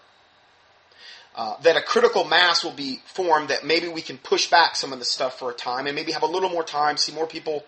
uh, 1.36 1.56
that 1.62 1.78
a 1.78 1.82
critical 1.82 2.24
mass 2.24 2.64
will 2.64 2.74
be 2.74 3.00
formed 3.06 3.50
that 3.50 3.66
maybe 3.66 3.88
we 3.88 4.02
can 4.02 4.18
push 4.18 4.50
back 4.50 4.76
some 4.76 4.92
of 4.92 5.00
the 5.00 5.06
stuff 5.06 5.38
for 5.38 5.52
a 5.52 5.54
time 5.54 5.86
and 5.86 5.96
maybe 5.96 6.12
have 6.12 6.24
a 6.24 6.28
little 6.28 6.50
more 6.50 6.64
time, 6.64 6.98
see 6.98 7.14
more 7.14 7.28
people 7.28 7.64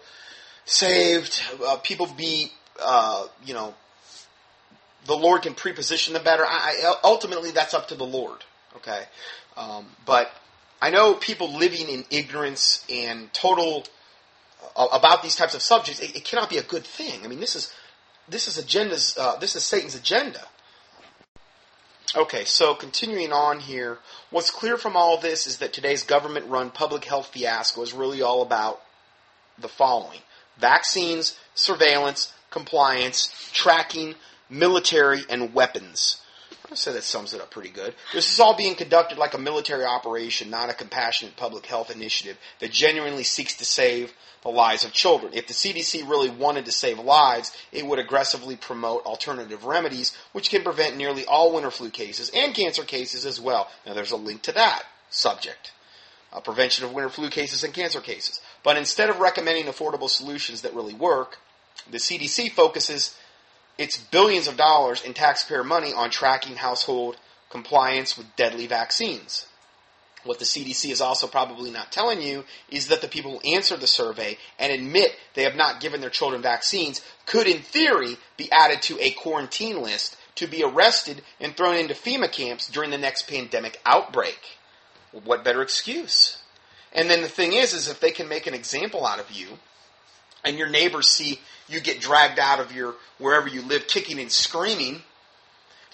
saved, 0.66 1.42
uh, 1.66 1.78
people 1.78 2.08
be, 2.08 2.52
uh, 2.82 3.28
you 3.46 3.54
know, 3.54 3.74
the 5.06 5.16
Lord 5.16 5.44
can 5.44 5.54
preposition 5.54 6.14
them 6.14 6.24
better. 6.24 6.44
I, 6.46 6.82
I, 6.84 6.96
ultimately, 7.04 7.52
that's 7.52 7.74
up 7.74 7.90
to 7.90 7.96
the 7.96 8.06
Lord. 8.06 8.44
Okay, 8.78 9.04
um, 9.58 9.86
but 10.06 10.32
I 10.82 10.90
know 10.90 11.14
people 11.14 11.58
living 11.58 11.88
in 11.90 12.06
ignorance 12.10 12.86
and 12.90 13.32
total 13.34 13.86
uh, 14.76 14.88
about 14.92 15.24
these 15.24 15.36
types 15.36 15.56
of 15.56 15.62
subjects. 15.62 16.02
It, 16.02 16.16
it, 16.16 16.24
cannot 16.24 16.50
be 16.50 16.58
a 16.58 16.64
good 16.64 16.86
thing. 16.86 17.24
I 17.24 17.28
mean, 17.28 17.40
this 17.40 17.56
is 17.56 17.74
this 18.28 18.48
is 18.48 18.64
agendas. 18.64 19.18
Uh, 19.18 19.38
this 19.38 19.56
is 19.56 19.64
Satan's 19.64 19.96
agenda. 19.96 20.42
Okay, 22.16 22.44
so 22.44 22.74
continuing 22.74 23.32
on 23.32 23.60
here, 23.60 24.00
what's 24.32 24.50
clear 24.50 24.78
from 24.78 24.96
all 24.96 25.20
this 25.20 25.46
is 25.46 25.58
that 25.58 25.74
today's 25.74 26.04
government 26.04 26.48
run 26.48 26.72
public 26.72 27.06
health 27.06 27.28
fiasco 27.28 27.84
is 27.84 27.94
really 27.94 28.24
all 28.24 28.42
about 28.42 28.82
the 29.60 29.68
following 29.68 30.20
vaccines, 30.58 31.38
surveillance, 31.56 32.34
compliance, 32.50 33.52
tracking, 33.54 34.16
military, 34.50 35.22
and 35.30 35.54
weapons. 35.54 36.22
I 36.72 36.76
say 36.76 36.94
that 36.94 37.04
sums 37.04 37.34
it 37.34 37.42
up 37.42 37.50
pretty 37.50 37.70
good. 37.70 37.96
This 38.14 38.32
is 38.32 38.40
all 38.40 38.56
being 38.56 38.76
conducted 38.76 39.18
like 39.18 39.34
a 39.34 39.40
military 39.40 39.86
operation, 39.86 40.52
not 40.52 40.70
a 40.70 40.74
compassionate 40.76 41.36
public 41.36 41.66
health 41.66 41.90
initiative 41.90 42.38
that 42.60 42.72
genuinely 42.72 43.24
seeks 43.24 43.56
to 43.58 43.66
save 43.66 44.14
the 44.44 44.50
lives 44.50 44.86
of 44.86 44.94
children. 44.94 45.34
If 45.34 45.48
the 45.48 45.54
CDC 45.54 46.08
really 46.08 46.30
wanted 46.30 46.66
to 46.66 46.72
save 46.72 47.00
lives, 47.00 47.52
it 47.72 47.86
would 47.86 48.00
aggressively 48.00 48.56
promote 48.56 49.06
alternative 49.06 49.66
remedies, 49.66 50.16
which 50.32 50.50
can 50.52 50.64
prevent 50.64 50.96
nearly 50.96 51.26
all 51.26 51.54
winter 51.54 51.72
flu 51.72 51.90
cases 51.90 52.32
and 52.34 52.54
cancer 52.54 52.84
cases 52.84 53.26
as 53.26 53.42
well. 53.42 53.68
Now, 53.86 53.94
there's 53.94 54.12
a 54.12 54.18
link 54.18 54.44
to 54.44 54.52
that 54.52 54.84
subject. 55.10 55.72
Uh, 56.32 56.40
prevention 56.40 56.86
of 56.86 56.94
winter 56.94 57.10
flu 57.10 57.30
cases 57.30 57.64
and 57.64 57.74
cancer 57.74 58.00
cases. 58.00 58.40
But 58.64 58.78
instead 58.78 59.10
of 59.10 59.20
recommending 59.20 59.66
affordable 59.66 60.10
solutions 60.10 60.62
that 60.62 60.76
really 60.76 60.94
work, 60.94 61.40
the 61.90 61.98
CDC 61.98 62.52
focuses 62.52 63.18
its 63.80 63.98
billions 63.98 64.50
of 64.50 64.58
dollars 64.58 65.02
in 65.02 65.14
taxpayer 65.14 65.64
money 65.64 65.94
on 65.94 66.10
tracking 66.10 66.58
household 66.58 67.16
compliance 67.50 68.18
with 68.18 68.36
deadly 68.36 68.68
vaccines. 68.68 69.46
What 70.26 70.38
the 70.38 70.46
CDC 70.46 70.92
is 70.92 71.00
also 71.00 71.28
probably 71.28 71.72
not 71.72 71.90
telling 71.90 72.22
you 72.22 72.44
is 72.70 72.90
that 72.90 73.02
the 73.02 73.08
people 73.08 73.40
who 73.40 73.54
answer 73.54 73.78
the 73.78 73.88
survey 73.88 74.38
and 74.60 74.74
admit 74.74 75.16
they 75.34 75.44
have 75.44 75.56
not 75.56 75.80
given 75.80 76.02
their 76.02 76.10
children 76.10 76.42
vaccines 76.42 77.02
could, 77.26 77.48
in 77.48 77.62
theory, 77.62 78.18
be 78.36 78.52
added 78.52 78.82
to 78.84 79.00
a 79.00 79.12
quarantine 79.12 79.82
list 79.82 80.18
to 80.36 80.46
be 80.46 80.62
arrested 80.62 81.22
and 81.40 81.56
thrown 81.56 81.78
into 81.78 81.94
FEMA 81.94 82.30
camps 82.30 82.68
during 82.68 82.92
the 82.92 82.98
next 82.98 83.30
pandemic 83.30 83.80
outbreak. 83.86 84.58
What 85.24 85.46
better 85.46 85.62
excuse? 85.62 86.44
And 86.92 87.10
then 87.10 87.22
the 87.22 87.30
thing 87.30 87.54
is, 87.54 87.74
is 87.74 87.88
if 87.88 88.02
they 88.02 88.12
can 88.12 88.28
make 88.28 88.46
an 88.46 88.54
example 88.54 89.06
out 89.06 89.22
of 89.22 89.32
you, 89.32 89.48
and 90.44 90.58
your 90.58 90.70
neighbors 90.70 91.10
see 91.10 91.40
you 91.68 91.80
get 91.80 92.02
dragged 92.02 92.40
out 92.40 92.60
of 92.60 92.72
your 92.72 92.96
wherever 93.18 93.48
you 93.48 93.62
live 93.62 93.88
kicking 93.88 94.20
and 94.20 94.32
screaming, 94.32 95.02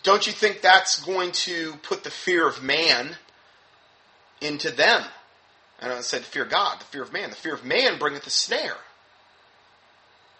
don't 0.03 0.27
you 0.27 0.33
think 0.33 0.61
that's 0.61 1.03
going 1.03 1.31
to 1.31 1.73
put 1.81 2.03
the 2.03 2.11
fear 2.11 2.47
of 2.47 2.63
man 2.63 3.15
into 4.39 4.71
them? 4.71 5.03
And 5.79 5.91
I 5.91 6.01
said, 6.01 6.21
the 6.21 6.25
fear 6.25 6.43
of 6.43 6.49
God, 6.49 6.79
the 6.79 6.85
fear 6.85 7.01
of 7.01 7.11
man. 7.11 7.29
The 7.29 7.35
fear 7.35 7.53
of 7.53 7.65
man 7.65 7.99
bringeth 7.99 8.25
a 8.25 8.29
snare. 8.29 8.77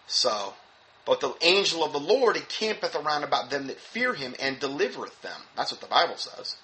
So, 0.06 0.54
but 1.04 1.20
the 1.20 1.34
angel 1.42 1.84
of 1.84 1.92
the 1.92 2.00
Lord 2.00 2.36
encampeth 2.36 2.94
around 2.94 3.24
about 3.24 3.50
them 3.50 3.66
that 3.66 3.78
fear 3.78 4.14
him 4.14 4.34
and 4.40 4.58
delivereth 4.58 5.20
them. 5.22 5.40
That's 5.56 5.72
what 5.72 5.80
the 5.80 5.86
Bible 5.86 6.16
says. 6.16 6.56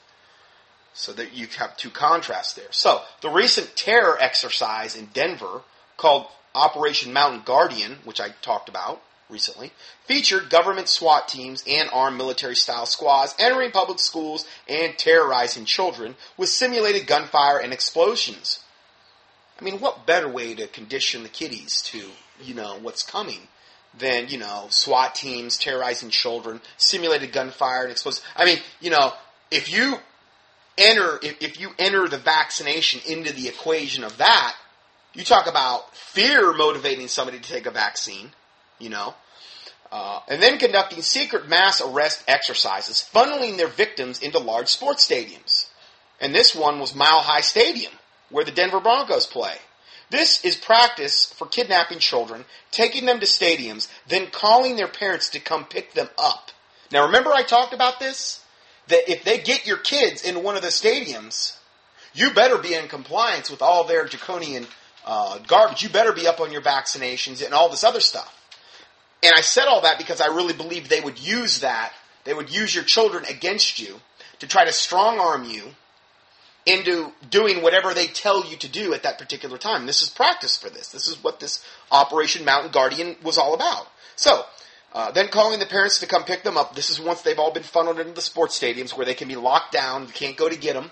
So 0.94 1.12
that 1.12 1.32
you 1.32 1.46
have 1.58 1.76
two 1.76 1.90
contrasts 1.90 2.54
there. 2.54 2.70
So, 2.70 3.02
the 3.20 3.30
recent 3.30 3.74
terror 3.76 4.16
exercise 4.20 4.94
in 4.94 5.06
Denver 5.06 5.62
called 5.96 6.26
Operation 6.54 7.12
Mountain 7.12 7.42
Guardian, 7.44 7.98
which 8.04 8.20
I 8.20 8.30
talked 8.42 8.68
about 8.68 9.02
recently, 9.28 9.72
featured 10.04 10.50
government 10.50 10.88
SWAT 10.88 11.26
teams 11.26 11.64
and 11.66 11.88
armed 11.92 12.18
military 12.18 12.54
style 12.54 12.86
squads 12.86 13.34
entering 13.38 13.70
public 13.70 13.98
schools 13.98 14.46
and 14.68 14.96
terrorizing 14.98 15.64
children 15.64 16.14
with 16.36 16.48
simulated 16.48 17.06
gunfire 17.06 17.58
and 17.58 17.72
explosions. 17.72 18.60
I 19.60 19.64
mean, 19.64 19.80
what 19.80 20.06
better 20.06 20.28
way 20.28 20.54
to 20.54 20.66
condition 20.66 21.22
the 21.22 21.28
kiddies 21.28 21.82
to, 21.82 22.02
you 22.42 22.54
know, 22.54 22.78
what's 22.80 23.02
coming 23.02 23.48
than, 23.96 24.28
you 24.28 24.38
know, 24.38 24.66
SWAT 24.70 25.14
teams 25.14 25.56
terrorizing 25.56 26.10
children, 26.10 26.60
simulated 26.76 27.32
gunfire 27.32 27.84
and 27.84 27.92
explosions? 27.92 28.24
I 28.36 28.44
mean, 28.44 28.58
you 28.80 28.90
know, 28.90 29.12
if 29.50 29.72
you 29.72 29.96
enter, 30.76 31.18
if, 31.22 31.40
if 31.40 31.60
you 31.60 31.70
enter 31.78 32.08
the 32.08 32.18
vaccination 32.18 33.00
into 33.06 33.32
the 33.32 33.48
equation 33.48 34.04
of 34.04 34.18
that, 34.18 34.56
you 35.14 35.24
talk 35.24 35.46
about 35.46 35.94
fear 35.96 36.52
motivating 36.52 37.08
somebody 37.08 37.38
to 37.38 37.48
take 37.48 37.66
a 37.66 37.70
vaccine, 37.70 38.30
you 38.78 38.88
know, 38.88 39.14
uh, 39.90 40.20
and 40.28 40.42
then 40.42 40.58
conducting 40.58 41.02
secret 41.02 41.48
mass 41.48 41.82
arrest 41.82 42.24
exercises, 42.26 43.06
funneling 43.12 43.56
their 43.56 43.68
victims 43.68 44.20
into 44.20 44.38
large 44.38 44.68
sports 44.68 45.06
stadiums. 45.06 45.68
And 46.20 46.34
this 46.34 46.54
one 46.54 46.80
was 46.80 46.94
Mile 46.94 47.20
High 47.20 47.42
Stadium, 47.42 47.92
where 48.30 48.44
the 48.44 48.52
Denver 48.52 48.80
Broncos 48.80 49.26
play. 49.26 49.56
This 50.08 50.44
is 50.44 50.56
practice 50.56 51.32
for 51.36 51.46
kidnapping 51.46 51.98
children, 51.98 52.44
taking 52.70 53.06
them 53.06 53.20
to 53.20 53.26
stadiums, 53.26 53.88
then 54.08 54.28
calling 54.30 54.76
their 54.76 54.88
parents 54.88 55.30
to 55.30 55.40
come 55.40 55.64
pick 55.64 55.94
them 55.94 56.08
up. 56.18 56.50
Now 56.90 57.06
remember 57.06 57.30
I 57.30 57.42
talked 57.42 57.74
about 57.74 57.98
this? 57.98 58.44
That 58.88 59.10
if 59.10 59.24
they 59.24 59.38
get 59.38 59.66
your 59.66 59.78
kids 59.78 60.22
in 60.22 60.42
one 60.42 60.56
of 60.56 60.62
the 60.62 60.68
stadiums, 60.68 61.56
you 62.14 62.32
better 62.32 62.58
be 62.58 62.74
in 62.74 62.88
compliance 62.88 63.50
with 63.50 63.62
all 63.62 63.84
their 63.84 64.04
draconian 64.04 64.66
uh, 65.04 65.38
garbage. 65.46 65.82
You 65.82 65.88
better 65.88 66.12
be 66.12 66.26
up 66.26 66.40
on 66.40 66.52
your 66.52 66.62
vaccinations 66.62 67.44
and 67.44 67.54
all 67.54 67.68
this 67.68 67.84
other 67.84 68.00
stuff. 68.00 68.38
And 69.22 69.32
I 69.36 69.40
said 69.40 69.66
all 69.66 69.82
that 69.82 69.98
because 69.98 70.20
I 70.20 70.26
really 70.26 70.54
believe 70.54 70.88
they 70.88 71.00
would 71.00 71.18
use 71.18 71.60
that. 71.60 71.92
They 72.24 72.34
would 72.34 72.54
use 72.54 72.74
your 72.74 72.84
children 72.84 73.24
against 73.28 73.78
you 73.78 74.00
to 74.40 74.46
try 74.46 74.64
to 74.64 74.72
strong 74.72 75.18
arm 75.18 75.44
you 75.44 75.62
into 76.66 77.12
doing 77.28 77.62
whatever 77.62 77.94
they 77.94 78.06
tell 78.06 78.44
you 78.44 78.56
to 78.56 78.68
do 78.68 78.94
at 78.94 79.02
that 79.02 79.18
particular 79.18 79.58
time. 79.58 79.86
This 79.86 80.02
is 80.02 80.08
practice 80.08 80.56
for 80.56 80.70
this. 80.70 80.88
This 80.88 81.08
is 81.08 81.22
what 81.22 81.40
this 81.40 81.64
Operation 81.90 82.44
Mountain 82.44 82.70
Guardian 82.72 83.16
was 83.22 83.38
all 83.38 83.54
about. 83.54 83.88
So, 84.14 84.44
uh, 84.92 85.10
then 85.10 85.28
calling 85.28 85.58
the 85.58 85.66
parents 85.66 86.00
to 86.00 86.06
come 86.06 86.24
pick 86.24 86.42
them 86.42 86.56
up. 86.56 86.74
This 86.74 86.90
is 86.90 87.00
once 87.00 87.22
they've 87.22 87.38
all 87.38 87.52
been 87.52 87.62
funneled 87.62 87.98
into 87.98 88.12
the 88.12 88.20
sports 88.20 88.58
stadiums 88.58 88.96
where 88.96 89.06
they 89.06 89.14
can 89.14 89.26
be 89.26 89.36
locked 89.36 89.72
down. 89.72 90.02
You 90.02 90.12
can't 90.12 90.36
go 90.36 90.48
to 90.48 90.56
get 90.56 90.74
them. 90.74 90.90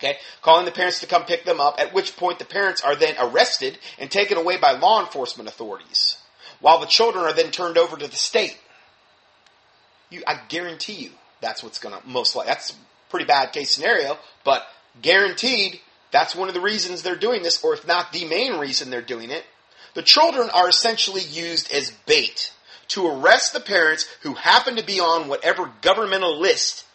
Okay, 0.00 0.16
calling 0.40 0.64
the 0.64 0.72
parents 0.72 1.00
to 1.00 1.06
come 1.06 1.24
pick 1.24 1.44
them 1.44 1.60
up, 1.60 1.78
at 1.78 1.92
which 1.92 2.16
point 2.16 2.38
the 2.38 2.46
parents 2.46 2.80
are 2.80 2.96
then 2.96 3.14
arrested 3.20 3.78
and 3.98 4.10
taken 4.10 4.38
away 4.38 4.56
by 4.56 4.72
law 4.72 5.00
enforcement 5.00 5.46
authorities, 5.46 6.16
while 6.58 6.80
the 6.80 6.86
children 6.86 7.26
are 7.26 7.34
then 7.34 7.50
turned 7.50 7.76
over 7.76 7.98
to 7.98 8.08
the 8.08 8.16
state. 8.16 8.56
You, 10.08 10.22
I 10.26 10.40
guarantee 10.48 10.94
you, 10.94 11.10
that's 11.42 11.62
what's 11.62 11.78
going 11.78 12.00
to 12.00 12.08
most 12.08 12.34
likely. 12.34 12.48
That's 12.48 12.70
a 12.70 12.76
pretty 13.10 13.26
bad 13.26 13.52
case 13.52 13.70
scenario, 13.72 14.16
but 14.42 14.66
guaranteed, 15.02 15.78
that's 16.10 16.34
one 16.34 16.48
of 16.48 16.54
the 16.54 16.62
reasons 16.62 17.02
they're 17.02 17.14
doing 17.14 17.42
this, 17.42 17.62
or 17.62 17.74
if 17.74 17.86
not 17.86 18.10
the 18.10 18.24
main 18.24 18.58
reason 18.58 18.88
they're 18.88 19.02
doing 19.02 19.30
it. 19.30 19.44
The 19.92 20.02
children 20.02 20.48
are 20.48 20.68
essentially 20.68 21.22
used 21.22 21.70
as 21.72 21.90
bait 22.06 22.52
to 22.88 23.06
arrest 23.06 23.52
the 23.52 23.60
parents 23.60 24.08
who 24.22 24.32
happen 24.32 24.76
to 24.76 24.84
be 24.84 24.98
on 24.98 25.28
whatever 25.28 25.70
governmental 25.82 26.40
list 26.40 26.86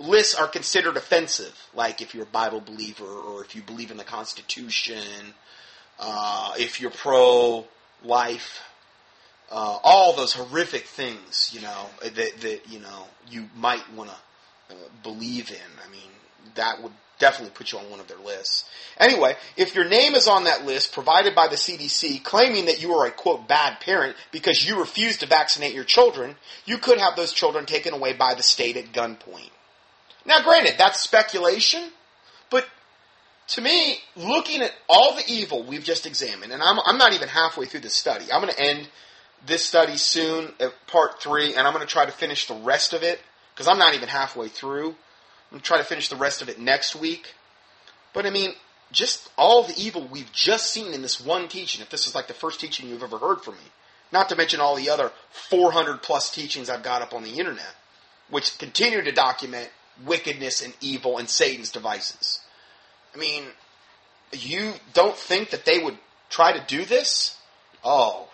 lists 0.00 0.34
are 0.34 0.48
considered 0.48 0.96
offensive, 0.96 1.68
like 1.74 2.00
if 2.00 2.14
you're 2.14 2.24
a 2.24 2.26
Bible 2.26 2.60
believer 2.60 3.04
or 3.04 3.44
if 3.44 3.54
you 3.54 3.62
believe 3.62 3.90
in 3.90 3.96
the 3.96 4.04
Constitution, 4.04 5.34
uh, 5.98 6.54
if 6.58 6.80
you're 6.80 6.90
pro 6.90 7.66
life, 8.02 8.62
uh, 9.50 9.78
all 9.82 10.14
those 10.16 10.32
horrific 10.32 10.84
things, 10.84 11.50
you 11.52 11.60
know, 11.60 11.86
that, 12.02 12.14
that 12.40 12.60
you 12.68 12.80
know 12.80 13.06
you 13.28 13.48
might 13.56 13.82
want 13.94 14.10
to 14.10 14.74
uh, 14.74 14.78
believe 15.02 15.50
in. 15.50 15.86
I 15.86 15.90
mean, 15.90 16.10
that 16.54 16.82
would 16.82 16.92
definitely 17.18 17.52
put 17.54 17.72
you 17.72 17.78
on 17.78 17.90
one 17.90 18.00
of 18.00 18.08
their 18.08 18.18
lists. 18.18 18.64
Anyway, 18.98 19.36
if 19.56 19.74
your 19.74 19.86
name 19.86 20.14
is 20.14 20.26
on 20.26 20.44
that 20.44 20.64
list 20.64 20.92
provided 20.92 21.34
by 21.34 21.48
the 21.48 21.56
CDC 21.56 22.22
claiming 22.24 22.64
that 22.64 22.80
you 22.80 22.94
are 22.94 23.06
a 23.06 23.10
quote 23.10 23.46
bad 23.46 23.80
parent 23.80 24.16
because 24.32 24.66
you 24.66 24.80
refuse 24.80 25.18
to 25.18 25.26
vaccinate 25.26 25.74
your 25.74 25.84
children, 25.84 26.36
you 26.64 26.78
could 26.78 26.98
have 26.98 27.16
those 27.16 27.32
children 27.32 27.66
taken 27.66 27.92
away 27.92 28.14
by 28.14 28.34
the 28.34 28.42
state 28.42 28.76
at 28.78 28.92
gunpoint. 28.92 29.50
Now, 30.30 30.44
granted, 30.44 30.74
that's 30.78 31.00
speculation, 31.00 31.90
but 32.50 32.64
to 33.48 33.60
me, 33.60 33.98
looking 34.14 34.62
at 34.62 34.70
all 34.88 35.16
the 35.16 35.24
evil 35.26 35.64
we've 35.64 35.82
just 35.82 36.06
examined, 36.06 36.52
and 36.52 36.62
I'm, 36.62 36.78
I'm 36.86 36.98
not 36.98 37.14
even 37.14 37.26
halfway 37.26 37.66
through 37.66 37.80
the 37.80 37.90
study. 37.90 38.26
I'm 38.32 38.40
going 38.40 38.54
to 38.54 38.60
end 38.60 38.88
this 39.44 39.64
study 39.64 39.96
soon 39.96 40.52
at 40.60 40.72
part 40.86 41.20
three, 41.20 41.56
and 41.56 41.66
I'm 41.66 41.72
going 41.72 41.84
to 41.84 41.92
try 41.92 42.06
to 42.06 42.12
finish 42.12 42.46
the 42.46 42.54
rest 42.54 42.92
of 42.92 43.02
it 43.02 43.20
because 43.52 43.66
I'm 43.66 43.76
not 43.76 43.94
even 43.94 44.08
halfway 44.08 44.46
through. 44.46 44.90
I'm 44.90 45.50
going 45.50 45.62
to 45.62 45.66
try 45.66 45.78
to 45.78 45.84
finish 45.84 46.08
the 46.08 46.14
rest 46.14 46.42
of 46.42 46.48
it 46.48 46.60
next 46.60 46.94
week. 46.94 47.34
But 48.12 48.24
I 48.24 48.30
mean, 48.30 48.52
just 48.92 49.30
all 49.36 49.64
the 49.64 49.74
evil 49.76 50.06
we've 50.06 50.30
just 50.30 50.70
seen 50.70 50.94
in 50.94 51.02
this 51.02 51.20
one 51.20 51.48
teaching, 51.48 51.82
if 51.82 51.90
this 51.90 52.06
is 52.06 52.14
like 52.14 52.28
the 52.28 52.34
first 52.34 52.60
teaching 52.60 52.88
you've 52.88 53.02
ever 53.02 53.18
heard 53.18 53.40
from 53.40 53.54
me, 53.54 53.72
not 54.12 54.28
to 54.28 54.36
mention 54.36 54.60
all 54.60 54.76
the 54.76 54.90
other 54.90 55.10
400 55.50 56.02
plus 56.02 56.32
teachings 56.32 56.70
I've 56.70 56.84
got 56.84 57.02
up 57.02 57.14
on 57.14 57.24
the 57.24 57.40
internet, 57.40 57.74
which 58.28 58.56
continue 58.58 59.02
to 59.02 59.10
document 59.10 59.70
wickedness 60.04 60.62
and 60.62 60.74
evil 60.80 61.18
and 61.18 61.28
Satan's 61.28 61.70
devices. 61.70 62.40
I 63.14 63.18
mean, 63.18 63.44
you 64.32 64.74
don't 64.92 65.16
think 65.16 65.50
that 65.50 65.64
they 65.64 65.82
would 65.82 65.98
try 66.28 66.52
to 66.52 66.64
do 66.66 66.84
this? 66.84 67.36
Oh, 67.82 68.28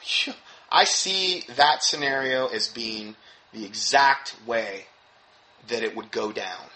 I 0.70 0.84
see 0.84 1.44
that 1.56 1.82
scenario 1.82 2.48
as 2.48 2.68
being 2.68 3.16
the 3.52 3.64
exact 3.64 4.36
way 4.46 4.86
that 5.68 5.82
it 5.82 5.96
would 5.96 6.10
go 6.10 6.32
down. 6.32 6.66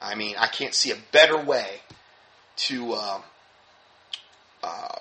I 0.00 0.14
mean, 0.14 0.36
I 0.38 0.46
can't 0.46 0.74
see 0.74 0.90
a 0.90 0.96
better 1.12 1.38
way 1.38 1.80
to 2.56 2.92
uh, 2.94 3.20
uh, 4.62 4.96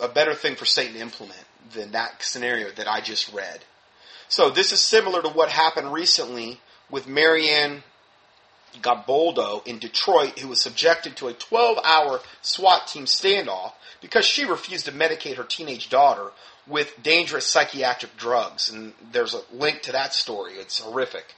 a 0.00 0.08
better 0.08 0.34
thing 0.34 0.56
for 0.56 0.64
Satan 0.64 0.94
to 0.94 1.00
implement 1.00 1.44
than 1.72 1.92
that 1.92 2.22
scenario 2.22 2.70
that 2.72 2.88
I 2.88 3.00
just 3.00 3.32
read. 3.32 3.64
So 4.28 4.50
this 4.50 4.72
is 4.72 4.80
similar 4.80 5.22
to 5.22 5.28
what 5.28 5.50
happened 5.50 5.92
recently 5.92 6.60
with 6.90 7.06
Marianne 7.06 7.82
Godboldo 8.80 9.66
in 9.66 9.78
Detroit, 9.78 10.38
who 10.38 10.48
was 10.48 10.60
subjected 10.60 11.16
to 11.16 11.28
a 11.28 11.34
12-hour 11.34 12.20
SWAT 12.40 12.86
team 12.86 13.04
standoff 13.04 13.72
because 14.00 14.24
she 14.24 14.44
refused 14.44 14.86
to 14.86 14.92
medicate 14.92 15.36
her 15.36 15.44
teenage 15.44 15.88
daughter 15.90 16.30
with 16.66 17.02
dangerous 17.02 17.46
psychiatric 17.46 18.16
drugs. 18.16 18.70
And 18.70 18.92
there's 19.12 19.34
a 19.34 19.42
link 19.52 19.82
to 19.82 19.92
that 19.92 20.14
story. 20.14 20.54
It's 20.54 20.80
horrific. 20.80 21.34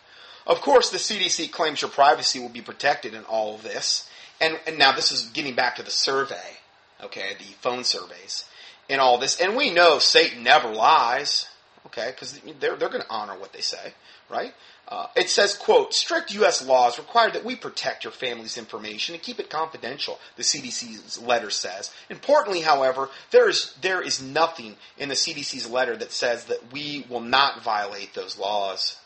Of 0.47 0.61
course, 0.61 0.91
the 0.91 0.99
CDC 0.99 1.51
claims 1.51 1.81
your 1.81 1.91
privacy 1.91 2.39
will 2.39 2.51
be 2.51 2.61
protected 2.61 3.15
in 3.15 3.25
all 3.25 3.55
of 3.55 3.63
this. 3.63 4.09
And, 4.41 4.59
and 4.67 4.79
now 4.79 4.93
this 4.93 5.13
is 5.13 5.27
getting 5.27 5.55
back 5.55 5.77
to 5.77 5.83
the 5.83 5.91
survey, 5.91 6.59
okay, 7.03 7.33
the 7.39 7.45
phone 7.61 7.85
surveys 7.85 8.45
and 8.89 9.01
all 9.01 9.19
this. 9.19 9.41
And 9.41 9.57
we 9.57 9.73
know 9.73 9.99
Satan 9.99 10.43
never 10.43 10.69
lies, 10.69 11.49
okay, 11.87 12.11
because 12.11 12.41
they're, 12.61 12.77
they're 12.77 12.89
going 12.89 13.03
to 13.03 13.11
honor 13.11 13.39
what 13.39 13.53
they 13.53 13.61
say, 13.61 13.93
right? 14.31 14.55
Uh, 14.89 15.07
it 15.17 15.31
says, 15.31 15.57
quote, 15.57 15.95
strict 15.95 16.35
U.S. 16.35 16.65
laws 16.65 16.99
require 16.99 17.31
that 17.31 17.45
we 17.45 17.57
protect 17.57 18.05
your 18.05 18.13
family's 18.13 18.59
information 18.59 19.15
and 19.15 19.23
keep 19.23 19.41
it 19.41 19.49
confidential, 19.49 20.19
the 20.37 20.43
CDC's 20.43 21.21
letter 21.21 21.51
says. 21.51 21.91
Importantly, 22.11 22.61
however, 22.61 23.09
there 23.31 23.49
is, 23.49 23.75
there 23.81 24.03
is 24.03 24.23
nothing 24.23 24.77
in 24.99 25.09
the 25.09 25.15
CDC's 25.15 25.69
letter 25.69 25.97
that 25.97 26.13
says 26.13 26.45
that 26.47 26.73
we 26.73 27.07
will 27.09 27.21
not 27.21 27.63
violate 27.63 28.15
those 28.15 28.39
laws. 28.39 28.99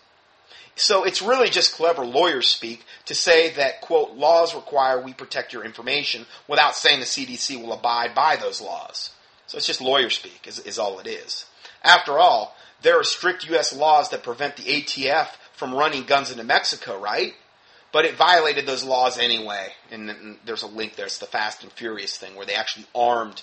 So 0.75 1.03
it's 1.03 1.23
really 1.23 1.49
just 1.49 1.75
clever 1.75 2.05
lawyer 2.05 2.41
speak 2.41 2.85
to 3.07 3.15
say 3.15 3.51
that, 3.55 3.81
quote, 3.81 4.13
laws 4.13 4.55
require 4.55 5.01
we 5.01 5.13
protect 5.13 5.53
your 5.53 5.65
information 5.65 6.27
without 6.47 6.77
saying 6.77 7.01
the 7.01 7.07
CDC 7.07 7.61
will 7.61 7.73
abide 7.73 8.15
by 8.15 8.37
those 8.37 8.61
laws. 8.61 9.11
So 9.49 9.57
it's 9.57 9.67
just 9.67 9.81
lawyer 9.81 10.11
speak, 10.11 10.47
is, 10.47 10.61
is 10.61 10.79
all 10.79 11.01
it 11.01 11.07
is. 11.09 11.47
After 11.83 12.19
all, 12.19 12.57
there 12.83 12.99
are 12.99 13.05
strict 13.05 13.49
U.S. 13.51 13.75
laws 13.75 14.11
that 14.11 14.23
prevent 14.23 14.57
the 14.57 14.63
ATF 14.63 15.29
from 15.53 15.75
running 15.75 16.05
guns 16.05 16.31
into 16.31 16.45
Mexico, 16.45 17.01
right? 17.01 17.35
But 17.91 18.05
it 18.05 18.17
violated 18.17 18.67
those 18.67 18.85
laws 18.85 19.19
anyway. 19.19 19.69
And, 19.91 20.11
and 20.11 20.37
there's 20.45 20.63
a 20.63 20.67
link 20.69 20.97
there. 20.97 21.07
It's 21.07 21.19
the 21.19 21.27
Fast 21.27 21.63
and 21.63 21.73
Furious 21.73 22.17
thing 22.17 22.35
where 22.37 22.47
they 22.47 22.55
actually 22.55 22.87
armed 22.95 23.43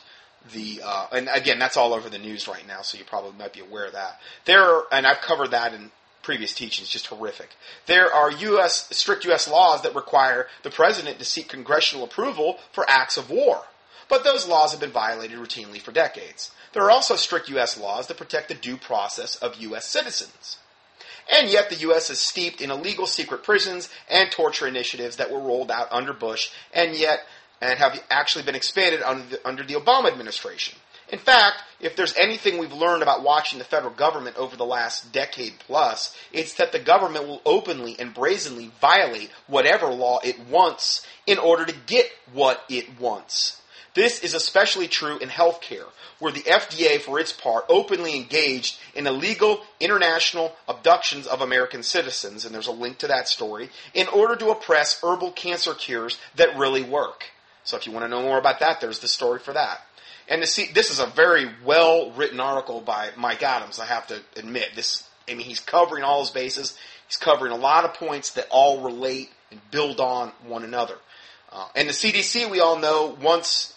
the. 0.54 0.82
Uh, 0.84 1.08
and 1.12 1.30
again, 1.34 1.60
that's 1.60 1.78
all 1.78 1.94
over 1.94 2.10
the 2.10 2.20
news 2.20 2.48
right 2.48 2.66
now, 2.68 2.82
so 2.82 2.98
you 2.98 3.04
probably 3.04 3.38
might 3.38 3.54
be 3.54 3.62
aware 3.62 3.86
of 3.86 3.94
that. 3.94 4.20
There, 4.46 4.64
are, 4.64 4.84
and 4.92 5.06
I've 5.06 5.22
covered 5.22 5.52
that 5.52 5.74
in 5.74 5.92
previous 6.22 6.54
teachings, 6.54 6.90
just 6.90 7.08
horrific. 7.08 7.50
There 7.86 8.12
are 8.14 8.32
U.S. 8.32 8.88
strict 8.92 9.26
U.S. 9.26 9.48
laws 9.48 9.84
that 9.84 9.96
require 9.96 10.48
the 10.64 10.72
president 10.72 11.20
to 11.20 11.26
seek 11.26 11.50
congressional 11.50 12.06
approval 12.06 12.58
for 12.72 12.86
acts 12.90 13.18
of 13.18 13.30
war. 13.30 13.64
But 14.08 14.24
those 14.24 14.48
laws 14.48 14.72
have 14.72 14.80
been 14.80 14.92
violated 14.92 15.38
routinely 15.38 15.82
for 15.82 15.92
decades. 15.92 16.52
There 16.74 16.84
are 16.84 16.92
also 16.92 17.16
strict 17.16 17.50
U.S. 17.50 17.80
laws 17.80 18.08
that 18.08 18.18
protect 18.18 18.50
the 18.50 18.56
due 18.56 18.78
process 18.78 19.36
of 19.38 19.56
U.S. 19.56 19.86
citizens. 19.86 20.58
And 21.32 21.50
yet 21.50 21.70
the 21.70 21.78
U.S. 21.78 22.10
is 22.10 22.20
steeped 22.20 22.62
in 22.62 22.70
illegal 22.70 23.08
secret 23.08 23.44
prisons 23.44 23.90
and 24.10 24.32
torture 24.32 24.68
initiatives 24.68 25.16
that 25.16 25.32
were 25.32 25.40
rolled 25.40 25.72
out 25.72 25.92
under 25.92 26.14
Bush 26.14 26.52
and 26.74 26.96
yet 26.96 27.22
and 27.62 27.80
have 27.80 28.02
actually 28.10 28.44
been 28.44 28.56
expanded 28.56 29.02
under 29.02 29.26
the, 29.26 29.48
under 29.48 29.64
the 29.64 29.74
Obama 29.74 30.12
administration. 30.12 30.78
In 31.10 31.20
fact, 31.20 31.64
if 31.80 31.96
there's 31.96 32.16
anything 32.18 32.58
we've 32.58 32.74
learned 32.74 33.04
about 33.04 33.24
watching 33.24 33.60
the 33.60 33.66
federal 33.66 33.94
government 33.94 34.38
over 34.38 34.56
the 34.56 34.66
last 34.66 35.12
decade 35.12 35.60
plus, 35.60 36.16
it's 36.34 36.56
that 36.56 36.72
the 36.72 36.80
government 36.80 37.28
will 37.28 37.42
openly 37.46 37.96
and 38.00 38.14
brazenly 38.14 38.72
violate 38.82 39.30
whatever 39.48 39.88
law 39.88 40.20
it 40.24 40.40
wants 40.48 41.06
in 41.28 41.38
order 41.38 41.66
to 41.66 41.76
get 41.86 42.10
what 42.34 42.64
it 42.70 43.00
wants. 43.00 43.62
This 43.96 44.20
is 44.20 44.34
especially 44.34 44.90
true 44.90 45.18
in 45.18 45.30
healthcare, 45.30 45.88
where 46.20 46.32
the 46.32 46.42
FDA, 46.42 47.00
for 47.00 47.18
its 47.18 47.32
part, 47.32 47.66
openly 47.70 48.16
engaged 48.16 48.78
in 48.94 49.08
illegal 49.08 49.62
international 49.80 50.54
abductions 50.68 51.26
of 51.26 51.42
American 51.42 51.82
citizens, 51.82 52.46
and 52.46 52.54
there's 52.54 52.68
a 52.68 52.74
link 52.74 52.98
to 53.00 53.08
that 53.08 53.30
story, 53.30 53.70
in 53.94 54.08
order 54.10 54.36
to 54.36 54.50
oppress 54.50 55.02
herbal 55.02 55.32
cancer 55.32 55.74
cures 55.74 56.20
that 56.36 56.58
really 56.58 56.84
work. 56.84 57.24
So 57.64 57.78
if 57.78 57.88
you 57.88 57.94
want 57.94 58.04
to 58.04 58.10
know 58.10 58.22
more 58.22 58.38
about 58.38 58.60
that, 58.60 58.82
there's 58.82 59.00
the 59.00 59.08
story 59.08 59.40
for 59.40 59.54
that. 59.54 59.82
And 60.28 60.42
to 60.42 60.48
see, 60.48 60.72
this 60.74 60.92
is 60.92 61.00
a 61.00 61.06
very 61.06 61.50
well 61.64 62.12
written 62.12 62.40
article 62.40 62.82
by 62.82 63.12
Mike 63.16 63.44
Adams, 63.44 63.80
I 63.80 63.86
have 63.86 64.08
to 64.08 64.20
admit. 64.36 64.72
This, 64.76 65.08
I 65.30 65.36
mean, 65.36 65.46
he's 65.46 65.60
covering 65.62 66.04
all 66.04 66.20
his 66.20 66.32
bases. 66.32 66.78
He's 67.08 67.18
covering 67.18 67.52
a 67.52 67.58
lot 67.58 67.86
of 67.86 67.94
points 67.94 68.32
that 68.32 68.48
all 68.50 68.82
relate 68.84 69.30
and 69.52 69.62
build 69.72 70.02
on 70.02 70.32
one 70.46 70.64
another. 70.64 70.96
Uh, 71.52 71.68
and 71.76 71.88
the 71.88 71.94
CDC, 71.94 72.50
we 72.50 72.60
all 72.60 72.80
know, 72.80 73.16
once 73.22 73.75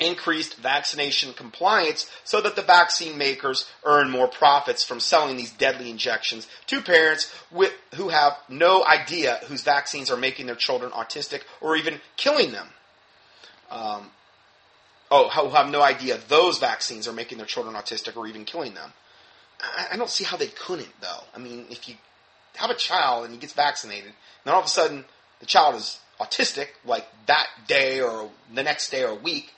increased 0.00 0.56
vaccination 0.56 1.32
compliance 1.32 2.10
so 2.24 2.40
that 2.40 2.56
the 2.56 2.62
vaccine 2.62 3.18
makers 3.18 3.68
earn 3.84 4.10
more 4.10 4.28
profits 4.28 4.84
from 4.84 5.00
selling 5.00 5.36
these 5.36 5.50
deadly 5.52 5.90
injections 5.90 6.46
to 6.66 6.80
parents 6.80 7.32
with, 7.50 7.72
who 7.94 8.08
have 8.08 8.36
no 8.48 8.84
idea 8.84 9.40
whose 9.48 9.62
vaccines 9.62 10.10
are 10.10 10.16
making 10.16 10.46
their 10.46 10.54
children 10.54 10.90
autistic 10.92 11.42
or 11.60 11.76
even 11.76 12.00
killing 12.16 12.52
them. 12.52 12.68
Um, 13.70 14.10
oh, 15.10 15.28
who 15.28 15.50
have 15.50 15.70
no 15.70 15.82
idea 15.82 16.18
those 16.28 16.58
vaccines 16.58 17.08
are 17.08 17.12
making 17.12 17.38
their 17.38 17.46
children 17.46 17.74
autistic 17.74 18.16
or 18.16 18.26
even 18.26 18.44
killing 18.44 18.74
them. 18.74 18.92
I, 19.60 19.88
I 19.92 19.96
don't 19.96 20.10
see 20.10 20.24
how 20.24 20.36
they 20.36 20.46
couldn't, 20.46 21.00
though. 21.00 21.24
I 21.34 21.38
mean, 21.38 21.66
if 21.70 21.88
you 21.88 21.96
have 22.54 22.70
a 22.70 22.74
child 22.74 23.24
and 23.24 23.32
he 23.32 23.38
gets 23.38 23.52
vaccinated, 23.52 24.12
then 24.44 24.54
all 24.54 24.60
of 24.60 24.66
a 24.66 24.70
sudden 24.70 25.04
the 25.40 25.46
child 25.46 25.74
is 25.74 25.98
autistic, 26.20 26.68
like 26.84 27.06
that 27.26 27.46
day 27.66 28.00
or 28.00 28.30
the 28.52 28.62
next 28.62 28.90
day 28.90 29.04
or 29.04 29.14
week, 29.14 29.52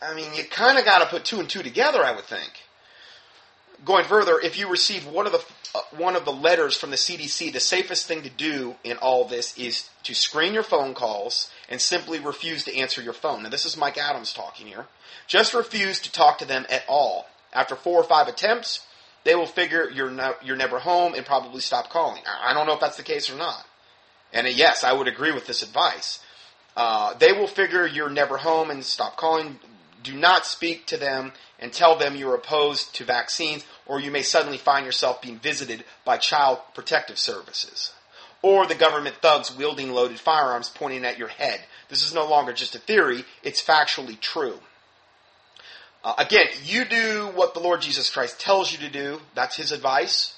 I 0.00 0.14
mean, 0.14 0.34
you 0.34 0.44
kind 0.44 0.78
of 0.78 0.84
got 0.84 0.98
to 0.98 1.06
put 1.06 1.24
two 1.24 1.40
and 1.40 1.48
two 1.48 1.62
together, 1.62 2.04
I 2.04 2.14
would 2.14 2.24
think. 2.24 2.52
Going 3.84 4.04
further, 4.04 4.38
if 4.42 4.58
you 4.58 4.70
receive 4.70 5.06
one 5.06 5.26
of 5.26 5.32
the 5.32 5.44
uh, 5.74 5.80
one 5.96 6.16
of 6.16 6.24
the 6.24 6.32
letters 6.32 6.76
from 6.76 6.90
the 6.90 6.96
CDC, 6.96 7.52
the 7.52 7.60
safest 7.60 8.06
thing 8.06 8.22
to 8.22 8.30
do 8.30 8.76
in 8.82 8.96
all 8.96 9.26
this 9.26 9.56
is 9.58 9.90
to 10.04 10.14
screen 10.14 10.54
your 10.54 10.62
phone 10.62 10.94
calls 10.94 11.50
and 11.68 11.80
simply 11.80 12.18
refuse 12.18 12.64
to 12.64 12.76
answer 12.76 13.02
your 13.02 13.12
phone. 13.12 13.42
Now, 13.42 13.50
this 13.50 13.66
is 13.66 13.76
Mike 13.76 13.98
Adams 13.98 14.32
talking 14.32 14.66
here. 14.66 14.86
Just 15.26 15.52
refuse 15.52 16.00
to 16.00 16.12
talk 16.12 16.38
to 16.38 16.46
them 16.46 16.64
at 16.70 16.84
all. 16.88 17.26
After 17.52 17.76
four 17.76 18.00
or 18.00 18.04
five 18.04 18.28
attempts, 18.28 18.86
they 19.24 19.34
will 19.34 19.46
figure 19.46 19.90
you're 19.90 20.12
you're 20.42 20.56
never 20.56 20.78
home 20.78 21.14
and 21.14 21.26
probably 21.26 21.60
stop 21.60 21.90
calling. 21.90 22.22
I 22.26 22.54
don't 22.54 22.66
know 22.66 22.74
if 22.74 22.80
that's 22.80 22.96
the 22.96 23.02
case 23.02 23.30
or 23.30 23.36
not. 23.36 23.66
And 24.32 24.46
uh, 24.46 24.50
yes, 24.50 24.84
I 24.84 24.92
would 24.92 25.08
agree 25.08 25.32
with 25.32 25.46
this 25.46 25.62
advice. 25.62 26.20
Uh, 26.76 27.14
they 27.14 27.32
will 27.32 27.46
figure 27.46 27.86
you're 27.86 28.10
never 28.10 28.36
home 28.36 28.70
and 28.70 28.84
stop 28.84 29.16
calling 29.16 29.58
do 30.06 30.14
not 30.14 30.46
speak 30.46 30.86
to 30.86 30.96
them 30.96 31.32
and 31.58 31.72
tell 31.72 31.96
them 31.96 32.16
you're 32.16 32.34
opposed 32.34 32.94
to 32.94 33.04
vaccines, 33.04 33.64
or 33.86 34.00
you 34.00 34.10
may 34.10 34.22
suddenly 34.22 34.58
find 34.58 34.86
yourself 34.86 35.20
being 35.20 35.38
visited 35.38 35.84
by 36.04 36.16
child 36.16 36.58
protective 36.74 37.18
services. 37.18 37.92
Or 38.42 38.66
the 38.66 38.74
government 38.74 39.16
thugs 39.16 39.56
wielding 39.56 39.92
loaded 39.92 40.20
firearms 40.20 40.68
pointing 40.68 41.04
at 41.04 41.18
your 41.18 41.28
head. 41.28 41.60
This 41.88 42.06
is 42.06 42.14
no 42.14 42.28
longer 42.28 42.52
just 42.52 42.74
a 42.74 42.78
theory, 42.78 43.24
it's 43.42 43.62
factually 43.62 44.18
true. 44.20 44.58
Uh, 46.04 46.14
again, 46.18 46.46
you 46.62 46.84
do 46.84 47.30
what 47.34 47.54
the 47.54 47.60
Lord 47.60 47.80
Jesus 47.80 48.08
Christ 48.10 48.38
tells 48.38 48.70
you 48.70 48.78
to 48.78 48.88
do. 48.88 49.20
That's 49.34 49.56
his 49.56 49.72
advice. 49.72 50.34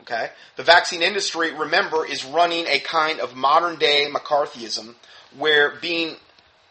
Okay? 0.00 0.30
The 0.56 0.64
vaccine 0.64 1.02
industry, 1.02 1.52
remember, 1.54 2.04
is 2.04 2.24
running 2.24 2.66
a 2.66 2.80
kind 2.80 3.20
of 3.20 3.36
modern 3.36 3.78
day 3.78 4.08
McCarthyism 4.12 4.94
where 5.38 5.76
being 5.80 6.16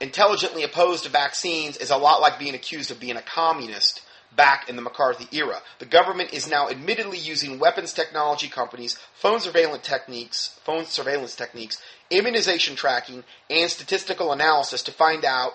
intelligently 0.01 0.63
opposed 0.63 1.03
to 1.03 1.09
vaccines 1.09 1.77
is 1.77 1.91
a 1.91 1.97
lot 1.97 2.19
like 2.19 2.39
being 2.39 2.55
accused 2.55 2.91
of 2.91 2.99
being 2.99 3.15
a 3.15 3.21
communist 3.21 4.01
back 4.35 4.67
in 4.67 4.75
the 4.75 4.81
McCarthy 4.81 5.27
era. 5.37 5.61
The 5.79 5.85
government 5.85 6.33
is 6.33 6.49
now 6.49 6.69
admittedly 6.69 7.17
using 7.17 7.59
weapons 7.59 7.93
technology 7.93 8.47
companies, 8.47 8.97
phone 9.13 9.39
surveillance 9.39 9.87
techniques, 9.87 10.59
phone 10.63 10.85
surveillance 10.85 11.35
techniques, 11.35 11.81
immunization 12.09 12.75
tracking, 12.75 13.23
and 13.49 13.69
statistical 13.69 14.31
analysis 14.31 14.81
to 14.83 14.91
find 14.91 15.23
out 15.23 15.53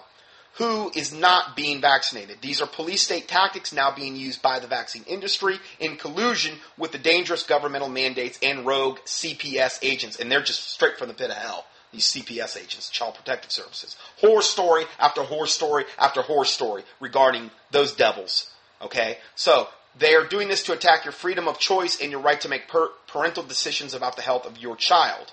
who 0.54 0.90
is 0.94 1.12
not 1.12 1.56
being 1.56 1.80
vaccinated. 1.80 2.38
These 2.40 2.62
are 2.62 2.66
police 2.66 3.02
state 3.02 3.28
tactics 3.28 3.72
now 3.72 3.94
being 3.94 4.16
used 4.16 4.40
by 4.40 4.58
the 4.58 4.66
vaccine 4.66 5.04
industry 5.06 5.58
in 5.80 5.96
collusion 5.96 6.56
with 6.78 6.92
the 6.92 6.98
dangerous 6.98 7.42
governmental 7.42 7.90
mandates 7.90 8.38
and 8.42 8.64
rogue 8.64 8.98
CPS 9.04 9.78
agents, 9.82 10.18
and 10.18 10.30
they're 10.30 10.42
just 10.42 10.70
straight 10.70 10.98
from 10.98 11.08
the 11.08 11.14
pit 11.14 11.30
of 11.30 11.36
hell. 11.36 11.66
These 11.92 12.06
CPS 12.06 12.56
agents, 12.56 12.90
Child 12.90 13.14
Protective 13.14 13.50
Services. 13.50 13.96
Horror 14.18 14.42
story 14.42 14.84
after 14.98 15.22
horror 15.22 15.46
story 15.46 15.84
after 15.98 16.22
horror 16.22 16.44
story 16.44 16.84
regarding 17.00 17.50
those 17.70 17.94
devils. 17.94 18.50
Okay? 18.82 19.18
So, 19.34 19.68
they 19.98 20.14
are 20.14 20.26
doing 20.26 20.48
this 20.48 20.62
to 20.64 20.72
attack 20.72 21.04
your 21.04 21.12
freedom 21.12 21.48
of 21.48 21.58
choice 21.58 22.00
and 22.00 22.10
your 22.10 22.20
right 22.20 22.40
to 22.42 22.48
make 22.48 22.68
per- 22.68 22.90
parental 23.06 23.42
decisions 23.42 23.94
about 23.94 24.16
the 24.16 24.22
health 24.22 24.44
of 24.46 24.58
your 24.58 24.76
child. 24.76 25.32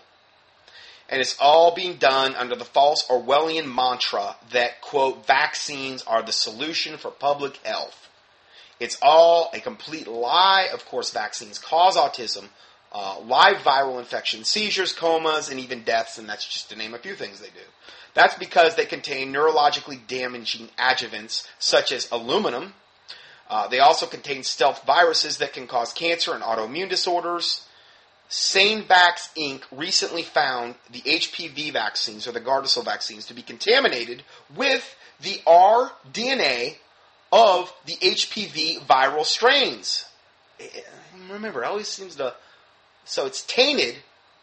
And 1.09 1.19
it's 1.21 1.37
all 1.39 1.75
being 1.75 1.97
done 1.97 2.33
under 2.35 2.55
the 2.55 2.65
false 2.65 3.05
Orwellian 3.07 3.73
mantra 3.73 4.37
that, 4.51 4.81
quote, 4.81 5.27
vaccines 5.27 6.01
are 6.03 6.23
the 6.23 6.31
solution 6.31 6.97
for 6.97 7.11
public 7.11 7.57
health. 7.57 8.09
It's 8.79 8.97
all 9.01 9.51
a 9.53 9.59
complete 9.59 10.07
lie. 10.07 10.69
Of 10.73 10.85
course, 10.85 11.11
vaccines 11.11 11.59
cause 11.59 11.97
autism, 11.97 12.45
uh, 12.93 13.19
live 13.25 13.57
viral 13.57 13.99
infections, 13.99 14.47
seizures, 14.47 14.93
comas, 14.93 15.49
and 15.49 15.59
even 15.59 15.83
deaths, 15.83 16.17
and 16.17 16.29
that's 16.29 16.45
just 16.45 16.69
to 16.69 16.75
name 16.75 16.93
a 16.93 16.99
few 16.99 17.15
things 17.15 17.39
they 17.39 17.47
do. 17.47 17.65
That's 18.13 18.35
because 18.35 18.75
they 18.75 18.85
contain 18.85 19.33
neurologically 19.33 20.05
damaging 20.07 20.69
adjuvants 20.77 21.47
such 21.57 21.91
as 21.91 22.07
aluminum. 22.11 22.73
Uh, 23.49 23.67
they 23.67 23.79
also 23.79 24.05
contain 24.05 24.43
stealth 24.43 24.85
viruses 24.85 25.37
that 25.37 25.53
can 25.53 25.67
cause 25.67 25.91
cancer 25.91 26.33
and 26.33 26.43
autoimmune 26.43 26.89
disorders. 26.89 27.65
SaneVax 28.29 29.33
Inc. 29.37 29.61
recently 29.71 30.23
found 30.23 30.75
the 30.91 31.01
HPV 31.01 31.73
vaccines, 31.73 32.27
or 32.27 32.31
the 32.31 32.41
Gardasil 32.41 32.85
vaccines, 32.85 33.25
to 33.25 33.33
be 33.33 33.41
contaminated 33.41 34.23
with 34.55 34.95
the 35.21 35.41
rDNA 35.45 36.75
of 37.31 37.73
the 37.85 37.93
HPV 37.93 38.79
viral 38.85 39.25
strains. 39.25 40.05
Eh, 40.59 40.65
remember, 41.29 41.63
it 41.63 41.67
always 41.67 41.87
seems 41.87 42.15
to. 42.15 42.33
So 43.05 43.25
it's 43.25 43.43
tainted 43.43 43.95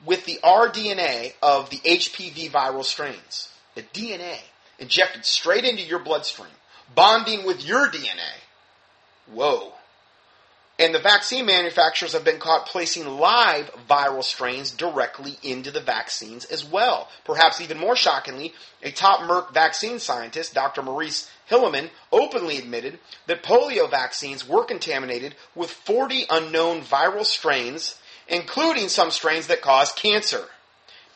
with 0.04 0.24
the 0.24 0.38
rDNA 0.42 1.34
of 1.42 1.70
the 1.70 1.78
HPV 1.78 2.50
viral 2.50 2.84
strains. 2.84 3.48
The 3.74 3.82
DNA 3.82 4.38
injected 4.78 5.24
straight 5.24 5.64
into 5.64 5.82
your 5.82 5.98
bloodstream, 5.98 6.50
bonding 6.94 7.44
with 7.44 7.64
your 7.64 7.88
DNA. 7.88 8.32
Whoa. 9.32 9.74
And 10.80 10.94
the 10.94 10.98
vaccine 10.98 11.44
manufacturers 11.44 12.14
have 12.14 12.24
been 12.24 12.38
caught 12.38 12.64
placing 12.64 13.06
live 13.06 13.70
viral 13.86 14.24
strains 14.24 14.70
directly 14.70 15.36
into 15.42 15.70
the 15.70 15.80
vaccines 15.80 16.46
as 16.46 16.64
well. 16.64 17.10
Perhaps 17.26 17.60
even 17.60 17.76
more 17.76 17.94
shockingly, 17.94 18.54
a 18.82 18.90
top 18.90 19.20
Merck 19.20 19.52
vaccine 19.52 19.98
scientist, 19.98 20.54
Dr. 20.54 20.80
Maurice 20.80 21.30
Hilleman, 21.50 21.90
openly 22.10 22.56
admitted 22.56 22.98
that 23.26 23.42
polio 23.42 23.90
vaccines 23.90 24.48
were 24.48 24.64
contaminated 24.64 25.34
with 25.54 25.70
40 25.70 26.24
unknown 26.30 26.80
viral 26.80 27.26
strains, 27.26 27.96
including 28.30 28.88
some 28.88 29.10
strains 29.10 29.48
that 29.48 29.60
cause 29.60 29.92
cancer. 29.92 30.44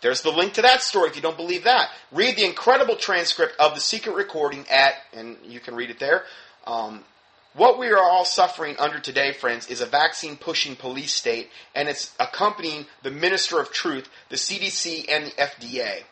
There's 0.01 0.20
the 0.20 0.31
link 0.31 0.55
to 0.55 0.62
that 0.62 0.82
story 0.82 1.09
if 1.09 1.16
you 1.16 1.23
don't 1.23 1.36
believe 1.36 1.65
that. 1.65 1.89
Read 2.12 2.36
the 2.36 2.45
incredible 2.45 2.97
transcript 2.97 3.59
of 3.59 3.74
the 3.74 3.81
secret 3.81 4.15
recording 4.15 4.66
at, 4.69 4.95
and 5.15 5.39
you 5.47 5.61
can 5.61 5.74
read 5.74 5.89
it 5.89 5.99
there, 5.99 6.24
um, 6.66 7.05
what 7.55 7.78
we 7.78 7.89
are 7.89 8.03
all 8.03 8.24
suffering 8.24 8.74
under 8.81 8.99
today, 8.99 9.32
friends, 9.32 9.69
is 9.69 9.81
a 9.81 9.86
vaccine 9.86 10.36
pushing 10.36 10.74
police 10.74 11.15
state, 11.15 11.51
and 11.74 11.89
it's 11.89 12.12
accompanying 12.19 12.86
the 13.03 13.12
Minister 13.12 13.61
of 13.61 13.70
Truth, 13.70 14.09
the 14.28 14.36
CDC, 14.36 15.07
and 15.09 15.27
the 15.27 15.31
FDA. 15.31 16.03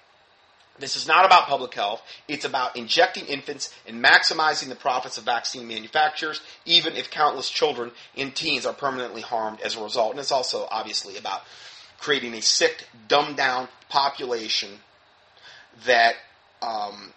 This 0.83 0.97
is 0.97 1.07
not 1.07 1.25
about 1.25 1.47
public 1.47 1.73
health. 1.75 2.03
It's 2.27 2.45
about 2.45 2.77
injecting 2.77 3.25
infants 3.27 3.73
and 3.87 4.05
maximizing 4.05 4.69
the 4.69 4.75
profits 4.75 5.17
of 5.17 5.25
vaccine 5.25 5.69
manufacturers, 5.69 6.41
even 6.67 6.97
if 6.97 7.09
countless 7.09 7.49
children 7.49 7.93
and 8.17 8.35
teens 8.35 8.67
are 8.67 8.73
permanently 8.73 9.23
harmed 9.23 9.61
as 9.61 9.77
a 9.77 9.83
result. 9.83 10.11
And 10.11 10.19
it's 10.19 10.33
also 10.33 10.67
obviously 10.71 11.17
about 11.17 11.43
creating 12.01 12.35
a 12.35 12.43
sick, 12.43 12.89
dumbed 13.07 13.37
down 13.37 13.69
population 13.89 14.71
that 15.87 16.15
um, 16.61 17.13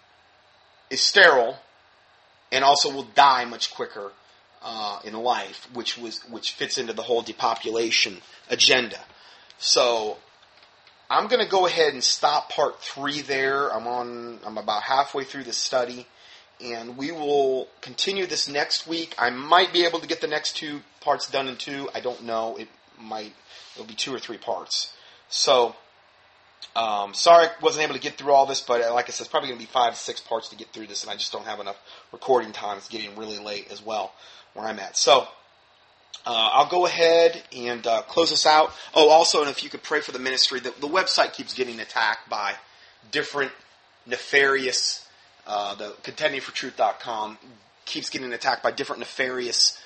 is 0.88 1.00
sterile 1.00 1.58
and 2.52 2.62
also 2.62 2.94
will 2.94 3.08
die 3.16 3.44
much 3.46 3.74
quicker 3.74 4.12
uh, 4.62 5.00
in 5.04 5.12
life, 5.14 5.68
which 5.74 5.98
was 5.98 6.20
which 6.30 6.52
fits 6.52 6.78
into 6.78 6.92
the 6.92 7.02
whole 7.02 7.22
depopulation 7.22 8.18
agenda. 8.48 9.00
So 9.58 10.18
I'm 11.08 11.28
going 11.28 11.44
to 11.44 11.50
go 11.50 11.66
ahead 11.66 11.92
and 11.92 12.02
stop 12.02 12.50
part 12.50 12.80
three 12.80 13.22
there. 13.22 13.68
I'm 13.72 13.86
on. 13.86 14.40
I'm 14.44 14.58
about 14.58 14.82
halfway 14.82 15.24
through 15.24 15.44
the 15.44 15.52
study, 15.52 16.06
and 16.60 16.96
we 16.96 17.12
will 17.12 17.68
continue 17.80 18.26
this 18.26 18.48
next 18.48 18.86
week. 18.86 19.14
I 19.18 19.30
might 19.30 19.72
be 19.72 19.84
able 19.84 20.00
to 20.00 20.08
get 20.08 20.20
the 20.20 20.26
next 20.26 20.56
two 20.56 20.80
parts 21.00 21.30
done 21.30 21.48
in 21.48 21.56
two. 21.56 21.88
I 21.94 22.00
don't 22.00 22.24
know. 22.24 22.56
It 22.56 22.68
might. 22.98 23.32
It'll 23.74 23.86
be 23.86 23.94
two 23.94 24.14
or 24.14 24.18
three 24.18 24.38
parts. 24.38 24.94
So 25.28 25.76
um, 26.74 27.14
sorry 27.14 27.46
I 27.46 27.50
wasn't 27.62 27.84
able 27.84 27.94
to 27.94 28.00
get 28.00 28.18
through 28.18 28.32
all 28.32 28.46
this, 28.46 28.60
but 28.60 28.82
uh, 28.82 28.92
like 28.92 29.08
I 29.08 29.12
said, 29.12 29.24
it's 29.24 29.30
probably 29.30 29.48
going 29.48 29.60
to 29.60 29.66
be 29.66 29.70
five 29.70 29.94
to 29.94 29.98
six 29.98 30.20
parts 30.20 30.48
to 30.50 30.56
get 30.56 30.68
through 30.68 30.88
this, 30.88 31.02
and 31.02 31.10
I 31.10 31.14
just 31.14 31.32
don't 31.32 31.46
have 31.46 31.60
enough 31.60 31.80
recording 32.12 32.52
time. 32.52 32.78
It's 32.78 32.88
getting 32.88 33.16
really 33.16 33.38
late 33.38 33.70
as 33.70 33.82
well 33.82 34.12
where 34.54 34.66
I'm 34.66 34.78
at. 34.78 34.96
So 34.96 35.28
uh, 36.24 36.50
I'll 36.54 36.68
go 36.68 36.86
ahead 36.86 37.42
and 37.54 37.86
uh, 37.86 38.02
close 38.02 38.30
this 38.30 38.46
out. 38.46 38.72
Oh, 38.94 39.10
also, 39.10 39.40
and 39.40 39.50
if 39.50 39.62
you 39.62 39.70
could 39.70 39.82
pray 39.82 40.00
for 40.00 40.12
the 40.12 40.18
ministry, 40.18 40.60
the, 40.60 40.72
the 40.80 40.88
website 40.88 41.32
keeps 41.32 41.54
getting 41.54 41.80
attacked 41.80 42.28
by 42.28 42.54
different 43.10 43.52
nefarious, 44.06 45.06
uh, 45.46 45.74
the 45.74 45.90
contendingfortruth.com 46.02 47.38
keeps 47.84 48.10
getting 48.10 48.32
attacked 48.32 48.62
by 48.62 48.70
different 48.70 49.00
nefarious 49.00 49.80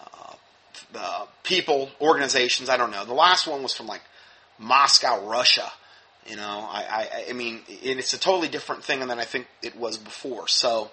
uh, 0.00 0.34
uh, 0.94 1.26
people, 1.42 1.90
organizations. 2.00 2.68
I 2.68 2.76
don't 2.76 2.90
know. 2.90 3.04
The 3.04 3.14
last 3.14 3.46
one 3.46 3.62
was 3.62 3.74
from 3.74 3.86
like 3.86 4.02
Moscow, 4.58 5.26
Russia 5.26 5.70
you 6.26 6.36
know, 6.36 6.68
I, 6.70 6.84
I, 6.88 7.30
I 7.30 7.32
mean, 7.32 7.62
it's 7.68 8.12
a 8.12 8.18
totally 8.18 8.48
different 8.48 8.84
thing 8.84 9.00
than 9.00 9.18
I 9.18 9.24
think 9.24 9.46
it 9.60 9.76
was 9.76 9.96
before. 9.96 10.46
So, 10.46 10.90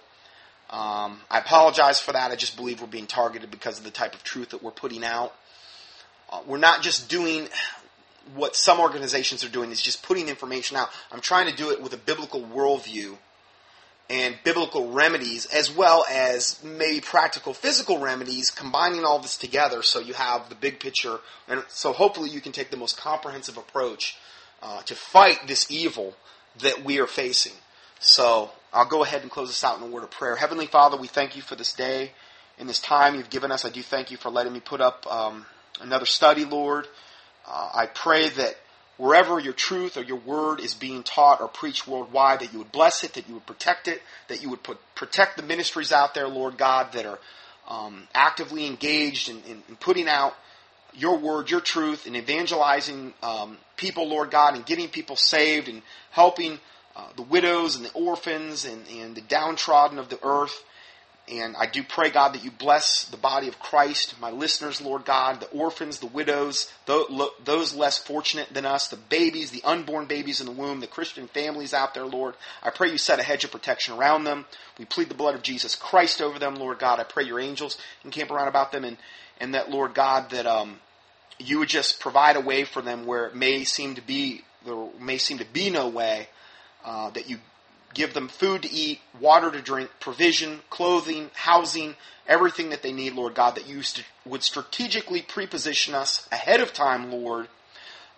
um, 0.69 1.19
I 1.29 1.39
apologize 1.39 1.99
for 1.99 2.11
that. 2.13 2.31
I 2.31 2.35
just 2.35 2.55
believe 2.55 2.81
we're 2.81 2.87
being 2.87 3.07
targeted 3.07 3.49
because 3.49 3.79
of 3.79 3.83
the 3.83 3.91
type 3.91 4.13
of 4.13 4.23
truth 4.23 4.49
that 4.49 4.61
we're 4.61 4.71
putting 4.71 5.03
out. 5.03 5.33
Uh, 6.31 6.41
we're 6.45 6.57
not 6.57 6.83
just 6.83 7.09
doing 7.09 7.47
what 8.35 8.55
some 8.55 8.79
organizations 8.79 9.43
are 9.43 9.49
doing, 9.49 9.71
is 9.71 9.81
just 9.81 10.03
putting 10.03 10.29
information 10.29 10.77
out. 10.77 10.89
I'm 11.11 11.21
trying 11.21 11.49
to 11.49 11.55
do 11.55 11.71
it 11.71 11.81
with 11.81 11.93
a 11.93 11.97
biblical 11.97 12.41
worldview 12.41 13.17
and 14.11 14.35
biblical 14.43 14.91
remedies, 14.91 15.45
as 15.47 15.71
well 15.71 16.05
as 16.09 16.63
maybe 16.63 16.99
practical 16.99 17.53
physical 17.53 17.99
remedies, 17.99 18.51
combining 18.51 19.05
all 19.05 19.19
this 19.19 19.37
together 19.37 19.81
so 19.83 19.99
you 19.99 20.13
have 20.13 20.49
the 20.49 20.55
big 20.55 20.79
picture. 20.79 21.19
And 21.47 21.63
so 21.67 21.93
hopefully 21.93 22.29
you 22.29 22.41
can 22.41 22.51
take 22.51 22.71
the 22.71 22.77
most 22.77 22.97
comprehensive 22.97 23.57
approach 23.57 24.17
uh, 24.61 24.81
to 24.83 24.95
fight 24.95 25.47
this 25.47 25.71
evil 25.71 26.15
that 26.59 26.83
we 26.83 26.99
are 26.99 27.07
facing. 27.07 27.53
So 27.99 28.51
I'll 28.71 28.85
go 28.85 29.03
ahead 29.03 29.23
and 29.23 29.31
close 29.31 29.49
this 29.49 29.63
out 29.63 29.77
in 29.77 29.83
a 29.83 29.87
word 29.87 30.03
of 30.03 30.11
prayer. 30.11 30.35
Heavenly 30.35 30.67
Father, 30.67 30.97
we 30.97 31.07
thank 31.07 31.35
you 31.35 31.41
for 31.41 31.55
this 31.55 31.73
day 31.73 32.11
and 32.59 32.69
this 32.69 32.79
time 32.79 33.15
you've 33.15 33.29
given 33.29 33.51
us. 33.51 33.65
I 33.65 33.69
do 33.69 33.81
thank 33.81 34.11
you 34.11 34.17
for 34.17 34.29
letting 34.29 34.53
me 34.53 34.59
put 34.59 34.79
up 34.79 35.07
um, 35.11 35.45
another 35.81 36.05
study, 36.05 36.45
Lord. 36.45 36.87
Uh, 37.47 37.69
I 37.73 37.85
pray 37.87 38.29
that 38.29 38.55
wherever 38.97 39.39
your 39.39 39.53
truth 39.53 39.97
or 39.97 40.03
your 40.03 40.17
word 40.17 40.59
is 40.59 40.75
being 40.75 41.01
taught 41.01 41.41
or 41.41 41.47
preached 41.47 41.87
worldwide, 41.87 42.41
that 42.41 42.53
you 42.53 42.59
would 42.59 42.71
bless 42.71 43.03
it, 43.03 43.13
that 43.13 43.27
you 43.27 43.33
would 43.33 43.45
protect 43.47 43.87
it, 43.87 44.01
that 44.27 44.43
you 44.43 44.49
would 44.49 44.61
put, 44.61 44.77
protect 44.93 45.37
the 45.37 45.43
ministries 45.43 45.91
out 45.91 46.13
there, 46.13 46.27
Lord 46.27 46.57
God, 46.57 46.91
that 46.93 47.05
are 47.07 47.19
um, 47.67 48.07
actively 48.13 48.67
engaged 48.67 49.29
in, 49.29 49.37
in, 49.43 49.63
in 49.67 49.75
putting 49.77 50.07
out 50.07 50.35
your 50.93 51.17
word, 51.17 51.49
your 51.49 51.61
truth, 51.61 52.05
and 52.05 52.15
evangelizing 52.15 53.13
um, 53.23 53.57
people, 53.77 54.07
Lord 54.07 54.31
God, 54.31 54.55
and 54.55 54.65
getting 54.65 54.89
people 54.89 55.15
saved 55.15 55.69
and 55.69 55.81
helping 56.11 56.59
uh, 56.99 57.07
the 57.15 57.21
widows 57.21 57.75
and 57.75 57.85
the 57.85 57.93
orphans 57.93 58.65
and, 58.65 58.85
and 58.87 59.15
the 59.15 59.21
downtrodden 59.21 59.97
of 59.97 60.09
the 60.09 60.19
earth. 60.23 60.63
And 61.31 61.55
I 61.55 61.67
do 61.67 61.83
pray, 61.83 62.09
God, 62.09 62.33
that 62.33 62.43
you 62.43 62.49
bless 62.49 63.03
the 63.05 63.17
body 63.17 63.47
of 63.47 63.59
Christ, 63.59 64.19
my 64.19 64.31
listeners, 64.31 64.81
Lord 64.81 65.05
God, 65.05 65.39
the 65.39 65.49
orphans, 65.49 65.99
the 65.99 66.07
widows, 66.07 66.73
those 66.87 67.75
less 67.75 67.99
fortunate 67.99 68.51
than 68.51 68.65
us, 68.65 68.87
the 68.87 68.97
babies, 68.97 69.51
the 69.51 69.63
unborn 69.63 70.07
babies 70.07 70.39
in 70.41 70.47
the 70.47 70.51
womb, 70.51 70.79
the 70.79 70.87
Christian 70.87 71.27
families 71.27 71.71
out 71.71 71.93
there, 71.93 72.05
Lord. 72.07 72.33
I 72.63 72.71
pray 72.71 72.89
you 72.89 72.97
set 72.97 73.19
a 73.19 73.23
hedge 73.23 73.43
of 73.43 73.51
protection 73.51 73.93
around 73.93 74.23
them. 74.23 74.45
We 74.79 74.85
plead 74.85 75.09
the 75.09 75.15
blood 75.15 75.35
of 75.35 75.43
Jesus 75.43 75.75
Christ 75.75 76.19
over 76.19 76.39
them, 76.39 76.55
Lord 76.55 76.79
God. 76.79 76.99
I 76.99 77.03
pray 77.03 77.25
your 77.25 77.39
angels 77.39 77.77
encamp 78.03 78.31
around 78.31 78.47
about 78.47 78.71
them 78.71 78.83
and 78.83 78.97
and 79.39 79.53
that 79.55 79.69
Lord 79.69 79.93
God 79.93 80.31
that 80.31 80.45
um, 80.45 80.79
you 81.37 81.59
would 81.59 81.69
just 81.69 81.99
provide 81.99 82.35
a 82.35 82.41
way 82.41 82.65
for 82.65 82.81
them 82.81 83.05
where 83.05 83.27
it 83.27 83.35
may 83.35 83.63
seem 83.63 83.95
to 83.95 84.01
be 84.01 84.43
there 84.65 84.87
may 84.99 85.17
seem 85.17 85.37
to 85.37 85.45
be 85.45 85.69
no 85.69 85.87
way 85.87 86.27
uh, 86.83 87.09
that 87.11 87.29
you 87.29 87.37
give 87.93 88.13
them 88.13 88.27
food 88.27 88.63
to 88.63 88.71
eat, 88.71 88.99
water 89.19 89.51
to 89.51 89.61
drink, 89.61 89.89
provision, 89.99 90.61
clothing, 90.69 91.31
housing, 91.33 91.95
everything 92.27 92.69
that 92.69 92.81
they 92.81 92.91
need, 92.91 93.13
Lord 93.13 93.35
God, 93.35 93.55
that 93.55 93.67
you 93.67 93.81
st- 93.81 94.05
would 94.25 94.43
strategically 94.43 95.21
preposition 95.21 95.95
us 95.95 96.27
ahead 96.31 96.61
of 96.61 96.73
time, 96.73 97.11
Lord, 97.11 97.47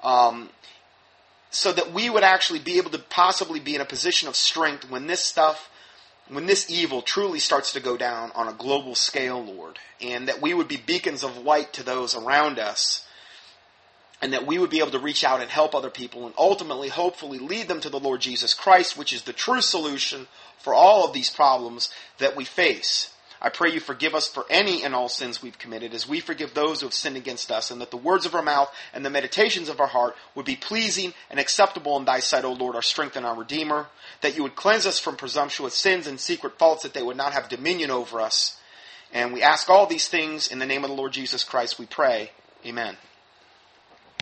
um, 0.03 0.49
so 1.49 1.71
that 1.71 1.91
we 1.91 2.09
would 2.09 2.23
actually 2.23 2.59
be 2.59 2.77
able 2.77 2.91
to 2.91 2.99
possibly 2.99 3.59
be 3.59 3.75
in 3.75 3.81
a 3.81 3.85
position 3.85 4.27
of 4.27 4.35
strength 4.35 4.89
when 4.89 5.07
this 5.07 5.23
stuff 5.23 5.69
when 6.27 6.45
this 6.45 6.69
evil 6.69 7.01
truly 7.01 7.39
starts 7.39 7.73
to 7.73 7.81
go 7.81 7.97
down 7.97 8.31
on 8.35 8.47
a 8.47 8.53
global 8.53 8.95
scale, 8.95 9.43
Lord, 9.43 9.79
and 9.99 10.29
that 10.29 10.41
we 10.41 10.53
would 10.53 10.69
be 10.69 10.77
beacons 10.77 11.23
of 11.23 11.37
light 11.37 11.73
to 11.73 11.83
those 11.83 12.15
around 12.15 12.57
us 12.57 13.05
and 14.21 14.33
that 14.33 14.45
we 14.45 14.59
would 14.59 14.69
be 14.69 14.79
able 14.79 14.91
to 14.91 14.99
reach 14.99 15.23
out 15.23 15.41
and 15.41 15.49
help 15.49 15.73
other 15.73 15.89
people 15.89 16.25
and 16.25 16.35
ultimately, 16.37 16.89
hopefully, 16.89 17.39
lead 17.39 17.67
them 17.67 17.81
to 17.81 17.89
the 17.89 17.99
Lord 17.99 18.21
Jesus 18.21 18.53
Christ, 18.53 18.97
which 18.97 19.13
is 19.13 19.23
the 19.23 19.33
true 19.33 19.61
solution 19.61 20.27
for 20.59 20.73
all 20.73 21.05
of 21.05 21.13
these 21.13 21.29
problems 21.29 21.89
that 22.19 22.35
we 22.35 22.45
face. 22.45 23.13
I 23.43 23.49
pray 23.49 23.71
you 23.71 23.79
forgive 23.79 24.13
us 24.13 24.27
for 24.27 24.45
any 24.51 24.83
and 24.83 24.93
all 24.93 25.09
sins 25.09 25.41
we've 25.41 25.57
committed 25.57 25.95
as 25.95 26.07
we 26.07 26.19
forgive 26.19 26.53
those 26.53 26.79
who 26.81 26.85
have 26.85 26.93
sinned 26.93 27.17
against 27.17 27.51
us, 27.51 27.71
and 27.71 27.81
that 27.81 27.89
the 27.89 27.97
words 27.97 28.27
of 28.27 28.35
our 28.35 28.43
mouth 28.43 28.71
and 28.93 29.03
the 29.03 29.09
meditations 29.09 29.67
of 29.67 29.79
our 29.79 29.87
heart 29.87 30.15
would 30.35 30.45
be 30.45 30.55
pleasing 30.55 31.15
and 31.31 31.39
acceptable 31.39 31.97
in 31.97 32.05
thy 32.05 32.19
sight, 32.19 32.45
O 32.45 32.53
Lord, 32.53 32.75
our 32.75 32.83
strength 32.83 33.15
and 33.15 33.25
our 33.25 33.35
Redeemer, 33.35 33.87
that 34.21 34.37
you 34.37 34.43
would 34.43 34.55
cleanse 34.55 34.85
us 34.85 34.99
from 34.99 35.15
presumptuous 35.15 35.73
sins 35.73 36.05
and 36.05 36.19
secret 36.19 36.59
faults, 36.59 36.83
that 36.83 36.93
they 36.93 37.01
would 37.01 37.17
not 37.17 37.33
have 37.33 37.49
dominion 37.49 37.89
over 37.89 38.21
us. 38.21 38.59
And 39.11 39.33
we 39.33 39.41
ask 39.41 39.69
all 39.69 39.87
these 39.87 40.07
things 40.07 40.47
in 40.47 40.59
the 40.59 40.67
name 40.67 40.83
of 40.83 40.91
the 40.91 40.95
Lord 40.95 41.11
Jesus 41.11 41.43
Christ, 41.43 41.79
we 41.79 41.87
pray. 41.87 42.31
Amen. 42.63 42.95